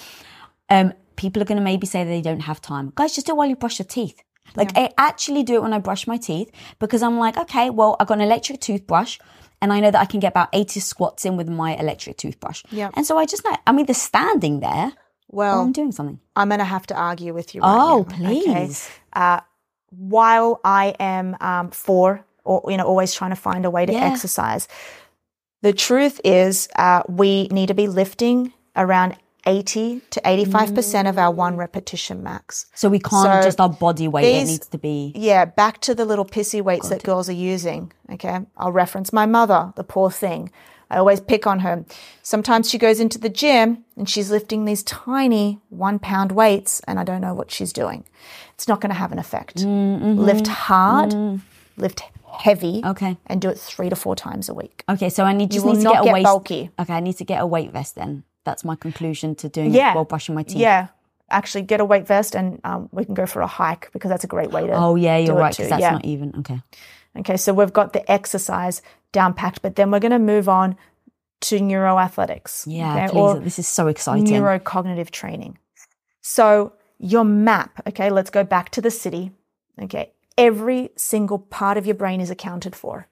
um, 0.69 0.93
people 1.15 1.41
are 1.41 1.45
going 1.45 1.57
to 1.57 1.63
maybe 1.63 1.87
say 1.87 2.03
they 2.03 2.21
don't 2.21 2.41
have 2.41 2.61
time. 2.61 2.91
Guys, 2.95 3.15
just 3.15 3.27
do 3.27 3.33
it 3.33 3.35
while 3.35 3.47
you 3.47 3.55
brush 3.55 3.79
your 3.79 3.85
teeth. 3.85 4.21
Like 4.55 4.71
yeah. 4.75 4.83
I 4.83 4.89
actually 4.97 5.43
do 5.43 5.55
it 5.55 5.61
when 5.61 5.73
I 5.73 5.79
brush 5.79 6.07
my 6.07 6.17
teeth 6.17 6.51
because 6.79 7.03
I'm 7.03 7.19
like, 7.19 7.37
okay, 7.37 7.69
well, 7.69 7.95
I've 7.99 8.07
got 8.07 8.15
an 8.15 8.21
electric 8.21 8.61
toothbrush 8.61 9.19
and 9.61 9.71
I 9.71 9.79
know 9.79 9.91
that 9.91 9.99
I 9.99 10.05
can 10.05 10.19
get 10.19 10.29
about 10.29 10.49
80 10.53 10.79
squats 10.79 11.25
in 11.25 11.37
with 11.37 11.47
my 11.47 11.75
electric 11.75 12.17
toothbrush. 12.17 12.63
Yeah. 12.71 12.89
And 12.95 13.05
so 13.05 13.17
I 13.17 13.25
just 13.25 13.43
know, 13.43 13.55
I'm 13.67 13.79
either 13.79 13.93
standing 13.93 14.59
there 14.61 14.93
well, 15.31 15.61
I'm 15.61 15.71
doing 15.71 15.91
something. 15.91 16.19
I'm 16.35 16.49
going 16.49 16.59
to 16.59 16.65
have 16.65 16.87
to 16.87 16.95
argue 16.95 17.33
with 17.33 17.53
you. 17.53 17.61
Right 17.61 17.69
oh, 17.69 18.07
now, 18.09 18.15
please. 18.15 18.87
Okay? 18.87 18.95
Uh, 19.13 19.41
while 19.91 20.59
I 20.63 20.95
am 20.99 21.37
um, 21.39 21.69
for 21.69 22.25
or 22.43 22.63
you 22.67 22.77
know 22.77 22.85
always 22.85 23.13
trying 23.13 23.29
to 23.29 23.35
find 23.35 23.65
a 23.65 23.69
way 23.69 23.85
to 23.85 23.93
yeah. 23.93 24.05
exercise. 24.05 24.67
The 25.61 25.73
truth 25.73 26.21
is, 26.23 26.69
uh, 26.75 27.03
we 27.07 27.47
need 27.49 27.67
to 27.67 27.73
be 27.73 27.87
lifting 27.87 28.53
around 28.75 29.17
80 29.49 30.01
to 30.11 30.21
85% 30.21 30.69
mm. 30.69 31.09
of 31.09 31.17
our 31.17 31.31
one 31.31 31.57
repetition 31.57 32.21
max. 32.21 32.67
So 32.75 32.87
we 32.87 32.99
can't 32.99 33.43
so 33.43 33.47
just 33.47 33.59
our 33.59 33.69
body 33.69 34.07
weight, 34.07 34.21
these, 34.21 34.43
it 34.43 34.51
needs 34.51 34.67
to 34.67 34.77
be. 34.77 35.11
Yeah, 35.15 35.45
back 35.45 35.81
to 35.81 35.95
the 35.95 36.05
little 36.05 36.25
pissy 36.25 36.61
weights 36.61 36.89
that 36.89 37.01
girls 37.03 37.27
are 37.29 37.33
using. 37.33 37.91
Okay. 38.11 38.39
I'll 38.57 38.71
reference 38.71 39.11
my 39.11 39.25
mother, 39.25 39.73
the 39.75 39.83
poor 39.83 40.11
thing. 40.11 40.51
I 40.91 40.97
always 40.97 41.19
pick 41.19 41.47
on 41.47 41.59
her. 41.59 41.83
Sometimes 42.21 42.69
she 42.69 42.77
goes 42.77 42.99
into 42.99 43.17
the 43.17 43.29
gym 43.29 43.85
and 43.97 44.07
she's 44.07 44.29
lifting 44.29 44.65
these 44.65 44.83
tiny 44.83 45.59
one 45.69 45.97
pound 45.97 46.31
weights 46.31 46.81
and 46.87 46.99
I 46.99 47.03
don't 47.03 47.21
know 47.21 47.33
what 47.33 47.51
she's 47.51 47.73
doing. 47.73 48.05
It's 48.53 48.67
not 48.67 48.81
going 48.81 48.89
to 48.91 48.95
have 48.95 49.11
an 49.11 49.19
effect. 49.19 49.57
Mm-hmm. 49.57 50.19
Lift 50.19 50.47
hard, 50.47 51.11
mm. 51.11 51.41
lift 51.77 52.03
heavy. 52.31 52.81
Okay. 52.85 53.17
And 53.25 53.41
do 53.41 53.49
it 53.49 53.57
three 53.57 53.89
to 53.89 53.95
four 53.95 54.15
times 54.15 54.47
a 54.49 54.53
week. 54.53 54.83
Okay, 54.89 55.09
so 55.09 55.23
I 55.23 55.33
need 55.33 55.51
just 55.51 55.65
need 55.65 55.77
to 55.77 56.01
get 56.03 56.19
a. 56.19 56.23
Bulky. 56.23 56.69
Okay, 56.79 56.93
I 56.93 56.99
need 56.99 57.17
to 57.17 57.25
get 57.25 57.41
a 57.41 57.47
weight 57.47 57.71
vest 57.71 57.95
then. 57.95 58.23
That's 58.45 58.63
my 58.63 58.75
conclusion 58.75 59.35
to 59.35 59.49
doing 59.49 59.73
yeah. 59.73 59.91
it 59.91 59.95
while 59.95 60.05
brushing 60.05 60.35
my 60.35 60.43
teeth. 60.43 60.57
Yeah. 60.57 60.87
Actually, 61.29 61.61
get 61.61 61.79
a 61.79 61.85
weight 61.85 62.07
vest 62.07 62.35
and 62.35 62.59
um, 62.63 62.89
we 62.91 63.05
can 63.05 63.13
go 63.13 63.25
for 63.25 63.41
a 63.41 63.47
hike 63.47 63.91
because 63.93 64.09
that's 64.09 64.23
a 64.23 64.27
great 64.27 64.51
way 64.51 64.65
to. 64.65 64.73
Oh 64.73 64.95
yeah, 64.95 65.17
you're 65.17 65.35
right 65.35 65.55
because 65.55 65.69
that's 65.69 65.81
yeah. 65.81 65.91
not 65.91 66.05
even 66.05 66.33
okay. 66.39 66.61
Okay, 67.17 67.37
so 67.37 67.53
we've 67.53 67.73
got 67.73 67.93
the 67.93 68.09
exercise 68.11 68.81
down 69.11 69.33
packed, 69.33 69.61
but 69.61 69.75
then 69.75 69.91
we're 69.91 69.99
going 69.99 70.11
to 70.11 70.19
move 70.19 70.47
on 70.47 70.75
to 71.41 71.59
neuroathletics. 71.59 72.65
Yeah, 72.67 73.05
okay? 73.05 73.11
please. 73.11 73.43
this 73.43 73.59
is 73.59 73.67
so 73.67 73.87
exciting. 73.87 74.25
Neurocognitive 74.25 75.09
training. 75.11 75.57
So 76.21 76.73
your 76.97 77.23
map. 77.23 77.81
Okay, 77.87 78.09
let's 78.09 78.29
go 78.29 78.43
back 78.43 78.69
to 78.71 78.81
the 78.81 78.91
city. 78.91 79.31
Okay, 79.81 80.13
every 80.37 80.89
single 80.95 81.39
part 81.39 81.77
of 81.77 81.85
your 81.85 81.95
brain 81.95 82.21
is 82.21 82.29
accounted 82.29 82.75
for. 82.75 83.07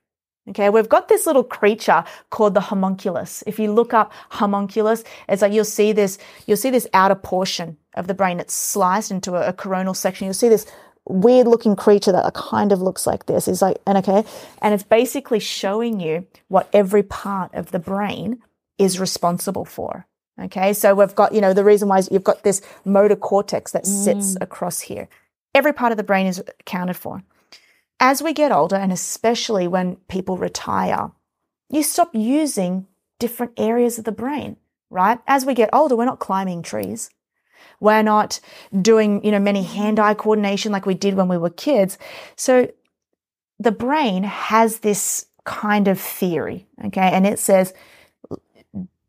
Okay, 0.49 0.69
we've 0.69 0.87
got 0.87 1.09
this 1.09 1.25
little 1.25 1.43
creature 1.43 2.03
called 2.29 2.53
the 2.53 2.61
homunculus. 2.61 3.43
If 3.45 3.59
you 3.59 3.71
look 3.71 3.93
up 3.93 4.13
homunculus, 4.29 5.03
it's 5.27 5.41
like 5.41 5.51
you'll 5.51 5.65
see 5.65 5.91
this, 5.91 6.17
you'll 6.45 6.57
see 6.57 6.69
this 6.69 6.87
outer 6.93 7.15
portion 7.15 7.77
of 7.95 8.07
the 8.07 8.13
brain. 8.13 8.39
It's 8.39 8.53
sliced 8.53 9.11
into 9.11 9.35
a, 9.35 9.49
a 9.49 9.53
coronal 9.53 9.93
section. 9.93 10.25
You'll 10.25 10.33
see 10.33 10.49
this 10.49 10.65
weird 11.05 11.47
looking 11.47 11.75
creature 11.75 12.11
that 12.11 12.33
kind 12.33 12.71
of 12.71 12.81
looks 12.81 13.05
like 13.05 13.25
this. 13.25 13.47
Is 13.47 13.61
like, 13.61 13.77
and 13.85 13.97
okay, 13.97 14.23
and 14.61 14.73
it's 14.73 14.83
basically 14.83 15.39
showing 15.39 15.99
you 15.99 16.25
what 16.47 16.69
every 16.71 17.03
part 17.03 17.53
of 17.53 17.71
the 17.71 17.79
brain 17.79 18.41
is 18.77 18.99
responsible 18.99 19.65
for. 19.65 20.05
Okay, 20.39 20.71
so 20.73 20.93
we've 20.93 21.15
got, 21.15 21.33
you 21.33 21.41
know, 21.41 21.53
the 21.53 21.63
reason 21.63 21.87
why 21.87 21.97
is 21.97 22.09
you've 22.11 22.23
got 22.23 22.43
this 22.43 22.61
motor 22.85 23.15
cortex 23.15 23.71
that 23.71 23.87
sits 23.87 24.35
mm. 24.35 24.37
across 24.41 24.81
here. 24.81 25.09
Every 25.55 25.73
part 25.73 25.91
of 25.91 25.97
the 25.97 26.03
brain 26.03 26.27
is 26.27 26.43
accounted 26.59 26.95
for. 26.95 27.23
As 27.99 28.21
we 28.21 28.33
get 28.33 28.51
older, 28.51 28.75
and 28.75 28.91
especially 28.91 29.67
when 29.67 29.95
people 30.07 30.37
retire, 30.37 31.11
you 31.69 31.83
stop 31.83 32.13
using 32.13 32.87
different 33.19 33.53
areas 33.57 33.97
of 33.97 34.05
the 34.05 34.11
brain, 34.11 34.57
right? 34.89 35.19
As 35.27 35.45
we 35.45 35.53
get 35.53 35.69
older, 35.73 35.95
we're 35.95 36.05
not 36.05 36.19
climbing 36.19 36.61
trees. 36.61 37.09
We're 37.79 38.03
not 38.03 38.39
doing, 38.79 39.23
you 39.23 39.31
know, 39.31 39.39
many 39.39 39.63
hand-eye 39.63 40.13
coordination 40.13 40.71
like 40.71 40.85
we 40.85 40.93
did 40.93 41.15
when 41.15 41.27
we 41.27 41.37
were 41.37 41.49
kids. 41.49 41.97
So 42.35 42.71
the 43.59 43.71
brain 43.71 44.23
has 44.23 44.79
this 44.79 45.25
kind 45.43 45.87
of 45.87 45.99
theory, 45.99 46.67
okay? 46.85 47.09
And 47.11 47.25
it 47.25 47.39
says, 47.39 47.73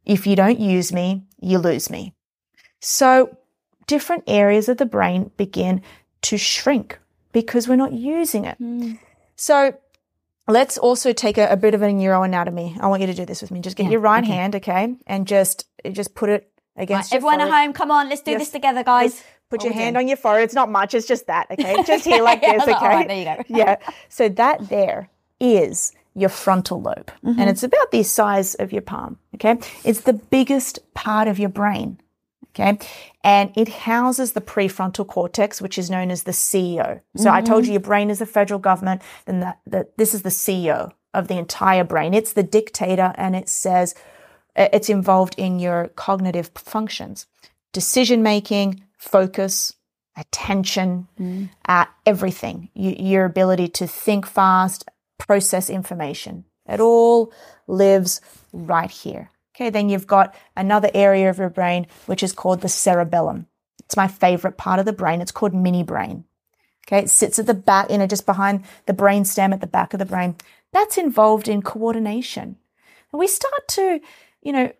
if 0.06 0.26
you 0.26 0.34
don't 0.34 0.58
use 0.58 0.92
me, 0.92 1.24
you 1.40 1.58
lose 1.58 1.90
me. 1.90 2.14
So 2.80 3.36
different 3.86 4.24
areas 4.26 4.68
of 4.68 4.78
the 4.78 4.86
brain 4.86 5.30
begin 5.36 5.82
to 6.22 6.38
shrink 6.38 6.98
because 7.32 7.68
we're 7.68 7.76
not 7.76 7.92
using 7.92 8.44
it. 8.44 8.60
Mm. 8.60 8.98
So 9.36 9.74
let's 10.48 10.78
also 10.78 11.12
take 11.12 11.38
a, 11.38 11.48
a, 11.48 11.56
bit 11.56 11.74
of 11.74 11.82
a 11.82 11.86
neuroanatomy. 11.86 12.80
I 12.80 12.86
want 12.86 13.00
you 13.02 13.06
to 13.06 13.14
do 13.14 13.24
this 13.24 13.42
with 13.42 13.50
me. 13.50 13.60
Just 13.60 13.76
get 13.76 13.84
yeah, 13.84 13.90
your 13.90 14.00
right 14.00 14.24
okay. 14.24 14.32
hand, 14.32 14.56
okay, 14.56 14.96
and 15.06 15.26
just 15.26 15.66
just 15.92 16.14
put 16.14 16.30
it 16.30 16.50
against. 16.76 17.12
Right, 17.12 17.16
everyone 17.16 17.38
forehead. 17.38 17.54
at 17.54 17.62
home, 17.62 17.72
come 17.72 17.90
on, 17.90 18.08
let's 18.08 18.22
do 18.22 18.32
yes. 18.32 18.40
this 18.40 18.50
together, 18.50 18.82
guys. 18.82 19.22
Put 19.50 19.64
your 19.64 19.72
hand 19.72 19.96
on 19.96 20.08
your 20.08 20.18
forehead. 20.18 20.44
It's 20.44 20.54
not 20.54 20.70
much. 20.70 20.92
It's 20.92 21.06
just 21.06 21.26
that, 21.28 21.50
okay? 21.50 21.82
Just 21.86 22.04
here 22.04 22.22
like 22.22 22.42
this, 22.42 22.62
okay? 22.62 22.86
Right, 22.86 23.08
there 23.08 23.16
you 23.16 23.24
go. 23.24 23.44
yeah. 23.48 23.76
So 24.10 24.28
that 24.28 24.68
there 24.68 25.08
is 25.40 25.94
your 26.14 26.28
frontal 26.28 26.82
lobe, 26.82 27.10
mm-hmm. 27.24 27.40
and 27.40 27.48
it's 27.48 27.62
about 27.62 27.90
the 27.90 28.02
size 28.02 28.56
of 28.56 28.72
your 28.72 28.82
palm. 28.82 29.18
Okay, 29.36 29.56
it's 29.84 30.02
the 30.02 30.12
biggest 30.12 30.80
part 30.92 31.28
of 31.28 31.38
your 31.38 31.48
brain. 31.48 31.98
Okay. 32.50 32.78
And 33.22 33.52
it 33.56 33.68
houses 33.68 34.32
the 34.32 34.40
prefrontal 34.40 35.06
cortex, 35.06 35.60
which 35.60 35.78
is 35.78 35.90
known 35.90 36.10
as 36.10 36.24
the 36.24 36.32
CEO. 36.32 37.00
So 37.16 37.24
mm-hmm. 37.24 37.34
I 37.34 37.42
told 37.42 37.66
you 37.66 37.72
your 37.72 37.80
brain 37.80 38.10
is 38.10 38.18
the 38.18 38.26
federal 38.26 38.58
government, 38.58 39.02
then 39.26 39.40
that, 39.40 39.60
that 39.66 39.96
this 39.96 40.14
is 40.14 40.22
the 40.22 40.30
CEO 40.30 40.92
of 41.14 41.28
the 41.28 41.38
entire 41.38 41.84
brain. 41.84 42.14
It's 42.14 42.32
the 42.32 42.42
dictator 42.42 43.12
and 43.16 43.36
it 43.36 43.48
says 43.48 43.94
uh, 44.56 44.68
it's 44.72 44.88
involved 44.88 45.34
in 45.38 45.58
your 45.58 45.88
cognitive 45.88 46.50
functions, 46.54 47.26
decision 47.72 48.22
making, 48.22 48.82
focus, 48.96 49.74
attention, 50.16 51.06
mm. 51.18 51.48
uh, 51.66 51.86
everything. 52.04 52.70
You, 52.74 52.96
your 52.98 53.24
ability 53.24 53.68
to 53.68 53.86
think 53.86 54.26
fast, 54.26 54.88
process 55.18 55.70
information. 55.70 56.44
It 56.66 56.80
all 56.80 57.32
lives 57.66 58.20
right 58.52 58.90
here. 58.90 59.30
Okay, 59.58 59.70
then 59.70 59.88
you've 59.88 60.06
got 60.06 60.36
another 60.56 60.88
area 60.94 61.28
of 61.28 61.38
your 61.38 61.50
brain 61.50 61.88
which 62.06 62.22
is 62.22 62.32
called 62.32 62.60
the 62.60 62.68
cerebellum. 62.68 63.48
It's 63.80 63.96
my 63.96 64.06
favorite 64.06 64.56
part 64.56 64.78
of 64.78 64.86
the 64.86 64.92
brain. 64.92 65.20
It's 65.20 65.32
called 65.32 65.52
mini 65.52 65.82
brain. 65.82 66.24
Okay, 66.86 67.00
it 67.00 67.10
sits 67.10 67.40
at 67.40 67.46
the 67.46 67.54
back, 67.54 67.90
you 67.90 67.98
know, 67.98 68.06
just 68.06 68.24
behind 68.24 68.62
the 68.86 68.92
brain 68.92 69.24
stem 69.24 69.52
at 69.52 69.60
the 69.60 69.66
back 69.66 69.92
of 69.92 69.98
the 69.98 70.06
brain. 70.06 70.36
That's 70.72 70.96
involved 70.96 71.48
in 71.48 71.62
coordination. 71.62 72.56
And 73.10 73.18
we 73.18 73.26
start 73.26 73.66
to, 73.70 74.00
you 74.42 74.52
know, 74.52 74.72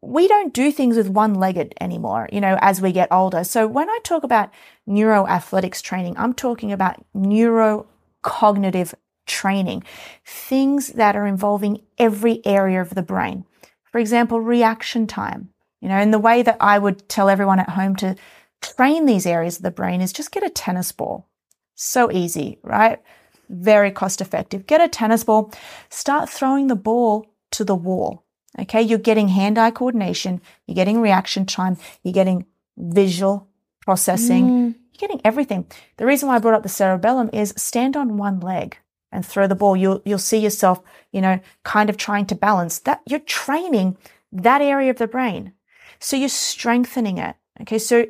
we 0.00 0.26
don't 0.26 0.52
do 0.52 0.72
things 0.72 0.96
with 0.96 1.08
one 1.08 1.34
legged 1.34 1.74
anymore, 1.80 2.28
you 2.32 2.40
know, 2.40 2.58
as 2.60 2.80
we 2.80 2.90
get 2.90 3.12
older. 3.12 3.44
So 3.44 3.68
when 3.68 3.88
I 3.88 4.00
talk 4.02 4.24
about 4.24 4.50
neuroathletics 4.88 5.80
training, 5.80 6.16
I'm 6.18 6.34
talking 6.34 6.72
about 6.72 7.04
neurocognitive 7.14 8.94
training, 9.26 9.84
things 10.24 10.88
that 10.88 11.14
are 11.14 11.26
involving 11.26 11.82
every 11.98 12.44
area 12.44 12.80
of 12.80 12.96
the 12.96 13.02
brain. 13.02 13.44
For 13.92 13.98
example, 13.98 14.40
reaction 14.40 15.06
time. 15.06 15.50
You 15.80 15.88
know, 15.88 15.94
and 15.94 16.12
the 16.12 16.18
way 16.18 16.42
that 16.42 16.56
I 16.60 16.78
would 16.78 17.08
tell 17.08 17.28
everyone 17.28 17.60
at 17.60 17.70
home 17.70 17.94
to 17.96 18.16
train 18.60 19.06
these 19.06 19.26
areas 19.26 19.56
of 19.56 19.62
the 19.62 19.70
brain 19.70 20.00
is 20.00 20.12
just 20.12 20.32
get 20.32 20.42
a 20.42 20.50
tennis 20.50 20.90
ball. 20.92 21.28
So 21.74 22.10
easy, 22.10 22.58
right? 22.62 23.00
Very 23.48 23.90
cost 23.92 24.20
effective. 24.20 24.66
Get 24.66 24.80
a 24.80 24.88
tennis 24.88 25.24
ball, 25.24 25.52
start 25.88 26.28
throwing 26.28 26.66
the 26.66 26.76
ball 26.76 27.26
to 27.52 27.64
the 27.64 27.76
wall. 27.76 28.24
Okay. 28.58 28.82
You're 28.82 28.98
getting 28.98 29.28
hand 29.28 29.58
eye 29.58 29.70
coordination. 29.70 30.40
You're 30.66 30.74
getting 30.74 31.00
reaction 31.00 31.46
time. 31.46 31.76
You're 32.02 32.12
getting 32.14 32.46
visual 32.76 33.48
processing. 33.82 34.44
Mm. 34.44 34.74
You're 34.92 35.08
getting 35.08 35.20
everything. 35.24 35.66
The 35.96 36.06
reason 36.06 36.28
why 36.28 36.36
I 36.36 36.38
brought 36.40 36.54
up 36.54 36.64
the 36.64 36.68
cerebellum 36.68 37.30
is 37.32 37.54
stand 37.56 37.96
on 37.96 38.16
one 38.16 38.40
leg 38.40 38.78
and 39.12 39.24
throw 39.24 39.46
the 39.46 39.54
ball. 39.54 39.76
You'll, 39.76 40.02
you'll 40.04 40.18
see 40.18 40.38
yourself, 40.38 40.80
you 41.12 41.20
know, 41.20 41.40
kind 41.64 41.90
of 41.90 41.96
trying 41.96 42.26
to 42.26 42.34
balance 42.34 42.78
that. 42.80 43.02
You're 43.06 43.20
training 43.20 43.96
that 44.32 44.60
area 44.60 44.90
of 44.90 44.98
the 44.98 45.06
brain. 45.06 45.52
So 45.98 46.16
you're 46.16 46.28
strengthening 46.28 47.18
it. 47.18 47.36
Okay. 47.62 47.78
So 47.78 48.06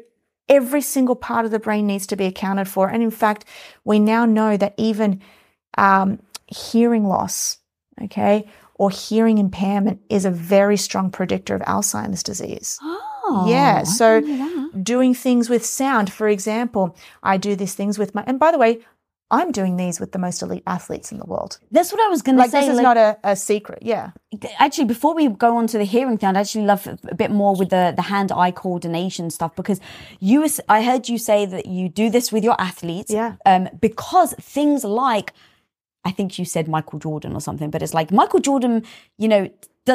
every 0.48 0.80
single 0.80 1.16
part 1.16 1.44
of 1.44 1.50
the 1.50 1.58
brain 1.58 1.86
needs 1.86 2.06
to 2.08 2.16
be 2.16 2.24
accounted 2.26 2.68
for. 2.68 2.88
And 2.88 3.02
in 3.02 3.10
fact, 3.10 3.44
we 3.84 3.98
now 3.98 4.24
know 4.24 4.56
that 4.56 4.74
even 4.76 5.20
um, 5.76 6.20
hearing 6.46 7.04
loss, 7.06 7.58
okay, 8.02 8.48
or 8.74 8.90
hearing 8.90 9.38
impairment 9.38 10.00
is 10.08 10.24
a 10.24 10.30
very 10.30 10.76
strong 10.76 11.10
predictor 11.10 11.54
of 11.54 11.62
Alzheimer's 11.62 12.22
disease. 12.22 12.78
Oh, 12.82 13.46
yeah. 13.48 13.80
I 13.80 13.84
So 13.84 14.20
didn't 14.20 14.38
know 14.38 14.70
that. 14.72 14.84
doing 14.84 15.14
things 15.14 15.50
with 15.50 15.64
sound, 15.64 16.12
for 16.12 16.28
example, 16.28 16.96
I 17.22 17.36
do 17.36 17.54
these 17.56 17.74
things 17.74 17.98
with 17.98 18.14
my, 18.14 18.24
and 18.26 18.38
by 18.38 18.50
the 18.52 18.58
way, 18.58 18.80
I'm 19.30 19.52
doing 19.52 19.76
these 19.76 20.00
with 20.00 20.12
the 20.12 20.18
most 20.18 20.40
elite 20.42 20.62
athletes 20.66 21.12
in 21.12 21.18
the 21.18 21.26
world. 21.26 21.58
that's 21.70 21.92
what 21.92 22.00
I 22.00 22.08
was 22.08 22.22
going 22.22 22.36
to 22.36 22.42
Like 22.42 22.50
say. 22.50 22.60
this 22.60 22.70
is 22.70 22.76
like- 22.76 22.82
not 22.84 22.96
a, 22.96 23.18
a 23.24 23.36
secret. 23.36 23.80
Yeah. 23.82 24.10
actually 24.58 24.86
before 24.86 25.14
we 25.14 25.28
go 25.28 25.56
on 25.56 25.66
to 25.66 25.78
the 25.78 25.84
hearing 25.84 26.16
thing 26.18 26.28
i'd 26.30 26.36
actually 26.36 26.64
love 26.64 26.86
a 26.86 27.14
bit 27.14 27.30
more 27.30 27.54
with 27.60 27.70
the 27.70 27.92
the 27.96 28.02
hand 28.02 28.30
eye 28.30 28.50
coordination 28.50 29.30
stuff 29.30 29.52
because 29.56 29.80
you 30.20 30.46
i 30.68 30.82
heard 30.82 31.08
you 31.08 31.16
say 31.18 31.46
that 31.46 31.64
you 31.66 31.88
do 31.88 32.10
this 32.10 32.30
with 32.32 32.44
your 32.44 32.56
athletes 32.60 33.10
Yeah. 33.10 33.30
um 33.46 33.68
because 33.80 34.30
things 34.34 34.84
like 34.84 35.32
i 36.04 36.10
think 36.16 36.38
you 36.38 36.44
said 36.44 36.68
michael 36.68 36.98
jordan 36.98 37.32
or 37.34 37.40
something 37.40 37.70
but 37.70 37.80
it's 37.82 37.94
like 38.00 38.10
michael 38.20 38.40
jordan 38.40 38.74
you 39.16 39.28
know 39.28 39.42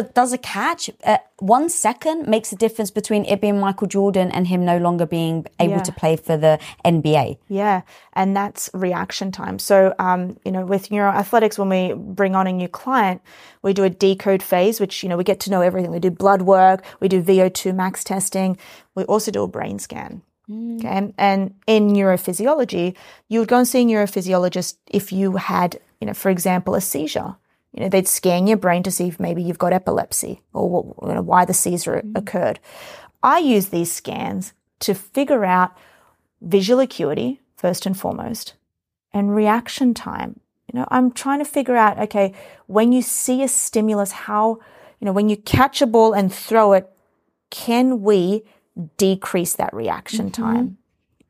does 0.01 0.33
a 0.33 0.37
catch 0.37 0.89
uh, 1.05 1.17
one 1.39 1.69
second 1.69 2.27
makes 2.27 2.51
a 2.51 2.55
difference 2.55 2.89
between 2.91 3.25
it 3.25 3.39
being 3.41 3.59
michael 3.59 3.87
jordan 3.87 4.31
and 4.31 4.47
him 4.47 4.65
no 4.65 4.77
longer 4.77 5.05
being 5.05 5.45
able 5.59 5.73
Yeah. 5.75 5.83
to 5.83 5.91
play 5.91 6.15
for 6.15 6.35
the 6.37 6.59
nba 6.85 7.37
Yeah, 7.47 7.81
and 8.13 8.35
that's 8.35 8.69
reaction 8.73 9.31
time. 9.31 9.59
So, 9.59 9.93
um, 9.99 10.37
you 10.45 10.51
know, 10.51 10.65
with 10.65 10.89
neuroathletics, 10.89 11.57
when 11.59 11.69
we 11.69 11.93
bring 11.93 12.35
on 12.35 12.47
a 12.47 12.51
new 12.53 12.67
client, 12.67 13.21
we 13.61 13.73
do 13.73 13.83
a 13.83 13.89
decode 13.89 14.41
phase, 14.43 14.79
which, 14.79 15.03
you 15.03 15.09
know, 15.09 15.17
we 15.17 15.23
get 15.23 15.39
to 15.41 15.49
know 15.51 15.61
everything. 15.61 15.91
We 15.91 15.99
do 15.99 16.11
blood 16.11 16.41
work, 16.43 16.83
we 16.99 17.07
do 17.07 17.21
VO2 17.21 17.73
max 17.75 18.03
testing, 18.03 18.57
we 18.95 19.03
also 19.05 19.29
do 19.31 19.43
a 19.43 19.47
brain 19.47 19.77
scan. 19.79 20.21
Okay. 20.51 20.87
And, 20.87 21.13
and 21.17 21.53
in 21.67 21.89
neurophysiology, 21.89 22.95
you 23.29 23.39
would 23.39 23.49
go 23.49 23.57
and 23.59 23.67
see 23.67 23.81
a 23.81 23.85
neurophysiologist 23.85 24.75
if 24.87 25.11
you 25.11 25.37
had, 25.37 25.79
you 26.01 26.07
know, 26.07 26.13
for 26.13 26.29
example, 26.29 26.75
a 26.75 26.81
seizure. 26.81 27.35
You 27.73 27.83
know, 27.83 27.89
they'd 27.89 28.07
scan 28.07 28.47
your 28.47 28.57
brain 28.57 28.83
to 28.83 28.91
see 28.91 29.07
if 29.07 29.19
maybe 29.19 29.41
you've 29.41 29.57
got 29.57 29.73
epilepsy 29.73 30.41
or 30.53 30.69
what, 30.69 31.09
you 31.09 31.15
know, 31.15 31.21
why 31.21 31.45
the 31.45 31.53
seizure 31.53 32.01
mm. 32.03 32.17
occurred. 32.17 32.59
I 33.21 33.39
use 33.39 33.67
these 33.67 33.91
scans 33.91 34.53
to 34.79 34.93
figure 34.93 35.43
out 35.45 35.75
visual 36.41 36.79
acuity 36.79 37.41
first 37.55 37.85
and 37.85 37.97
foremost 37.97 38.53
and 39.13 39.35
reaction 39.35 39.93
time. 39.93 40.39
You 40.71 40.79
know 40.79 40.87
i'm 40.89 41.11
trying 41.11 41.37
to 41.37 41.45
figure 41.45 41.75
out 41.75 41.99
okay 41.99 42.33
when 42.65 42.93
you 42.93 43.03
see 43.03 43.43
a 43.43 43.47
stimulus 43.47 44.11
how 44.11 44.59
you 44.99 45.05
know 45.05 45.11
when 45.11 45.29
you 45.29 45.37
catch 45.37 45.83
a 45.83 45.85
ball 45.85 46.13
and 46.13 46.33
throw 46.33 46.73
it 46.73 46.89
can 47.53 48.01
we 48.01 48.43
decrease 48.97 49.53
that 49.55 49.73
reaction 49.73 50.31
mm-hmm. 50.31 50.43
time? 50.43 50.77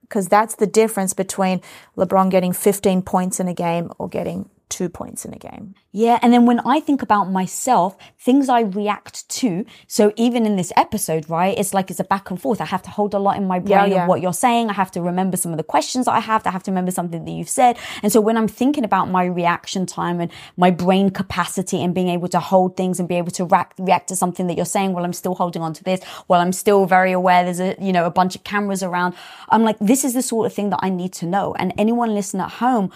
Because 0.01 0.27
that's 0.27 0.55
the 0.55 0.67
difference 0.67 1.13
between 1.13 1.61
lebron 1.97 2.29
getting 2.29 2.53
15 2.53 3.01
points 3.01 3.39
in 3.39 3.47
a 3.47 3.53
game 3.53 3.91
or 3.97 4.07
getting 4.07 4.49
two 4.73 4.89
points 4.89 5.23
in 5.23 5.33
a 5.33 5.37
game 5.37 5.75
Yeah, 5.91 6.17
and 6.23 6.33
then 6.33 6.47
when 6.47 6.59
I 6.61 6.79
think 6.79 7.03
about 7.03 7.25
myself, 7.25 7.95
things 8.17 8.49
I 8.49 8.61
react 8.61 9.29
to. 9.41 9.63
So 9.85 10.11
even 10.15 10.47
in 10.47 10.55
this 10.55 10.73
episode, 10.75 11.29
right, 11.29 11.55
it's 11.55 11.71
like 11.71 11.91
it's 11.91 11.99
a 11.99 12.03
back 12.03 12.31
and 12.31 12.41
forth. 12.41 12.59
I 12.59 12.65
have 12.65 12.81
to 12.83 12.89
hold 12.89 13.13
a 13.13 13.19
lot 13.19 13.37
in 13.37 13.45
my 13.45 13.59
brain 13.59 13.91
yeah. 13.91 14.01
of 14.01 14.09
what 14.09 14.19
you're 14.19 14.33
saying. 14.33 14.71
I 14.71 14.73
have 14.73 14.89
to 14.91 15.01
remember 15.03 15.37
some 15.37 15.51
of 15.51 15.57
the 15.57 15.63
questions 15.63 16.07
I 16.07 16.19
have. 16.19 16.47
I 16.47 16.49
have 16.49 16.63
to 16.63 16.71
remember 16.71 16.89
something 16.89 17.23
that 17.25 17.31
you've 17.31 17.55
said. 17.61 17.77
And 18.01 18.11
so 18.11 18.19
when 18.21 18.37
I'm 18.37 18.47
thinking 18.47 18.83
about 18.83 19.05
my 19.11 19.25
reaction 19.25 19.85
time 19.85 20.19
and 20.19 20.31
my 20.57 20.71
brain 20.71 21.11
capacity 21.11 21.83
and 21.83 21.93
being 21.93 22.09
able 22.09 22.27
to 22.29 22.39
hold 22.39 22.75
things 22.75 22.99
and 22.99 23.07
be 23.07 23.19
able 23.21 23.31
to 23.33 23.45
react, 23.45 23.77
react 23.77 24.09
to 24.09 24.15
something 24.15 24.47
that 24.47 24.57
you're 24.57 24.65
saying 24.65 24.93
while 24.93 25.05
I'm 25.05 25.13
still 25.13 25.35
holding 25.35 25.61
on 25.61 25.73
to 25.73 25.83
this, 25.83 26.03
while 26.25 26.41
I'm 26.41 26.53
still 26.53 26.87
very 26.87 27.11
aware 27.11 27.43
there's 27.43 27.59
a, 27.59 27.75
you 27.79 27.93
know, 27.93 28.05
a 28.07 28.11
bunch 28.11 28.35
of 28.35 28.43
cameras 28.43 28.81
around. 28.81 29.13
I'm 29.49 29.63
like, 29.63 29.77
this 29.79 30.03
is 30.03 30.15
the 30.15 30.23
sort 30.23 30.47
of 30.47 30.53
thing 30.53 30.71
that 30.71 30.79
I 30.81 30.89
need 30.89 31.13
to 31.21 31.27
know. 31.27 31.53
And 31.59 31.71
anyone 31.77 32.15
listening 32.15 32.41
at 32.41 32.53
home, 32.53 32.91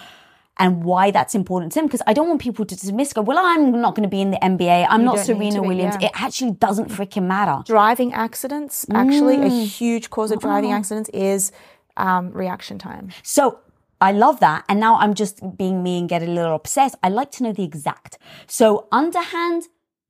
and 0.60 0.84
why 0.84 1.12
that's 1.12 1.36
important 1.36 1.72
to 1.72 1.80
them 1.80 1.86
because 1.88 2.02
I 2.08 2.14
don't 2.14 2.28
want 2.28 2.42
people 2.42 2.66
to 2.66 2.76
dismiss 2.76 3.14
go 3.14 3.22
well 3.22 3.38
I'm 3.40 3.80
not 3.82 3.96
going 3.96 4.04
to 4.04 4.10
be 4.10 4.22
in 4.22 4.32
the 4.32 4.38
NBA 4.38 4.88
I'm 4.90 5.04
not 5.04 5.16
don't 5.18 5.26
Serena 5.26 5.62
be, 5.62 5.68
Williams 5.68 5.96
yeah. 6.00 6.08
it 6.08 6.12
actually 6.16 6.52
doesn't 6.52 6.90
freaking 6.90 7.24
matter 7.24 7.64
driving 7.66 8.14
accidents 8.14 8.86
actually 8.94 9.36
a 9.36 9.50
Mm. 9.50 9.66
huge 9.66 10.10
cause 10.10 10.32
of 10.32 10.40
driving 10.40 10.72
Uh-huh. 10.72 10.80
accidents 10.80 11.10
is 11.14 11.52
um, 11.98 12.32
reaction 12.32 12.78
time 12.80 13.10
so 13.24 13.60
I 14.00 14.12
love 14.12 14.40
that 14.42 14.64
and 14.70 14.80
now 14.80 14.94
I'm 14.98 15.14
just 15.16 15.36
being 15.58 15.82
me 15.84 15.98
and 16.00 16.08
get 16.08 16.22
a 16.22 16.28
little 16.28 16.56
obsessed 16.56 16.96
I 17.04 17.10
like 17.10 17.32
to 17.38 17.44
know 17.44 17.54
the 17.54 17.64
exact 17.64 18.18
so 18.48 18.88
underhand 18.92 19.64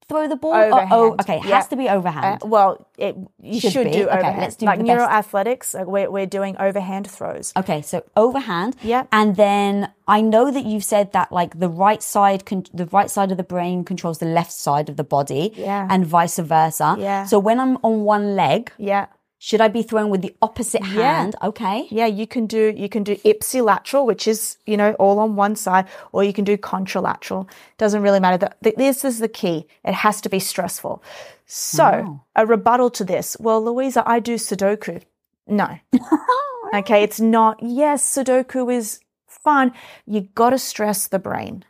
throw 0.09 0.27
the 0.27 0.35
ball 0.37 0.53
or- 0.53 0.65
oh 0.71 0.77
Overhand, 0.79 1.21
okay 1.21 1.37
it 1.37 1.45
yeah. 1.45 1.55
has 1.57 1.67
to 1.67 1.75
be 1.75 1.89
overhand 1.89 2.41
Uh, 2.43 2.47
well, 2.47 2.87
it, 2.97 3.15
you 3.41 3.59
Should 3.59 3.73
should, 3.73 3.85
be. 3.87 3.91
do 3.91 4.03
Okay, 4.07 4.17
overhand. 4.17 4.39
let's 4.41 4.55
do 4.55 4.65
like 4.65 4.79
neuroathletics, 4.79 5.73
like 5.73 5.87
we're, 5.87 6.09
we're 6.09 6.25
doing 6.25 6.55
overhand 6.59 7.05
throws. 7.09 7.53
Okay, 7.55 7.81
so 7.81 8.03
overhand. 8.15 8.75
Yeah. 8.81 9.03
And 9.11 9.35
then 9.35 9.91
I 10.07 10.21
know 10.21 10.49
that 10.51 10.65
you've 10.65 10.83
said 10.83 11.11
that 11.13 11.31
like 11.31 11.59
the 11.59 11.69
right 11.69 12.01
side, 12.01 12.45
con- 12.45 12.65
the 12.73 12.85
right 12.87 13.09
side 13.09 13.31
of 13.31 13.37
the 13.37 13.43
brain 13.43 13.83
controls 13.83 14.17
the 14.19 14.25
left 14.39 14.51
side 14.51 14.87
of 14.89 14.95
the 14.95 15.03
body. 15.03 15.51
Yeah. 15.55 15.87
And 15.89 16.05
vice 16.05 16.39
versa. 16.39 16.95
Yeah. 16.97 17.25
So 17.25 17.37
when 17.39 17.59
I'm 17.59 17.77
on 17.83 18.03
one 18.03 18.35
leg, 18.35 18.71
Yeah. 18.77 19.07
Should 19.39 19.61
I 19.61 19.67
be 19.67 19.83
throwing 19.83 20.09
with 20.09 20.21
the 20.21 20.35
opposite 20.41 20.83
hand? 20.83 21.35
Yeah. 21.41 21.47
Okay. 21.49 21.87
Yeah, 21.89 22.07
you 22.07 22.25
can 22.27 22.47
do 22.47 22.73
you 22.75 22.89
can 22.89 23.03
do 23.03 23.15
ipsilateral, 23.17 24.05
which 24.05 24.27
is 24.27 24.57
you 24.65 24.77
know 24.77 24.93
all 24.93 25.19
on 25.19 25.35
one 25.35 25.55
side, 25.55 25.87
or 26.11 26.23
you 26.23 26.33
can 26.33 26.43
do 26.43 26.57
contralateral. 26.57 27.47
Doesn't 27.77 28.01
really 28.01 28.19
matter. 28.19 28.49
The- 28.61 28.73
This 28.77 29.05
is 29.05 29.19
the 29.19 29.27
key. 29.27 29.67
It 29.83 29.93
has 29.93 30.21
to 30.21 30.29
be 30.29 30.39
stressful. 30.39 31.03
So 31.45 32.19
a 32.35 32.45
rebuttal 32.45 32.89
to 32.91 33.03
this. 33.05 33.37
Well, 33.39 33.63
Louisa, 33.63 34.03
I 34.05 34.19
do 34.19 34.35
Sudoku. 34.35 35.01
No. 35.47 35.79
okay, 36.73 37.03
it's 37.03 37.19
not. 37.21 37.57
Yes, 37.61 38.03
Sudoku 38.03 38.73
is 38.73 38.99
fun. 39.27 39.71
You 40.05 40.21
got 40.35 40.49
to 40.49 40.59
stress 40.59 41.07
the 41.07 41.19
brain. 41.19 41.63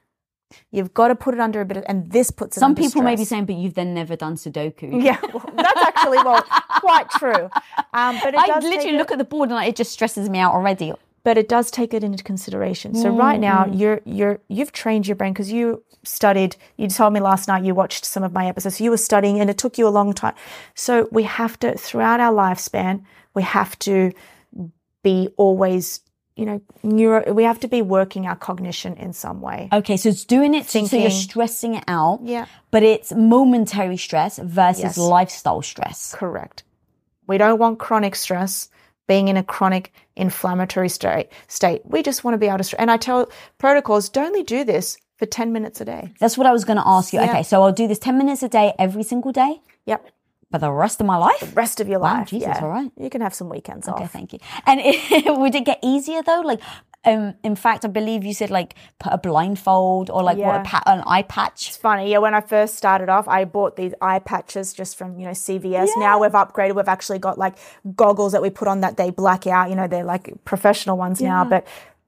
You've 0.72 0.93
got 0.93 1.10
to 1.10 1.16
put 1.16 1.34
it 1.34 1.39
under 1.39 1.60
a 1.62 1.66
bit 1.66 1.78
of, 1.78 1.84
and 1.88 2.10
this 2.12 2.32
puts 2.32 2.56
it 2.58 2.60
Some 2.62 2.74
people 2.76 3.02
may 3.02 3.16
be 3.16 3.26
saying, 3.26 3.45
but 3.45 3.56
you've 3.56 3.74
then 3.74 3.93
never 3.93 4.16
done 4.16 4.36
Sudoku. 4.36 5.02
Yeah, 5.08 5.20
well, 5.34 5.43
that's 5.56 5.82
actually 5.82 6.18
well 6.20 6.41
quite 6.80 7.10
true. 7.12 7.50
Um, 7.93 8.18
but 8.24 8.34
it 8.34 8.39
I 8.39 8.48
does 8.48 8.64
literally 8.64 8.95
it- 8.95 8.98
look 8.98 9.12
at 9.12 9.18
the 9.18 9.24
board 9.26 9.52
and 9.52 9.64
it 9.66 9.76
just 9.76 9.91
stresses 9.91 10.30
me 10.30 10.39
out 10.39 10.54
already. 10.54 10.93
but 11.24 11.38
it 11.38 11.50
does 11.50 11.70
take 11.70 11.93
it 11.93 12.04
into 12.04 12.24
consideration. 12.24 12.95
So 12.95 13.10
right 13.10 13.39
now 13.39 13.66
Mm. 13.66 13.78
you're 13.80 14.00
you're 14.06 14.39
you've 14.48 14.72
trained 14.72 15.06
your 15.08 15.16
brain 15.18 15.34
because 15.34 15.52
you 15.52 15.84
studied. 16.04 16.56
You 16.78 16.88
told 16.88 17.12
me 17.12 17.20
last 17.20 17.50
night 17.50 17.66
you 17.66 17.76
watched 17.76 18.06
some 18.06 18.24
of 18.24 18.32
my 18.32 18.48
episodes. 18.48 18.80
You 18.80 18.91
were 18.91 19.04
studying, 19.12 19.41
and 19.41 19.50
it 19.50 19.58
took 19.58 19.78
you 19.78 19.86
a 19.88 19.93
long 20.00 20.14
time. 20.14 20.36
So 20.76 21.10
we 21.12 21.24
have 21.24 21.60
to 21.60 21.78
throughout 21.78 22.20
our 22.22 22.32
lifespan, 22.34 23.04
we 23.34 23.43
have 23.43 23.78
to 23.80 24.14
be 25.04 25.30
always, 25.38 26.00
you 26.38 26.46
know, 26.46 26.62
neuro. 26.84 27.34
We 27.34 27.44
have 27.44 27.60
to 27.62 27.68
be 27.68 27.82
working 27.82 28.28
our 28.28 28.36
cognition 28.36 28.96
in 28.98 29.12
some 29.14 29.42
way. 29.42 29.70
Okay, 29.74 29.98
so 29.98 30.10
it's 30.10 30.24
doing 30.26 30.54
it 30.54 30.68
so 30.70 30.80
you're 30.80 31.10
stressing 31.10 31.76
it 31.76 31.84
out. 31.88 32.20
Yeah. 32.24 32.46
But 32.72 32.84
it's 32.84 33.12
momentary 33.14 33.98
stress 33.98 34.38
versus 34.38 34.84
Yes. 34.84 34.98
lifestyle 34.98 35.62
stress. 35.62 36.14
Correct. 36.16 36.64
We 37.28 37.38
don't 37.38 37.60
want 37.60 37.80
chronic 37.80 38.16
stress, 38.16 38.70
being 39.08 39.28
in 39.28 39.38
a 39.38 39.44
chronic 39.44 39.92
inflammatory 40.16 40.90
state. 40.90 41.30
State. 41.48 41.82
We 41.86 42.04
just 42.04 42.24
want 42.24 42.36
to 42.36 42.38
be 42.38 42.48
able 42.48 42.64
to. 42.64 42.82
And 42.82 42.92
I 42.92 42.98
tell 42.98 43.30
protocols, 43.58 44.10
don't 44.10 44.28
only 44.28 44.44
do 44.44 44.64
this 44.64 44.98
for 45.18 45.26
ten 45.26 45.52
minutes 45.52 45.82
a 45.82 45.86
day. 45.86 46.14
That's 46.20 46.38
what 46.38 46.46
I 46.48 46.52
was 46.52 46.64
going 46.66 46.78
to 46.78 46.88
ask 46.88 47.12
you. 47.14 47.20
Yeah. 47.20 47.30
Okay, 47.32 47.44
so 47.44 47.64
I'll 47.64 47.72
do 47.72 47.88
this 47.88 48.00
10 48.00 48.18
minutes 48.18 48.44
a 48.44 48.50
day 48.50 48.74
every 48.78 49.04
single 49.04 49.32
day 49.32 49.62
Yep. 49.88 50.06
For 50.52 50.60
the 50.60 50.72
rest 50.72 51.02
of 51.02 51.08
my 51.08 51.18
life? 51.18 51.39
The 51.39 51.48
rest 51.48 51.80
of 51.80 51.88
your 51.88 52.00
Wow, 52.00 52.14
life. 52.20 52.28
Jesus, 52.30 52.48
yeah. 52.48 52.60
all 52.62 52.70
right. 52.70 52.91
You 52.98 53.10
can 53.10 53.22
have 53.22 53.34
some 53.34 53.50
weekends 53.50 53.88
Okay, 53.88 54.04
off. 54.06 54.12
thank 54.12 54.34
you. 54.34 54.39
And 54.66 54.80
it, 54.84 55.26
would 55.38 55.56
it 55.56 55.66
get 55.66 55.80
easier 55.84 56.22
though? 56.24 56.41
Like, 56.41 56.62
um, 57.06 57.36
in 57.43 57.56
fact, 57.56 57.86
I 57.86 57.88
believe 57.89 58.24
you 58.26 58.34
said 58.34 58.50
like 58.50 58.76
put 59.00 59.14
a 59.14 59.18
blindfold 59.18 60.10
or 60.10 60.24
like 60.24 60.38
what 60.38 60.66
a 60.66 60.89
an 60.89 61.04
eye 61.06 61.22
patch. 61.24 61.68
It's 61.70 61.78
funny. 61.78 62.12
Yeah, 62.12 62.18
when 62.20 62.34
I 62.34 62.41
first 62.41 62.76
started 62.76 63.08
off, 63.10 63.28
I 63.28 63.45
bought 63.45 63.76
these 63.76 63.93
eye 64.02 64.20
patches 64.20 64.74
just 64.74 64.98
from, 64.98 65.20
you 65.20 65.26
know, 65.26 65.32
CVS. 65.32 65.88
Yeah. 65.88 65.93
Now 65.98 66.20
we've 66.20 66.32
upgraded. 66.32 66.76
We've 66.76 66.88
actually 66.88 67.20
got 67.20 67.38
like 67.38 67.58
goggles 67.95 68.32
that 68.34 68.41
we 68.41 68.50
put 68.50 68.68
on 68.68 68.82
that 68.82 68.98
they 68.98 69.10
black 69.10 69.48
out. 69.48 69.70
You 69.70 69.76
know, 69.76 69.88
they're 69.88 70.04
like 70.04 70.34
professional 70.43 70.98
ones 70.98 71.22
now, 71.22 71.45
but 71.45 71.66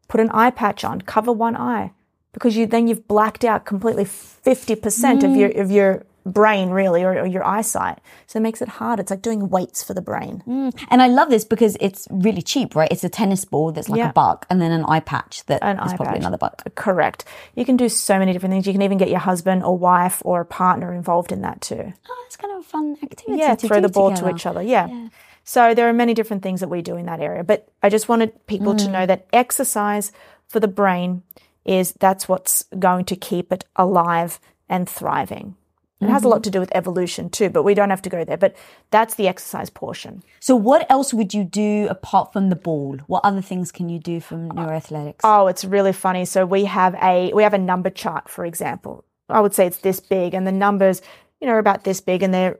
put 0.07 0.19
an 0.19 0.29
eye 0.31 0.51
patch 0.51 0.83
on, 0.83 1.01
cover 1.01 1.31
one 1.31 1.55
eye 1.55 1.91
because 2.33 2.55
you 2.57 2.65
then 2.67 2.87
you've 2.87 3.07
blacked 3.07 3.43
out 3.43 3.65
completely 3.65 4.05
50% 4.05 5.23
of 5.23 5.35
your 5.35 5.49
of 5.61 5.71
your 5.71 6.03
brain 6.25 6.69
really 6.69 7.03
or, 7.03 7.19
or 7.19 7.25
your 7.25 7.43
eyesight. 7.43 7.99
So 8.27 8.37
it 8.37 8.41
makes 8.41 8.61
it 8.61 8.67
hard. 8.67 8.99
It's 8.99 9.09
like 9.09 9.21
doing 9.21 9.49
weights 9.49 9.83
for 9.83 9.93
the 9.93 10.01
brain. 10.01 10.43
Mm. 10.47 10.87
And 10.89 11.01
I 11.01 11.07
love 11.07 11.29
this 11.29 11.45
because 11.45 11.77
it's 11.79 12.07
really 12.09 12.41
cheap, 12.41 12.75
right? 12.75 12.91
It's 12.91 13.03
a 13.03 13.09
tennis 13.09 13.45
ball 13.45 13.71
that's 13.71 13.89
like 13.89 13.99
Yeah. 13.99 14.09
a 14.09 14.13
buck, 14.13 14.45
and 14.49 14.61
then 14.61 14.71
an 14.71 14.85
eye 14.85 14.99
patch 14.99 15.45
that 15.45 15.55
is 15.55 15.59
An 15.61 15.79
eye 15.79 15.95
probably 15.95 16.13
patch. 16.13 16.19
another 16.19 16.37
buck. 16.37 16.63
Correct. 16.75 17.25
You 17.55 17.65
can 17.65 17.77
do 17.77 17.89
so 17.89 18.19
many 18.19 18.33
different 18.33 18.53
things. 18.53 18.67
You 18.67 18.73
can 18.73 18.81
even 18.81 18.97
get 18.97 19.09
your 19.09 19.19
husband 19.19 19.63
or 19.63 19.77
wife 19.77 20.21
or 20.25 20.41
a 20.41 20.45
partner 20.45 20.93
involved 20.93 21.31
in 21.31 21.41
that 21.41 21.61
too. 21.61 21.93
Oh, 22.09 22.23
it's 22.25 22.37
kind 22.37 22.53
of 22.53 22.59
a 22.59 22.63
fun 22.63 22.97
activity. 23.03 23.39
yeah, 23.39 23.55
throw 23.55 23.81
the 23.81 23.89
ball 23.89 24.11
together. 24.11 24.29
to 24.29 24.35
each 24.35 24.45
other. 24.45 24.61
Yeah. 24.61 25.09
So 25.43 25.73
there 25.73 25.89
are 25.89 25.93
many 25.93 26.13
different 26.13 26.43
things 26.43 26.59
that 26.59 26.69
we 26.69 26.81
do 26.81 26.95
in 26.95 27.07
that 27.07 27.19
area. 27.19 27.43
But 27.43 27.67
I 27.81 27.89
just 27.89 28.07
wanted 28.07 28.45
people 28.45 28.75
to 28.75 28.87
know 28.87 29.05
mm. 29.05 29.07
that 29.07 29.25
exercise 29.33 30.11
for 30.47 30.59
the 30.59 30.67
brain 30.67 31.23
is 31.65 31.93
that's 31.93 32.27
what's 32.27 32.65
going 32.77 33.05
to 33.05 33.15
keep 33.15 33.51
it 33.51 33.65
alive 33.75 34.39
and 34.67 34.87
thriving. 34.87 35.55
It 36.01 36.07
has 36.07 36.21
a 36.21 36.25
mm-hmm. 36.25 36.31
lot 36.31 36.43
to 36.45 36.49
do 36.49 36.61
with 36.61 36.71
evolution 36.73 37.29
too, 37.29 37.49
but 37.49 37.63
we 37.63 37.73
don't 37.73 37.89
have 37.89 38.01
to 38.03 38.09
go 38.09 38.23
there. 38.23 38.37
But 38.37 38.55
that's 38.89 39.15
the 39.15 39.27
exercise 39.27 39.69
portion. 39.69 40.23
So, 40.39 40.55
what 40.55 40.89
else 40.89 41.13
would 41.13 41.33
you 41.33 41.43
do 41.43 41.87
apart 41.89 42.31
from 42.31 42.49
the 42.49 42.55
ball? 42.55 42.97
What 43.07 43.25
other 43.25 43.41
things 43.41 43.71
can 43.71 43.89
you 43.89 43.99
do 43.99 44.21
from 44.21 44.49
neuroathletics? 44.49 45.19
Oh, 45.25 45.47
it's 45.47 45.65
really 45.65 45.91
funny. 45.91 46.23
So 46.23 46.45
we 46.45 46.65
have 46.65 46.95
a 47.01 47.33
we 47.33 47.43
have 47.43 47.53
a 47.53 47.57
number 47.57 47.89
chart, 47.89 48.29
for 48.29 48.45
example. 48.45 49.03
I 49.27 49.41
would 49.41 49.53
say 49.53 49.67
it's 49.67 49.79
this 49.79 49.99
big, 49.99 50.33
and 50.33 50.47
the 50.47 50.53
numbers, 50.53 51.01
you 51.41 51.47
know, 51.47 51.53
are 51.53 51.59
about 51.59 51.83
this 51.83 51.99
big, 51.99 52.23
and 52.23 52.33
they're 52.33 52.59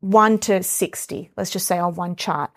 one 0.00 0.38
to 0.40 0.64
sixty. 0.64 1.30
Let's 1.36 1.50
just 1.50 1.68
say 1.68 1.78
on 1.78 1.94
one 1.94 2.16
chart. 2.16 2.50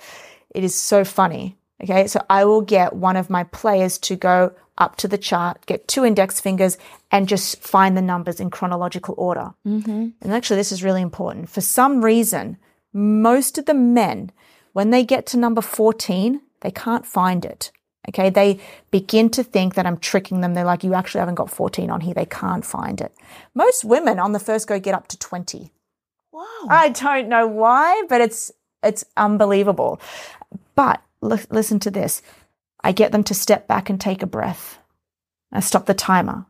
It 0.56 0.64
is 0.64 0.74
so 0.74 1.04
funny. 1.06 1.58
Okay, 1.84 2.08
so 2.08 2.26
I 2.30 2.46
will 2.46 2.62
get 2.62 2.94
one 2.94 3.16
of 3.16 3.30
my 3.30 3.44
players 3.44 4.00
to 4.00 4.16
go 4.16 4.56
up 4.78 4.96
to 4.98 5.08
the 5.08 5.18
chart, 5.18 5.66
get 5.66 5.88
two 5.88 6.06
index 6.06 6.40
fingers, 6.40 6.78
and 7.12 7.28
just 7.28 7.62
find 7.62 7.96
the 7.96 8.02
numbers 8.02 8.40
in 8.40 8.50
chronological 8.50 9.16
order. 9.18 9.54
Mm-hmm. 9.66 10.10
And 10.22 10.34
actually, 10.34 10.58
this 10.58 10.72
is 10.72 10.84
really 10.84 11.02
important. 11.02 11.50
For 11.50 11.62
some 11.62 12.04
reason, 12.04 12.58
most 12.94 13.58
of 13.58 13.66
the 13.66 13.74
men, 13.74 14.32
when 14.74 14.90
they 14.90 15.04
get 15.04 15.26
to 15.28 15.38
number 15.38 15.62
14, 15.62 16.42
they 16.62 16.72
can't 16.72 17.06
find 17.06 17.46
it. 17.46 17.72
Okay. 18.10 18.30
They 18.30 18.60
begin 18.92 19.30
to 19.32 19.44
think 19.44 19.76
that 19.76 19.86
I'm 19.86 19.98
tricking 19.98 20.42
them. 20.42 20.54
They're 20.54 20.64
like, 20.64 20.84
you 20.84 20.94
actually 20.94 21.20
haven't 21.20 21.36
got 21.36 21.50
14 21.50 21.90
on 21.90 22.02
here. 22.02 22.14
They 22.14 22.26
can't 22.26 22.66
find 22.66 23.02
it. 23.02 23.14
Most 23.54 23.84
women 23.84 24.20
on 24.20 24.32
the 24.32 24.40
first 24.40 24.68
go 24.68 24.80
get 24.80 24.94
up 24.94 25.08
to 25.08 25.18
20. 25.18 25.72
wow. 26.32 26.46
I 26.70 26.90
don't 26.90 27.30
know 27.30 27.48
why, 27.48 28.04
but 28.10 28.22
it's, 28.22 28.52
it's 28.84 29.04
unbelievable. 29.18 30.00
But 30.76 31.02
li- 31.22 31.40
listen 31.50 31.80
to 31.80 31.92
this. 31.92 32.22
I 32.86 32.92
get 32.92 33.12
them 33.12 33.24
to 33.24 33.34
step 33.34 33.68
back 33.68 33.90
and 33.90 34.00
take 34.00 34.22
a 34.22 34.28
breath. 34.28 34.78
I 35.52 35.60
stop 35.60 35.88
the 35.88 35.96
timer. 35.96 36.46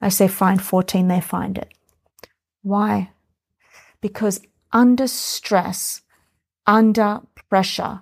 I 0.00 0.08
say, 0.08 0.26
find 0.26 0.60
14, 0.60 1.06
they 1.06 1.20
find 1.20 1.56
it. 1.56 1.72
Why? 2.62 3.12
Because 4.00 4.40
under 4.72 5.06
stress, 5.06 6.02
under 6.66 7.20
pressure, 7.48 8.00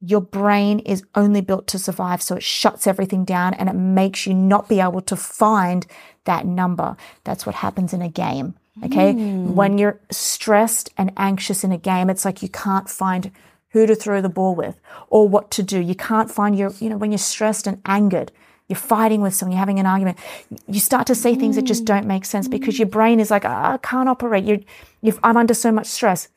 your 0.00 0.22
brain 0.22 0.78
is 0.78 1.04
only 1.14 1.42
built 1.42 1.66
to 1.66 1.78
survive. 1.78 2.22
So 2.22 2.36
it 2.36 2.42
shuts 2.42 2.86
everything 2.86 3.26
down 3.26 3.52
and 3.52 3.68
it 3.68 3.74
makes 3.74 4.26
you 4.26 4.32
not 4.32 4.66
be 4.66 4.80
able 4.80 5.02
to 5.02 5.16
find 5.16 5.86
that 6.24 6.46
number. 6.46 6.96
That's 7.24 7.44
what 7.44 7.56
happens 7.56 7.92
in 7.92 8.00
a 8.00 8.08
game. 8.08 8.54
Okay. 8.82 9.12
Hmm. 9.12 9.54
When 9.54 9.76
you're 9.76 10.00
stressed 10.10 10.88
and 10.96 11.12
anxious 11.18 11.64
in 11.64 11.72
a 11.72 11.78
game, 11.78 12.08
it's 12.08 12.24
like 12.24 12.42
you 12.42 12.48
can't 12.48 12.88
find 12.88 13.30
who 13.70 13.86
to 13.86 13.94
throw 13.94 14.20
the 14.20 14.28
ball 14.28 14.54
with 14.54 14.80
or 15.08 15.28
what 15.28 15.50
to 15.52 15.62
do. 15.62 15.78
You 15.80 15.94
can't 15.94 16.30
find 16.30 16.58
your, 16.58 16.72
you 16.78 16.88
know, 16.88 16.96
when 16.96 17.10
you're 17.12 17.18
stressed 17.18 17.66
and 17.66 17.80
angered, 17.84 18.32
you're 18.68 18.76
fighting 18.76 19.20
with 19.20 19.34
someone, 19.34 19.52
you're 19.52 19.58
having 19.60 19.78
an 19.78 19.86
argument, 19.86 20.18
you 20.66 20.80
start 20.80 21.06
to 21.06 21.14
say 21.14 21.34
things 21.34 21.56
that 21.56 21.62
just 21.62 21.84
don't 21.84 22.06
make 22.06 22.24
sense 22.24 22.48
because 22.48 22.78
your 22.78 22.88
brain 22.88 23.18
is 23.20 23.30
like, 23.30 23.44
"Ah, 23.44 23.74
I 23.74 23.78
can't 23.78 24.08
operate. 24.08 24.44
You're, 24.44 24.58
you've, 25.00 25.18
I'm 25.22 25.36
under 25.36 25.54
so 25.54 25.72
much 25.72 25.86
stress. 25.86 26.28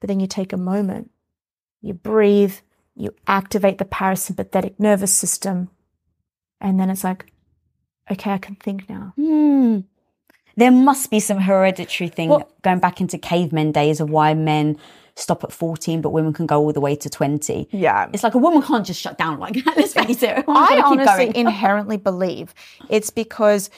But 0.00 0.08
then 0.08 0.20
you 0.20 0.26
take 0.26 0.52
a 0.52 0.56
moment, 0.58 1.10
you 1.80 1.94
breathe, 1.94 2.54
you 2.94 3.14
activate 3.26 3.78
the 3.78 3.84
parasympathetic 3.84 4.74
nervous 4.78 5.12
system, 5.12 5.70
and 6.60 6.78
then 6.78 6.90
it's 6.90 7.04
like, 7.04 7.32
okay, 8.10 8.32
I 8.32 8.38
can 8.38 8.54
think 8.56 8.88
now. 8.88 9.12
Hmm. 9.16 9.80
There 10.56 10.70
must 10.70 11.10
be 11.10 11.18
some 11.20 11.38
hereditary 11.38 12.08
thing 12.08 12.28
Well- 12.28 12.48
going 12.62 12.78
back 12.78 13.00
into 13.00 13.18
cavemen 13.18 13.72
days 13.72 14.00
of 14.00 14.10
why 14.10 14.34
men 14.34 14.76
stop 15.16 15.44
at 15.44 15.52
14, 15.52 16.00
but 16.00 16.10
women 16.10 16.32
can 16.32 16.46
go 16.46 16.60
all 16.60 16.72
the 16.72 16.80
way 16.80 16.96
to 16.96 17.08
20. 17.08 17.68
Yeah. 17.70 18.08
It's 18.12 18.24
like 18.24 18.34
a 18.34 18.38
woman 18.38 18.62
can't 18.62 18.84
just 18.84 19.00
shut 19.00 19.16
down 19.16 19.38
like 19.38 19.64
that. 19.64 19.76
Let's 19.76 19.92
face 19.92 20.22
it. 20.22 20.44
I 20.48 20.82
honestly 20.84 21.26
going. 21.26 21.34
inherently 21.36 21.96
believe 21.96 22.54
it's 22.88 23.10
because 23.10 23.70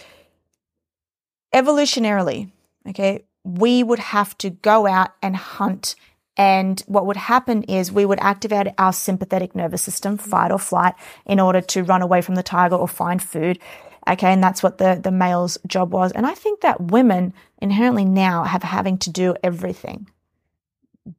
evolutionarily, 1.55 2.51
okay, 2.89 3.25
we 3.45 3.83
would 3.83 3.99
have 3.99 4.37
to 4.39 4.51
go 4.51 4.87
out 4.87 5.11
and 5.23 5.37
hunt. 5.37 5.95
And 6.39 6.83
what 6.87 7.07
would 7.07 7.17
happen 7.17 7.63
is 7.65 7.93
we 7.93 8.05
would 8.05 8.19
activate 8.21 8.69
our 8.79 8.93
sympathetic 8.93 9.55
nervous 9.55 9.83
system, 9.83 10.19
mm. 10.19 10.21
fight 10.21 10.51
or 10.51 10.59
flight, 10.59 10.95
in 11.25 11.41
order 11.41 11.61
to 11.61 11.83
run 11.83 12.03
away 12.03 12.21
from 12.23 12.35
the 12.35 12.43
tiger 12.43 12.75
or 12.75 12.89
find 12.89 13.23
food. 13.23 13.59
Okay, 14.09 14.33
and 14.33 14.43
that's 14.43 14.63
what 14.63 14.79
the, 14.79 15.01
the 15.03 15.11
male's 15.11 15.59
job 15.67 15.93
was. 15.93 16.13
And 16.13 16.27
I 16.27 16.35
think 16.35 16.61
that 16.61 16.81
women 16.81 17.33
inherently 17.61 18.05
now 18.05 18.45
have 18.45 18.63
having 18.63 18.99
to 18.99 19.11
do 19.11 19.35
everything. 19.43 20.09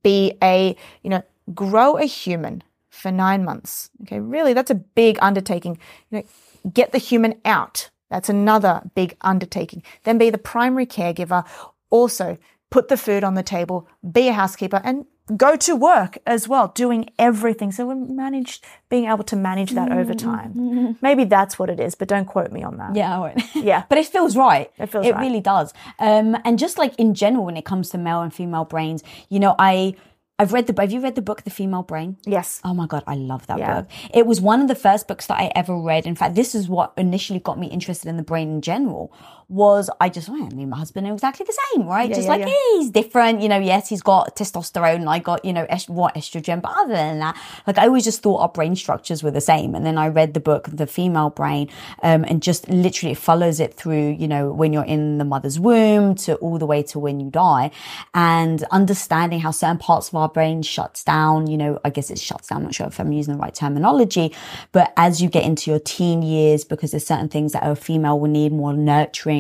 Be 0.04 0.34
a, 0.44 0.76
you 1.04 1.10
know, 1.10 1.24
grow 1.54 1.98
a 1.98 2.06
human 2.06 2.64
for 2.90 3.12
nine 3.12 3.44
months. 3.44 3.90
Okay, 4.04 4.20
really, 4.20 4.54
that's 4.54 4.72
a 4.72 4.76
big 4.76 5.18
undertaking. 5.22 5.78
You 6.10 6.20
know, 6.20 6.72
get 6.74 6.92
the 6.92 6.98
human 6.98 7.40
out. 7.46 7.90
That's 8.10 8.30
another 8.30 8.90
big 8.96 9.16
undertaking. 9.22 9.84
Then 10.04 10.18
be 10.18 10.30
the 10.30 10.38
primary 10.38 10.86
caregiver. 10.86 11.46
Also, 11.90 12.38
put 12.70 12.88
the 12.88 12.98
food 12.98 13.24
on 13.24 13.36
the 13.36 13.44
table, 13.44 13.88
be 14.12 14.28
a 14.28 14.34
housekeeper, 14.34 14.82
and 14.84 15.06
go 15.36 15.56
to 15.58 15.76
work 15.76 16.18
as 16.26 16.48
well, 16.48 16.70
doing 16.76 17.10
everything. 17.20 17.72
So 17.72 17.86
we 17.88 17.96
managed 17.96 18.64
being 18.90 19.06
able 19.06 19.24
to 19.26 19.36
manage 19.36 19.72
that 19.72 19.92
over 19.92 20.14
time. 20.14 20.98
Maybe 21.02 21.26
that's 21.26 21.60
what 21.60 21.70
it 21.70 21.80
is, 21.80 21.96
but 21.96 22.08
don't 22.08 22.26
quote 22.26 22.52
me 22.52 22.64
on 22.64 22.78
that. 22.78 22.96
Yeah, 22.96 23.16
I 23.16 23.20
won't. 23.20 23.42
Yeah. 23.56 23.84
but 23.90 23.98
it 23.98 24.06
feels 24.08 24.38
right. 24.38 24.72
It 24.78 24.88
feels 24.88 25.06
It 25.06 25.14
right. 25.16 25.22
really 25.22 25.42
does. 25.42 25.74
Um, 26.00 26.38
and 26.46 26.58
just 26.58 26.78
like 26.78 26.96
in 26.96 27.14
general, 27.14 27.46
when 27.46 27.58
it 27.58 27.66
comes 27.66 27.90
to 27.90 27.98
male 27.98 28.22
and 28.22 28.34
female 28.34 28.66
brains, 28.66 29.04
you 29.30 29.40
know, 29.40 29.56
I 29.60 29.96
I've 30.40 30.54
read 30.54 30.68
the. 30.68 30.80
Have 30.80 30.92
you 30.92 31.02
read 31.02 31.16
the 31.16 31.24
book, 31.24 31.42
The 31.46 31.50
Female 31.50 31.82
Brain? 31.82 32.18
Yes. 32.24 32.62
Oh 32.64 32.76
my 32.76 32.86
god, 32.86 33.04
I 33.08 33.16
love 33.16 33.48
that 33.48 33.58
Yeah. 33.58 33.82
book. 33.82 33.90
It 34.14 34.28
was 34.28 34.40
one 34.40 34.62
of 34.62 34.68
the 34.68 34.76
first 34.76 35.08
books 35.08 35.26
that 35.28 35.40
I 35.40 35.52
ever 35.56 35.76
read. 35.76 36.06
In 36.06 36.14
fact, 36.16 36.36
this 36.36 36.54
is 36.54 36.70
what 36.70 36.94
initially 36.96 37.40
got 37.40 37.58
me 37.58 37.66
interested 37.68 38.08
in 38.08 38.18
the 38.18 38.24
brain 38.24 38.48
in 38.52 38.62
general. 38.62 39.12
Was 39.50 39.90
I 40.02 40.10
just, 40.10 40.30
I 40.30 40.34
mean, 40.50 40.70
my 40.70 40.78
husband 40.78 41.08
are 41.08 41.14
exactly 41.14 41.46
the 41.46 41.58
same, 41.74 41.88
right? 41.88 42.10
just 42.10 42.24
yeah, 42.24 42.30
like 42.30 42.40
yeah. 42.42 42.48
"Hey, 42.48 42.78
he's 42.80 42.90
different, 42.90 43.42
you 43.42 43.48
know. 43.48 43.58
Yes, 43.60 43.88
he's 43.88 44.02
got 44.02 44.36
testosterone. 44.36 44.96
and 44.96 45.10
I 45.10 45.20
got, 45.20 45.46
you 45.46 45.54
know, 45.54 45.66
est- 45.70 45.90
what 45.90 46.16
estrogen, 46.16 46.62
but 46.62 46.72
other 46.76 46.94
than 46.94 47.20
that, 47.20 47.38
like 47.66 47.78
I 47.78 47.88
always 47.88 48.04
just 48.04 48.22
thought 48.22 48.40
our 48.40 48.50
brain 48.50 48.76
structures 48.76 49.24
were 49.24 49.32
the 49.32 49.42
same. 49.42 49.74
And 49.74 49.86
then 49.86 49.98
I 49.98 50.10
read 50.10 50.34
the 50.34 50.40
book, 50.42 50.68
The 50.72 50.88
Female 50.88 51.30
Brain, 51.30 51.70
um, 52.04 52.26
and 52.28 52.44
just 52.44 52.68
literally 52.70 53.14
it 53.14 53.18
follows 53.18 53.60
it 53.60 53.74
through, 53.76 54.18
you 54.20 54.28
know, 54.28 54.52
when 54.52 54.74
you're 54.74 54.84
in 54.84 55.18
the 55.18 55.26
mother's 55.26 55.60
womb 55.60 56.16
to 56.16 56.36
all 56.36 56.58
the 56.58 56.66
way 56.66 56.84
to 56.84 57.00
when 57.00 57.20
you 57.22 57.30
die, 57.30 57.72
and 58.14 58.64
understanding 58.72 59.40
how 59.40 59.52
certain 59.52 59.78
parts 59.78 60.10
of 60.10 60.16
our 60.16 60.28
brain 60.30 60.62
shuts 60.62 61.04
down. 61.06 61.48
You 61.48 61.58
know, 61.58 61.80
I 61.86 61.90
guess 61.90 62.10
it 62.10 62.20
shuts 62.20 62.50
down. 62.50 62.58
I'm 62.58 62.64
not 62.66 62.76
sure 62.76 62.88
if 62.88 63.00
I'm 63.00 63.14
using 63.14 63.36
the 63.36 63.40
right 63.40 63.54
terminology, 63.56 64.34
but 64.74 64.92
as 64.98 65.22
you 65.22 65.30
get 65.30 65.44
into 65.46 65.72
your 65.72 65.80
teen 65.80 66.22
years, 66.22 66.66
because 66.66 66.92
there's 66.92 67.06
certain 67.06 67.30
things 67.30 67.54
that 67.54 67.66
a 67.66 67.76
female 67.76 68.20
will 68.20 68.30
need 68.30 68.52
more 68.52 68.74
nurturing, 68.74 69.37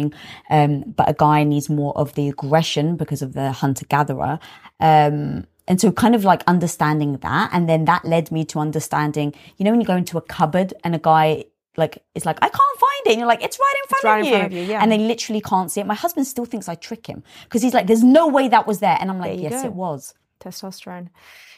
um, 0.49 0.83
but 0.97 1.09
a 1.09 1.13
guy 1.13 1.43
needs 1.43 1.69
more 1.69 1.93
of 1.97 2.13
the 2.13 2.29
aggression 2.29 2.97
because 2.97 3.21
of 3.21 3.33
the 3.33 3.51
hunter 3.51 3.85
gatherer. 3.93 4.39
Um, 4.79 5.45
and 5.69 5.81
so 5.81 5.91
kind 5.91 6.15
of 6.15 6.23
like 6.23 6.43
understanding 6.47 7.17
that. 7.17 7.49
And 7.53 7.67
then 7.67 7.85
that 7.85 8.03
led 8.05 8.31
me 8.31 8.45
to 8.45 8.59
understanding, 8.59 9.33
you 9.57 9.63
know, 9.65 9.71
when 9.71 9.81
you 9.81 9.87
go 9.87 9.97
into 9.97 10.17
a 10.17 10.21
cupboard 10.21 10.73
and 10.83 10.95
a 10.95 10.99
guy 10.99 11.45
like 11.75 11.93
is 12.15 12.25
like, 12.25 12.37
I 12.41 12.49
can't 12.49 12.79
find 12.85 13.03
it. 13.05 13.11
And 13.11 13.19
you're 13.19 13.27
like, 13.27 13.43
it's 13.43 13.59
right 13.59 13.75
in 13.81 13.89
front, 13.89 14.03
right 14.03 14.19
of, 14.19 14.25
in 14.25 14.31
you. 14.31 14.37
front 14.39 14.53
of 14.53 14.57
you, 14.59 14.63
yeah. 14.71 14.81
And 14.81 14.91
they 14.91 14.97
literally 14.97 15.41
can't 15.41 15.69
see 15.71 15.81
it. 15.81 15.85
My 15.85 15.99
husband 16.05 16.25
still 16.25 16.45
thinks 16.45 16.67
I 16.67 16.75
trick 16.75 17.05
him 17.05 17.23
because 17.43 17.61
he's 17.61 17.73
like, 17.73 17.87
there's 17.87 18.03
no 18.03 18.27
way 18.27 18.47
that 18.47 18.65
was 18.65 18.79
there. 18.79 18.97
And 18.99 19.09
I'm 19.11 19.19
like, 19.19 19.39
yes, 19.39 19.61
go. 19.61 19.67
it 19.67 19.73
was. 19.73 20.13
testosterone. 20.39 21.09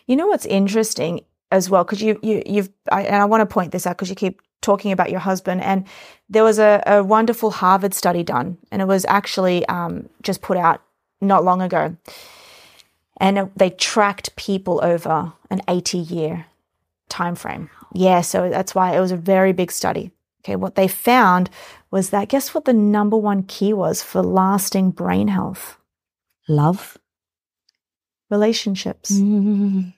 You 0.07 0.15
know 0.15 0.27
what's 0.27 0.45
interesting 0.45 1.21
as 1.51 1.69
well, 1.69 1.83
because 1.83 2.01
you 2.01 2.19
you 2.21 2.43
you've 2.45 2.69
I, 2.91 3.03
and 3.03 3.15
I 3.15 3.25
want 3.25 3.41
to 3.41 3.53
point 3.53 3.71
this 3.71 3.87
out 3.87 3.95
because 3.97 4.09
you 4.09 4.15
keep 4.15 4.41
talking 4.61 4.91
about 4.91 5.09
your 5.09 5.19
husband, 5.19 5.61
and 5.61 5.85
there 6.29 6.43
was 6.43 6.59
a, 6.59 6.83
a 6.85 7.03
wonderful 7.03 7.51
Harvard 7.51 7.93
study 7.93 8.23
done, 8.23 8.57
and 8.71 8.81
it 8.81 8.87
was 8.87 9.05
actually 9.05 9.65
um, 9.67 10.09
just 10.21 10.41
put 10.41 10.57
out 10.57 10.81
not 11.21 11.43
long 11.43 11.61
ago, 11.61 11.95
and 13.17 13.51
they 13.55 13.69
tracked 13.69 14.35
people 14.35 14.79
over 14.83 15.33
an 15.49 15.61
eighty 15.67 15.97
year 15.97 16.45
time 17.09 17.35
frame. 17.35 17.69
Yeah, 17.93 18.21
so 18.21 18.49
that's 18.49 18.75
why 18.75 18.95
it 18.95 18.99
was 18.99 19.11
a 19.11 19.17
very 19.17 19.53
big 19.53 19.71
study. 19.71 20.11
Okay, 20.43 20.55
what 20.55 20.75
they 20.75 20.87
found 20.87 21.49
was 21.91 22.11
that 22.11 22.29
guess 22.29 22.53
what 22.53 22.65
the 22.65 22.73
number 22.73 23.17
one 23.17 23.43
key 23.43 23.73
was 23.73 24.01
for 24.01 24.21
lasting 24.21 24.91
brain 24.91 25.27
health? 25.27 25.77
Love. 26.47 26.97
Relationships. 28.29 29.11
Mm. 29.11 29.93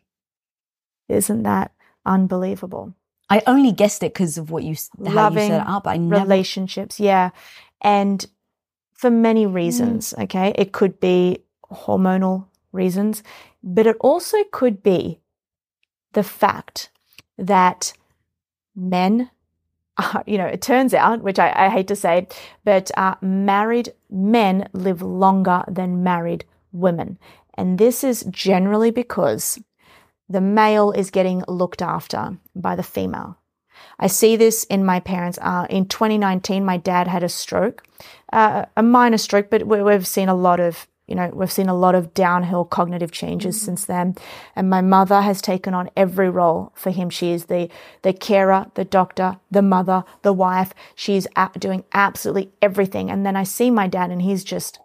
Isn't 1.10 1.44
that 1.44 1.72
unbelievable? 2.06 2.94
I 3.32 3.42
only 3.48 3.72
guessed 3.72 4.04
it 4.04 4.14
because 4.14 4.38
of 4.38 4.52
what 4.52 4.64
you, 4.64 4.76
how 5.08 5.30
you 5.30 5.40
set 5.40 5.62
it 5.62 5.68
up. 5.68 5.88
I 5.88 5.98
never. 5.98 6.22
Relationships, 6.24 7.00
yeah. 7.00 7.32
And 7.82 8.26
for 8.94 9.10
many 9.10 9.46
reasons, 9.46 10.14
okay? 10.20 10.54
It 10.56 10.72
could 10.74 11.00
be 11.00 11.44
hormonal 11.72 12.46
reasons, 12.72 13.24
but 13.64 13.88
it 13.88 13.98
also 14.00 14.38
could 14.52 14.84
be 14.84 15.20
the 16.14 16.24
fact 16.24 16.90
that 17.38 17.94
men 18.76 19.32
are, 19.98 20.24
you 20.28 20.38
know, 20.38 20.46
it 20.46 20.62
turns 20.62 20.94
out, 20.94 21.24
which 21.24 21.40
I, 21.40 21.52
I 21.56 21.70
hate 21.70 21.88
to 21.88 21.96
say, 21.96 22.28
but 22.64 22.92
uh, 22.98 23.16
married 23.22 23.94
men 24.10 24.68
live 24.74 25.02
longer 25.02 25.64
than 25.68 26.04
married 26.04 26.46
women. 26.72 27.18
And 27.56 27.78
this 27.78 28.04
is 28.04 28.24
generally 28.30 28.92
because 28.92 29.60
the 30.32 30.42
male 30.42 30.92
is 30.92 31.12
getting 31.12 31.44
looked 31.48 31.82
after 31.82 32.38
by 32.56 32.76
the 32.76 32.84
female. 32.84 33.38
I 34.00 34.08
see 34.08 34.36
this 34.36 34.64
in 34.66 34.86
my 34.86 35.00
parents. 35.00 35.40
Uh, 35.42 35.68
in 35.70 35.86
2019, 35.88 36.66
my 36.66 36.78
dad 36.78 37.08
had 37.08 37.24
a 37.24 37.30
stroke, 37.30 37.84
uh, 38.34 38.66
a 38.76 38.84
minor 38.84 39.18
stroke, 39.18 39.50
but 39.50 39.68
we've 39.68 40.08
seen 40.08 40.30
a 40.30 40.36
lot 40.36 40.60
of 40.60 40.88
you 41.12 41.16
know, 41.16 41.30
we've 41.34 41.52
seen 41.52 41.68
a 41.68 41.76
lot 41.76 41.94
of 41.94 42.14
downhill 42.14 42.64
cognitive 42.64 43.12
changes 43.12 43.58
mm-hmm. 43.58 43.66
since 43.66 43.84
then. 43.84 44.16
And 44.56 44.70
my 44.70 44.80
mother 44.80 45.20
has 45.20 45.42
taken 45.42 45.74
on 45.74 45.90
every 45.98 46.30
role 46.30 46.72
for 46.74 46.90
him. 46.90 47.10
She 47.10 47.32
is 47.32 47.48
the, 47.48 47.70
the 48.02 48.14
carer, 48.14 48.68
the 48.76 48.86
doctor, 48.86 49.38
the 49.52 49.62
mother, 49.62 50.06
the 50.22 50.32
wife. 50.32 50.74
She's 50.96 51.28
doing 51.60 51.84
absolutely 51.94 52.54
everything. 52.62 53.12
And 53.12 53.26
then 53.26 53.36
I 53.36 53.44
see 53.44 53.70
my 53.70 53.88
dad 53.88 54.10
and 54.10 54.22
he's 54.22 54.46
just, 54.46 54.80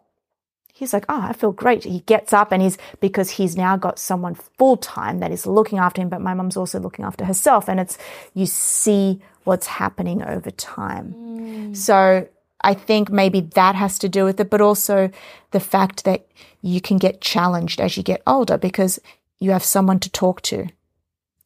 he's 0.77 0.93
like, 0.93 1.07
oh, 1.09 1.23
I 1.23 1.33
feel 1.33 1.53
great. 1.53 1.85
He 1.85 2.01
gets 2.01 2.35
up 2.35 2.53
and 2.53 2.63
he's, 2.63 2.77
because 3.01 3.31
he's 3.31 3.57
now 3.57 3.79
got 3.79 3.99
someone 3.99 4.35
full 4.35 4.77
time 4.77 5.21
that 5.21 5.33
is 5.33 5.47
looking 5.47 5.79
after 5.79 6.03
him, 6.03 6.11
but 6.11 6.21
my 6.21 6.35
mum's 6.35 6.57
also 6.57 6.79
looking 6.79 7.07
after 7.07 7.25
herself. 7.25 7.67
And 7.67 7.81
it's, 7.81 7.97
you 8.35 8.45
see 8.45 9.23
what's 9.45 9.67
happening 9.67 10.23
over 10.23 10.51
time. 10.51 11.15
Mm. 11.17 11.77
So 11.77 12.29
I 12.61 12.75
think 12.75 13.11
maybe 13.11 13.41
that 13.41 13.75
has 13.75 13.99
to 14.01 14.09
do 14.11 14.25
with 14.25 14.39
it, 14.39 14.51
but 14.51 14.61
also 14.61 15.11
the 15.53 15.61
fact 15.61 16.05
that 16.05 16.27
you 16.61 16.83
can 16.83 16.99
get 16.99 17.23
challenged 17.23 17.81
as 17.81 17.97
you 17.97 18.03
get 18.03 18.21
older 18.27 18.59
because 18.59 19.01
you 19.39 19.53
have 19.53 19.65
someone 19.65 19.99
to 20.01 20.11
talk 20.11 20.43
to 20.43 20.67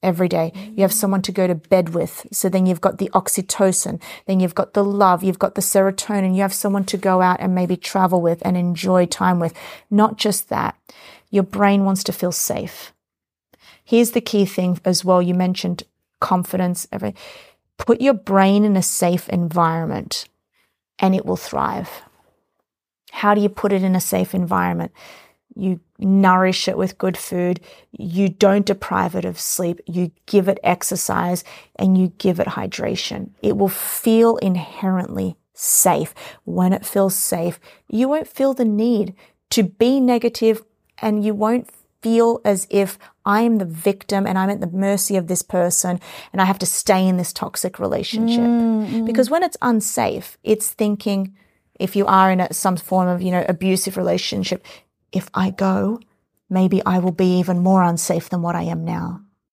every 0.02 0.28
day. 0.28 0.52
You 0.76 0.82
have 0.82 0.92
someone 0.92 1.22
to 1.22 1.32
go 1.32 1.46
to 1.46 1.54
bed 1.54 1.90
with. 1.90 2.26
So 2.32 2.48
then 2.48 2.66
you've 2.66 2.80
got 2.80 2.98
the 2.98 3.10
oxytocin, 3.10 4.00
then 4.26 4.40
you've 4.40 4.54
got 4.54 4.72
the 4.72 4.84
love, 4.84 5.22
you've 5.22 5.38
got 5.38 5.54
the 5.54 5.60
serotonin, 5.60 6.34
you 6.34 6.42
have 6.42 6.54
someone 6.54 6.84
to 6.84 6.96
go 6.96 7.20
out 7.20 7.40
and 7.40 7.54
maybe 7.54 7.76
travel 7.76 8.20
with 8.20 8.42
and 8.44 8.56
enjoy 8.56 9.06
time 9.06 9.40
with. 9.40 9.54
Not 9.90 10.16
just 10.16 10.48
that, 10.48 10.76
your 11.30 11.42
brain 11.42 11.84
wants 11.84 12.02
to 12.04 12.12
feel 12.12 12.32
safe. 12.32 12.92
Here's 13.84 14.12
the 14.12 14.20
key 14.20 14.44
thing 14.44 14.78
as 14.84 15.04
well. 15.04 15.20
You 15.20 15.34
mentioned 15.34 15.82
confidence. 16.20 16.86
Every, 16.92 17.14
put 17.76 18.00
your 18.00 18.14
brain 18.14 18.64
in 18.64 18.76
a 18.76 18.82
safe 18.82 19.28
environment 19.28 20.28
and 20.98 21.14
it 21.14 21.26
will 21.26 21.36
thrive. 21.36 22.02
How 23.10 23.34
do 23.34 23.40
you 23.40 23.48
put 23.48 23.72
it 23.72 23.82
in 23.82 23.96
a 23.96 24.00
safe 24.00 24.34
environment? 24.34 24.92
You 25.54 25.80
nourish 25.98 26.68
it 26.68 26.78
with 26.78 26.98
good 26.98 27.16
food. 27.16 27.60
You 27.92 28.28
don't 28.28 28.66
deprive 28.66 29.14
it 29.14 29.24
of 29.24 29.40
sleep. 29.40 29.80
You 29.86 30.12
give 30.26 30.48
it 30.48 30.58
exercise 30.62 31.44
and 31.76 31.98
you 31.98 32.12
give 32.18 32.40
it 32.40 32.46
hydration. 32.46 33.30
It 33.42 33.56
will 33.56 33.68
feel 33.68 34.36
inherently 34.36 35.36
safe. 35.52 36.14
When 36.44 36.72
it 36.72 36.86
feels 36.86 37.14
safe, 37.14 37.60
you 37.88 38.08
won't 38.08 38.28
feel 38.28 38.54
the 38.54 38.64
need 38.64 39.14
to 39.50 39.64
be 39.64 40.00
negative 40.00 40.62
and 40.98 41.24
you 41.24 41.34
won't 41.34 41.68
feel 42.00 42.40
as 42.44 42.66
if 42.70 42.98
I 43.24 43.42
am 43.42 43.58
the 43.58 43.66
victim 43.66 44.26
and 44.26 44.38
I'm 44.38 44.50
at 44.50 44.60
the 44.60 44.70
mercy 44.70 45.16
of 45.16 45.26
this 45.26 45.42
person 45.42 46.00
and 46.32 46.40
I 46.40 46.46
have 46.46 46.58
to 46.60 46.66
stay 46.66 47.06
in 47.06 47.16
this 47.16 47.32
toxic 47.32 47.78
relationship. 47.78 48.40
Mm-hmm. 48.40 49.04
Because 49.04 49.28
when 49.28 49.42
it's 49.42 49.56
unsafe, 49.60 50.38
it's 50.42 50.70
thinking, 50.70 51.34
if 51.78 51.96
you 51.96 52.06
are 52.06 52.30
in 52.30 52.40
a, 52.40 52.52
some 52.52 52.76
form 52.76 53.08
of, 53.08 53.20
you 53.20 53.30
know, 53.30 53.44
abusive 53.48 53.96
relationship, 53.96 54.64
if 55.12 55.28
I 55.34 55.50
go, 55.50 56.00
maybe 56.48 56.82
I 56.84 56.98
will 56.98 57.12
be 57.12 57.38
even 57.38 57.58
more 57.58 57.82
unsafe 57.82 58.28
than 58.28 58.42
what 58.42 58.56
I 58.56 58.62
am 58.62 58.84
now. 58.84 59.22